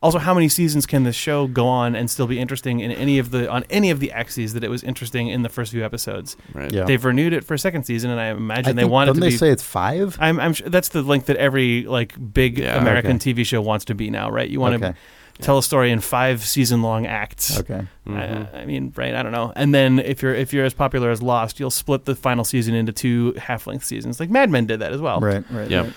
[0.02, 3.18] also, how many seasons can this show go on and still be interesting in any
[3.18, 5.82] of the on any of the axes that it was interesting in the first few
[5.82, 6.36] episodes?
[6.52, 6.70] right.
[6.70, 6.84] Yeah.
[6.84, 9.12] They've renewed it for a second season, and I imagine I they think, want it
[9.12, 9.36] don't to they be.
[9.38, 10.18] say it's 5?
[10.20, 13.32] I'm, I'm sure that's the length that every like big Yeah, American okay.
[13.32, 14.50] TV show wants to be now, right?
[14.50, 14.88] You want okay.
[14.92, 14.96] to
[15.40, 17.58] tell a story in five season long acts.
[17.60, 17.86] Okay.
[18.06, 18.54] Mhm.
[18.54, 19.14] I, I mean, right?
[19.14, 19.52] I don't know.
[19.56, 22.74] And then if you're if you're as popular as Lost, you'll split the final season
[22.74, 24.20] into two half length seasons.
[24.20, 25.20] Like Mad Men did that as well.
[25.20, 25.70] Right, right.
[25.70, 25.84] Yep.
[25.84, 25.94] right.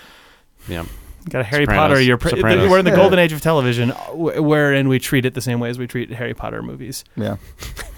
[0.68, 0.84] yeah.
[1.28, 1.88] Got a Harry Sopranos.
[1.90, 2.00] Potter.
[2.00, 5.60] You're pre- we're in the golden age of television, wherein we treat it the same
[5.60, 7.04] way as we treat Harry Potter movies.
[7.16, 7.36] Yeah.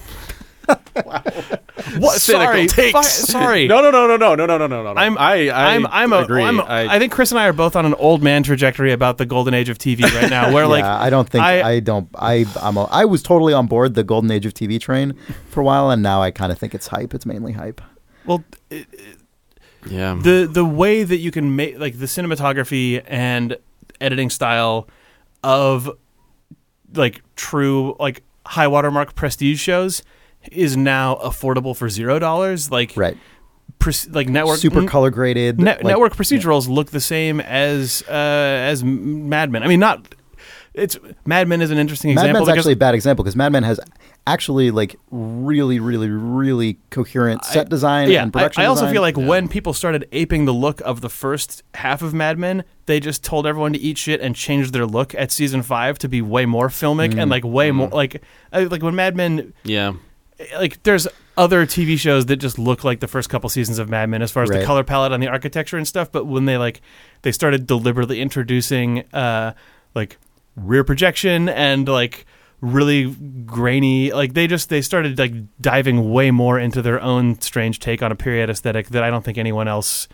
[1.99, 2.19] What?
[2.21, 2.93] Cynical Sorry, takes.
[2.93, 3.67] Fi- sorry.
[3.67, 5.01] No, no, no, no, no, no, no, no, no, no.
[5.01, 6.43] I'm- I, I I'm I'm a, agree.
[6.43, 8.93] I'm a, I, I think Chris and I are both on an old man trajectory
[8.93, 10.53] about the golden age of TV right now.
[10.53, 13.67] Where like I don't think I- I, don't I I'm a, I was totally on
[13.67, 15.15] board the golden age of TV train
[15.49, 17.15] for a while and now I kind of think it's hype.
[17.15, 17.81] It's mainly hype.
[18.27, 18.45] well
[19.89, 20.19] yeah.
[20.21, 23.57] the the way that you can make like the cinematography and
[24.01, 24.87] editing style
[25.43, 25.91] of
[26.95, 30.03] like true like high watermark prestige shows
[30.51, 33.17] is now affordable for zero dollars like Right.
[33.79, 35.59] proce- like network super color graded.
[35.59, 39.63] ne- like- network procedurals look the same as uh, as M- Mad Men.
[39.63, 40.15] I mean, not
[40.73, 40.97] it's
[41.27, 43.65] Mad Men is an interesting Mad example Men's actually a bad example because Mad Men
[43.65, 43.81] has
[44.27, 48.63] actually like really, really, really coherent set design yeah, and I, production.
[48.63, 48.93] I also design.
[48.95, 52.63] feel like when people started aping the look of the first half of Mad Men,
[52.87, 56.09] they just told everyone to eat shit and changed their look at season five to
[56.09, 57.23] be way more filmic Mm.
[57.23, 58.23] and like way more like
[58.53, 59.95] like when Mad Men Yeah.
[60.55, 61.07] Like there's
[61.37, 64.31] other TV shows that just look like the first couple seasons of Mad Men as
[64.31, 66.11] far as the color palette and the architecture and stuff.
[66.13, 66.81] But when they like
[67.23, 69.55] they started deliberately introducing uh
[69.95, 70.19] like
[70.57, 72.27] rear projection and like
[72.61, 73.15] really
[73.47, 78.03] grainy like they just they started like diving way more into their own strange take
[78.03, 80.09] on a period aesthetic that I don't think anyone else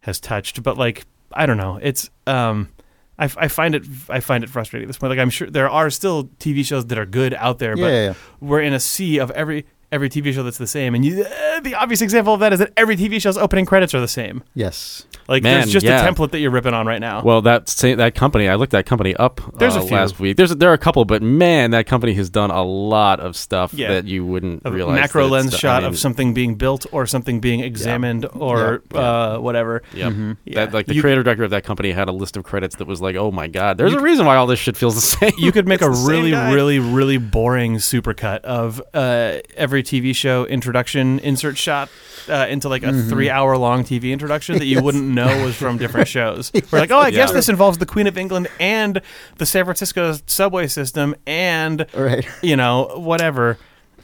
[0.00, 0.62] has touched.
[0.62, 2.70] But like I don't know, it's um.
[3.18, 5.10] I, I find it I find it frustrating at this point.
[5.10, 7.88] Like I'm sure there are still TV shows that are good out there, yeah, but
[7.88, 8.14] yeah, yeah.
[8.40, 10.94] we're in a sea of every every TV show that's the same.
[10.94, 13.94] And you, uh, the obvious example of that is that every TV show's opening credits
[13.94, 14.42] are the same.
[14.54, 16.04] yes, Like Man, there's just yeah.
[16.06, 17.22] a template that you're ripping on right now.
[17.22, 19.96] Well, that sa- that company, I looked that company up There's uh, a few.
[19.96, 20.36] last week.
[20.36, 23.72] There's there are a couple, but man, that company has done a lot of stuff
[23.72, 23.88] Yeah.
[23.94, 24.96] that you wouldn't a realize.
[25.00, 25.60] macro that it's lens done.
[25.60, 29.00] shot I mean, of something being built or something being examined or Yeah.
[29.00, 29.82] Uh, whatever.
[29.94, 30.12] Yep.
[30.12, 30.36] Mhm.
[30.44, 30.54] Yeah.
[30.66, 32.86] That, like the You- creator director of that company had a list of credits that
[32.86, 35.00] was like, oh my god, there's a reason why all this shit feels the
[35.30, 35.32] same.
[35.38, 36.52] You could make a the same really, guy.
[36.52, 41.88] really, really boring supercut of uh, every TV show introduction insert shot
[42.28, 43.08] uh, into like a Mm-hmm.
[43.08, 46.50] three-hour long TV introduction that you wouldn't know was from different shows.
[46.70, 49.00] We're like, oh, I guess this involves the Queen of England and
[49.36, 52.26] the San Francisco subway system and right.
[52.42, 53.58] you know whatever.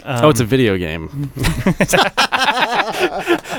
[0.05, 1.31] Um, oh, it's a video game.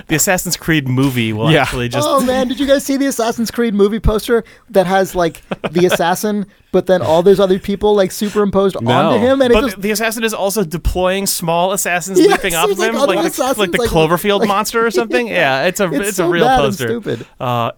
[0.08, 1.62] the Assassin's Creed movie will Yeah.
[1.64, 2.08] actually just.
[2.08, 5.42] oh man, did you guys see the Assassin's Creed movie poster that has like
[5.72, 8.92] the assassin, but then all those other people like superimposed No.
[8.92, 12.56] onto him, and it But just the assassin is also deploying small assassins Yes, leaping
[12.56, 14.92] off it's of like him, other like, the, like the like- Cloverfield like- monster or
[15.00, 15.28] something.
[15.28, 16.92] Yeah, it's a it's, it's, so a real bad poster.
[16.92, 17.28] and stupid.
[17.40, 17.72] Uh,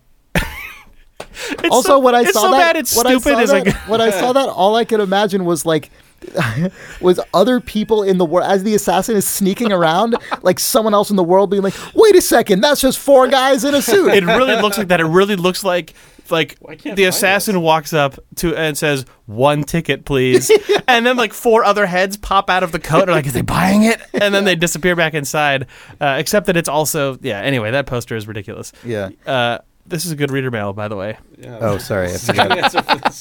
[1.35, 3.33] it's also, so, when I saw so that, bad it's when stupid.
[3.33, 5.89] I saw is that, like when I saw that, all I could imagine was like.
[7.01, 11.09] was other people in the world as the assassin is sneaking around, like someone else
[11.09, 14.13] in the world being like, "Wait a second, that's just four guys in a suit."
[14.13, 14.99] it really looks like that.
[14.99, 15.93] It really looks like
[16.29, 20.51] like Well, the find assassin walks up to and says one ticket, please,
[20.87, 23.01] and then like four other heads pop out of the coat.
[23.01, 24.01] and are like, is they buying it?
[24.13, 25.67] And then they disappear back inside.
[25.99, 27.41] Uh, except that it's also yeah.
[27.41, 28.71] Anyway, that poster is ridiculous.
[28.83, 29.09] yeah.
[29.25, 31.17] Uh, this is a good reader mail, by the way.
[31.45, 33.11] Oh, sorry, I forgot, I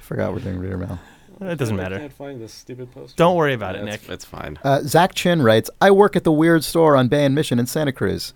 [0.00, 0.98] forgot we're doing reader mail.
[1.40, 2.08] It doesn't matter.
[2.10, 3.14] find this stupid poster.
[3.16, 4.08] Don't worry about it, Nick.
[4.08, 4.58] It's fine.
[4.64, 7.66] Uh, Zach Chin writes, "I work at the weird store on Bay and Mission in
[7.66, 8.32] Santa Cruz."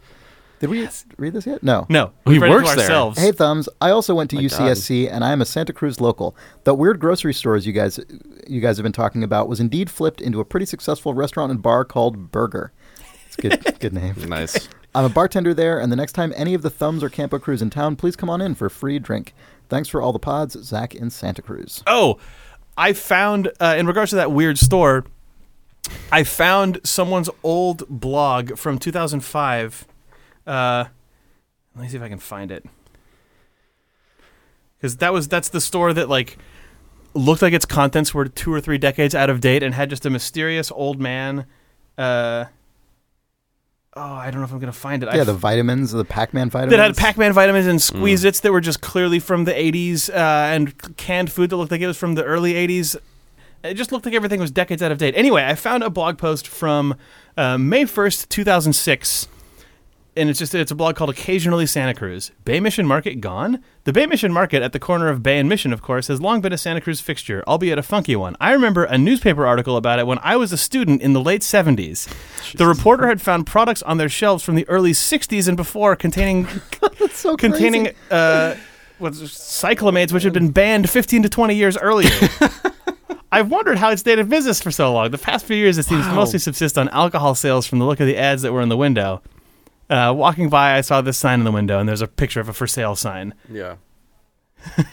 [0.58, 0.86] Did we
[1.16, 1.62] read this yet?
[1.62, 1.86] No.
[1.88, 2.80] No, He we've read it works there.
[2.80, 3.18] ourselves.
[3.18, 3.66] Hey thumbs!
[3.80, 6.36] I also went to My UCSC, and I am a Santa Cruz local.
[6.64, 7.98] The weird grocery stores you guys
[8.46, 11.62] you guys have been talking about was indeed flipped into a pretty successful restaurant and
[11.62, 12.72] bar called Burger.
[13.26, 14.16] It's a good good name.
[14.28, 14.68] Nice.
[14.94, 17.62] I'm a bartender there, and the next time any of the thumbs or Campo Cruz
[17.62, 19.32] in town, please come on in for a free drink.
[19.70, 21.82] Thanks for all the pods, Zach in Santa Cruz.
[21.86, 22.18] Oh,
[22.80, 25.04] I found uh, in regards to that weird store,
[26.10, 29.86] I found someone's old blog from 2005.
[30.46, 30.84] Uh,
[31.76, 32.64] let me see if I can find it.
[34.78, 36.38] Because that was that's the store that like
[37.12, 40.06] looked like its contents were two or three decades out of date and had just
[40.06, 41.44] a mysterious old man.
[41.98, 42.46] Uh,
[43.96, 45.08] oh, I don't know if I'm gonna find it.
[45.12, 46.70] Yeah, f- the vitamins, the Pac-Man vitamins.
[46.76, 50.96] that had Pac-Man vitamins and Squeeze-Its that were just clearly from the 80s, uh, and
[50.96, 52.96] canned food that looked like it was from the early 80s.
[53.62, 55.14] It just looked like everything was decades out of date.
[55.16, 56.94] Anyway, I found a blog post from
[57.36, 59.28] uh, May 1st, 2006,
[60.16, 62.30] and it's just it's a blog called Occasionally Santa Cruz.
[62.44, 63.62] Bay Mission Market gone?
[63.84, 66.40] The Bay Mission Market at the corner of Bay and Mission, of course, has long
[66.40, 68.36] been a Santa Cruz fixture, albeit a funky one.
[68.40, 71.42] I remember a newspaper article about it when I was a student in the late
[71.42, 72.08] 70s.
[72.54, 76.46] The reporter had found products on their shelves from the early 60s and before containing
[76.98, 77.52] That's so crazy.
[77.52, 78.56] containing uh,
[79.00, 82.10] cyclamates, which had been banned 15 to 20 years earlier.
[83.32, 85.10] I've wondered how it stayed in business for so long.
[85.12, 86.16] The past few years, it seems to Wow.
[86.16, 88.76] mostly subsist on alcohol sales from the look of the ads that were in the
[88.76, 89.22] window.
[89.90, 92.48] Uh, walking by, I saw this sign in the window, and there's a picture of
[92.48, 93.34] a for sale sign.
[93.50, 93.76] Yeah.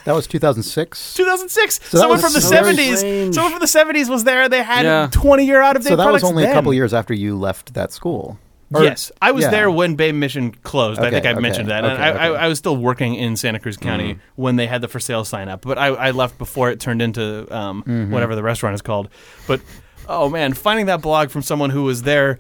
[0.06, 1.14] That was 2006.
[1.16, 1.76] 2006.
[1.76, 2.98] So that someone was from the so very 70s.
[2.98, 3.36] strange.
[3.36, 3.66] Someone from the
[4.02, 4.48] 70s was there.
[4.48, 5.10] They had Yeah.
[5.12, 6.56] 20 year out of date So that was products only a then.
[6.56, 8.40] couple years after you left that school.
[8.74, 9.52] Or- yes, I was yeah.
[9.52, 11.00] there when Bay Mission closed.
[11.00, 11.84] I Okay, think I okay, mentioned that.
[11.86, 12.20] and okay, I, okay.
[12.38, 14.20] I, I was still working in Santa Cruz County Mm.
[14.36, 17.02] when they had the for sale sign up, but I, I left before it turned
[17.02, 18.12] into um, Mm-hmm.
[18.12, 19.10] whatever the restaurant is called.
[19.48, 19.60] But
[20.08, 22.40] oh man, finding that blog from someone who was there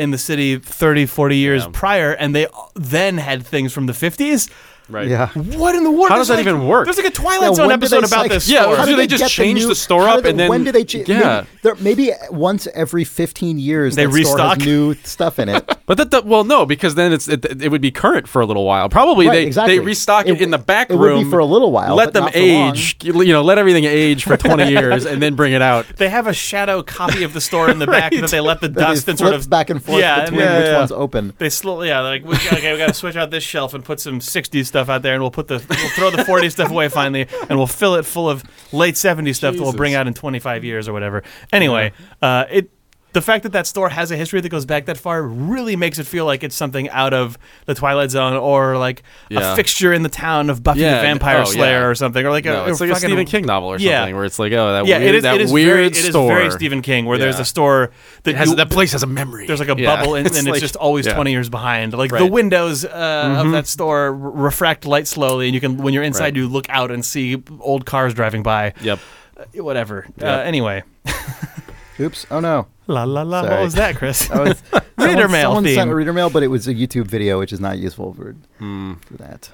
[0.00, 1.70] in the city 30, 40 years Yeah.
[1.72, 4.48] prior, and they then had things from the 50s.
[4.90, 5.08] Right.
[5.08, 5.28] Yeah.
[5.28, 6.08] What in the world?
[6.08, 6.84] How does There's that like- even work?
[6.86, 8.48] There's like a Twilight Yeah, Zone episode about cycle- this.
[8.48, 8.76] Yeah, store.
[8.76, 10.64] how do they just get change new- the store how up they- and then- when
[10.64, 10.84] do they?
[10.84, 11.44] Ch- Yeah.
[11.44, 14.56] maybe, there, maybe once every fifteen years They that store restock?
[14.58, 15.64] has new stuff in it.
[15.90, 18.46] But that, that well, no, because then it's it, it would be current for a
[18.46, 18.88] little while.
[18.88, 19.76] Probably Right, they exactly.
[19.78, 21.96] they restock it, It- in the back it would room be for a little while,
[21.96, 22.70] Let them not long.
[22.76, 25.86] age, you know, let everything age for twenty years, and then bring it out.
[25.96, 28.20] They have a shadow copy of the store in the back Right.
[28.20, 31.32] that they let the dust and sort of back and forth between which one's open.
[31.38, 34.20] They slowly, yeah, like, okay, we got to switch out this shelf and put some
[34.20, 37.26] '60s stuff out there, and we'll put the, we'll throw the '40s stuff away finally,
[37.48, 40.64] and we'll fill it full of late '70s stuff that we'll bring out in 25
[40.64, 41.22] years or whatever.
[41.52, 41.92] Anyway,
[42.22, 42.70] uh, it.
[43.12, 45.98] The fact that that store has a history that goes back that far really makes
[45.98, 49.52] it feel like it's something out of the Twilight Zone or like Yeah.
[49.52, 51.86] a fixture in the town of Buffy Yeah, the Vampire oh, Slayer yeah.
[51.86, 54.00] or something, or like No, a, it's or like a Stephen King novel or Yeah.
[54.02, 55.22] something, where it's like, oh, that Yeah, weird, it is.
[55.24, 56.34] that It is weird very, it is store.
[56.36, 57.90] very Stephen King, where there's a store
[58.22, 59.46] that It has, you- that place has a memory.
[59.48, 59.96] there's like a Yeah.
[59.96, 61.14] bubble and, and it's just always yeah.
[61.14, 62.22] 20 years behind like the Right.
[62.24, 62.32] Mm-hmm.
[62.32, 66.36] windows uh, of that store refract light slowly and you can when you're inside Right.
[66.36, 68.98] you look out and see old cars driving by Yep.
[69.36, 70.82] Uh, whatever uh, anyway
[72.00, 72.26] Oops!
[72.30, 72.66] Oh no!
[72.86, 74.62] la la la what was that chris That was
[74.98, 75.74] Reader someone, mail Someone theme.
[75.76, 78.34] sent a reader mail, but it was a YouTube video, which is not useful for
[78.58, 78.94] Hmm.
[79.06, 79.50] for that.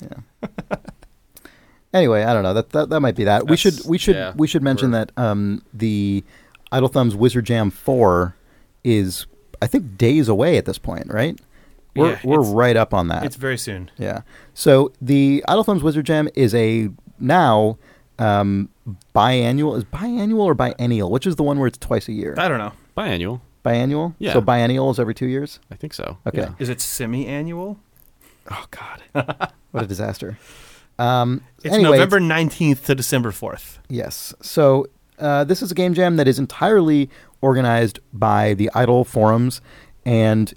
[0.00, 0.48] Yeah.
[1.92, 2.54] anyway, I don't know.
[2.54, 3.48] That that, that might be that.
[3.48, 6.24] we should we should yeah, we should mention that um, the
[6.72, 8.36] Idle Thumbs Wizard Jam Four
[8.82, 9.26] is
[9.62, 11.38] I think days away at this point, right?
[11.96, 13.24] We're Yeah, we're right up on that.
[13.24, 14.22] it's very soon Yeah.
[14.52, 16.88] So the Idle Thumbs Wizard Jam is a
[17.20, 17.78] now
[18.18, 18.68] um,
[19.14, 19.76] biannual.
[19.76, 21.10] Is biannual or biennial?
[21.10, 22.34] Which is the one where it's twice a year?
[22.38, 23.40] i don't know Biannual.
[23.64, 24.14] Biannual.
[24.18, 24.34] Yeah.
[24.34, 25.58] So biennial is every two years.
[25.70, 26.18] I think so.
[26.26, 26.38] Okay.
[26.38, 26.54] Yeah.
[26.58, 27.78] is it semi-annual
[28.50, 29.02] Oh God,
[29.70, 30.38] what a disaster.
[30.98, 34.32] Um, it's anyway, november 19th to december 4th Yes.
[34.42, 34.86] So
[35.18, 39.60] uh, this is a game jam that is entirely organized by the Idle forums,
[40.04, 40.52] and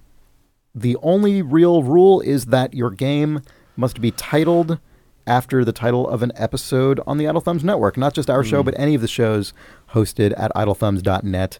[0.75, 3.41] the only real rule is that your game
[3.75, 4.79] must be titled
[5.27, 8.63] after the title of an episode on the Idle Thumbs network, not just our show,
[8.63, 9.53] but any of the shows
[9.91, 11.59] hosted at idlethumbs.net.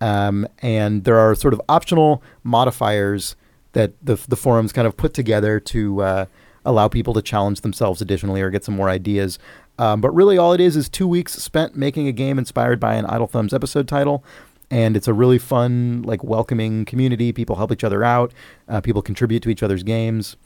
[0.00, 3.36] Um, and there are sort of optional modifiers
[3.72, 6.26] that the the forums kind of put together to uh,
[6.64, 9.38] allow people to challenge themselves additionally or get some more ideas.
[9.78, 12.94] Um, but really, all it is is two weeks spent making a game inspired by
[12.94, 14.24] an Idle Thumbs episode title.
[14.70, 17.32] And it's a really fun, like welcoming community.
[17.32, 18.34] People help each other out.
[18.68, 20.36] Uh, people contribute to each other's games,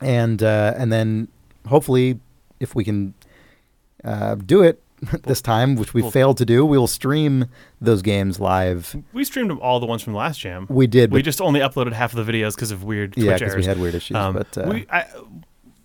[0.00, 1.28] and uh, and then
[1.66, 2.18] hopefully,
[2.60, 3.14] if we can
[4.04, 4.82] uh, do it
[5.24, 7.46] this time, which we Well- failed to do, we will stream
[7.80, 8.96] those games live.
[9.12, 12.14] we streamed all the ones from last jam We did, we just only uploaded half
[12.14, 14.16] of the videos because of weird yeah, Twitch because we had weird issues.
[14.16, 15.06] Um, but uh, we, I,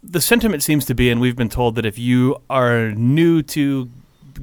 [0.04, 3.90] the sentiment seems to be, and we've been told that if you are new to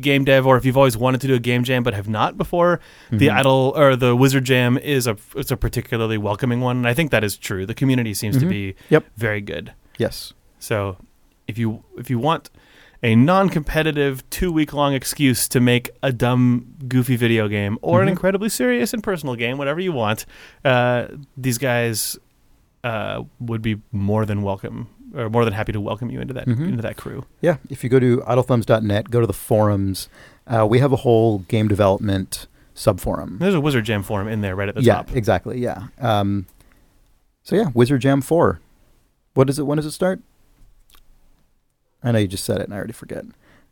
[0.00, 2.36] game dev, or if you've always wanted to do a game jam but have not
[2.36, 2.80] before,
[3.10, 3.32] the Mhm.
[3.38, 7.10] idle or the wizard jam is a it's a particularly welcoming one, and I think
[7.12, 7.64] that is true.
[7.64, 8.50] The community seems to Mhm.
[8.50, 9.04] be Yep.
[9.16, 9.72] very good.
[9.96, 10.98] yes, So
[11.48, 12.50] if you if you want
[13.02, 18.08] a non-competitive two week long excuse to make a dumb goofy video game or an
[18.08, 18.12] Mhm.
[18.12, 20.24] incredibly serious and personal game whatever you want
[20.64, 21.06] uh,
[21.36, 22.18] these guys
[22.84, 26.46] uh, would be more than welcome or more than happy to welcome you into that
[26.46, 26.68] Mhm.
[26.68, 27.56] into that crew yeah.
[27.70, 30.08] If you go to idlethumbs.net, go to the forums.
[30.46, 33.38] Uh, we have a whole game development subforum.
[33.38, 35.58] there's a wizard jam forum in there right at the yeah, top exactly.
[35.60, 35.84] Yeah.
[36.00, 36.46] Um,
[37.42, 38.60] so yeah, Wizard Jam Four.
[39.34, 39.66] What is it?
[39.66, 40.20] When does it start?
[42.06, 43.24] I know you just said it, and I already forget.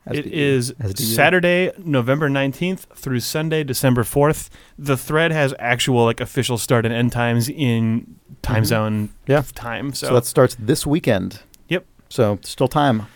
[0.07, 1.15] As It is As do you.
[1.15, 4.51] Saturday, November 19th through Sunday, December 4th.
[4.79, 8.67] The thread has actual like official start and end times in time Mhm.
[8.67, 9.43] zone Yeah.
[9.55, 9.95] time.
[9.95, 11.41] So, So that starts this weekend.
[11.69, 11.87] Yep.
[12.11, 13.07] So still time.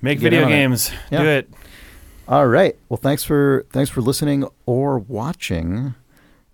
[0.00, 0.90] make video games.
[1.10, 1.22] Yeah.
[1.22, 1.50] Do it.
[2.28, 2.76] All right.
[2.88, 5.94] Well, thanks for thanks for listening or watching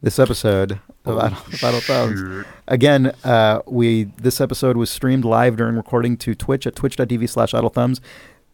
[0.02, 2.47] this episode of Idle, of Idle Thumbs.
[2.68, 7.52] Again, uh, we this episode was streamed live during recording to Twitch at twitch.tv slash
[7.55, 8.01] idle thumbs.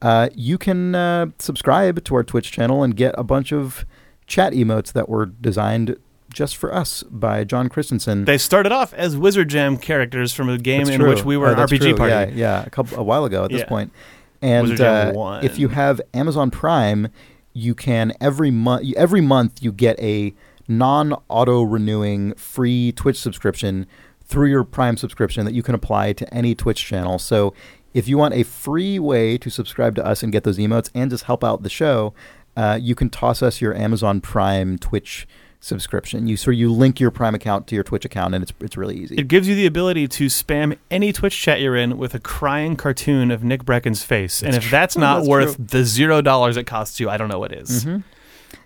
[0.03, 3.85] Uh, you can uh, subscribe to our Twitch channel and get a bunch of
[4.27, 5.97] chat emotes that were designed
[6.33, 8.25] just for us by John Christensen.
[8.25, 11.09] They started off as Wizard Jam characters from a game That's in true.
[11.11, 11.97] which we were Oh, an RPG true.
[11.97, 12.13] party.
[12.13, 13.67] Yeah, yeah, a couple a while ago at this Yeah.
[13.69, 13.93] point.
[14.41, 15.45] And Wizard Jam uh, 1.
[15.45, 17.09] if you have Amazon Prime,
[17.53, 20.33] you can every month every month you get a
[20.71, 23.87] non auto renewing free Twitch subscription
[24.25, 27.19] through your Prime subscription that you can apply to any Twitch channel.
[27.19, 27.53] So
[27.93, 31.11] if you want a free way to subscribe to us and get those emotes and
[31.11, 32.15] just help out the show,
[32.57, 35.27] uh, you can toss us your Amazon Prime Twitch
[35.59, 36.27] subscription.
[36.27, 38.97] You so you link your Prime account to your Twitch account, and it's it's really
[38.97, 39.17] easy.
[39.17, 42.77] It gives you the ability to spam any Twitch chat you're in with a crying
[42.77, 44.43] cartoon of Nick Breckon's face.
[44.43, 45.65] and if that's not That's worth true.
[45.69, 47.85] the zero dollars it costs you, I don't know what is.
[47.85, 48.05] Mhm.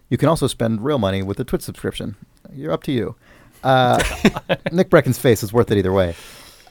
[0.09, 2.17] You can also spend real money with a Twitch subscription.
[2.53, 3.17] You're up to you.
[3.63, 4.03] Uh,
[4.73, 6.15] Nick Breckon's face is worth it either way.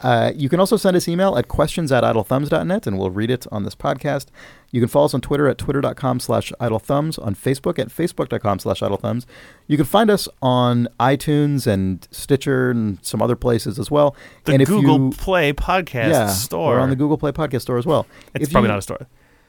[0.01, 3.47] Uh, you can also send us email at questions at idlethumbs.net and we'll read it
[3.53, 4.27] on this podcast.
[4.69, 8.81] You can follow us on Twitter at twitter.com slash idlethumbs, on Facebook at facebook.com slash
[8.81, 9.26] idlethumbs.
[9.65, 14.14] You can find us on iTunes and Stitcher and some other places as well.
[14.43, 16.73] The and if Google you, Play podcast yeah, store.
[16.76, 18.05] We're on the Google Play podcast store as well.
[18.35, 19.07] it's if probably you- not a store.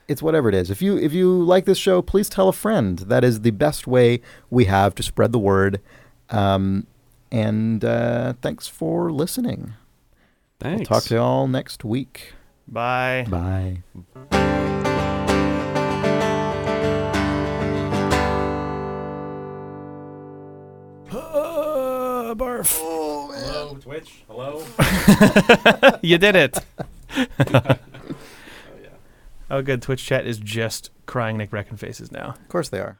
[0.08, 0.70] It's whatever it is.
[0.70, 2.98] If you if you like this show, please tell a friend.
[2.98, 4.20] That is the best way
[4.50, 5.80] we have to spread the word.
[6.30, 6.86] Um,
[7.30, 9.74] and uh, thanks for listening.
[10.60, 10.88] Thanks.
[10.88, 12.32] We'll talk to you all next week.
[12.66, 13.26] Bye.
[13.28, 13.82] Bye.
[21.10, 22.78] Uh, barf.
[22.78, 24.24] Hello, Twitch.
[24.28, 24.64] Hello.
[26.02, 27.78] you did it.
[29.54, 29.82] oh, good.
[29.82, 32.30] Twitch chat is just crying Nick Breckon faces now.
[32.30, 32.92] Of course they are.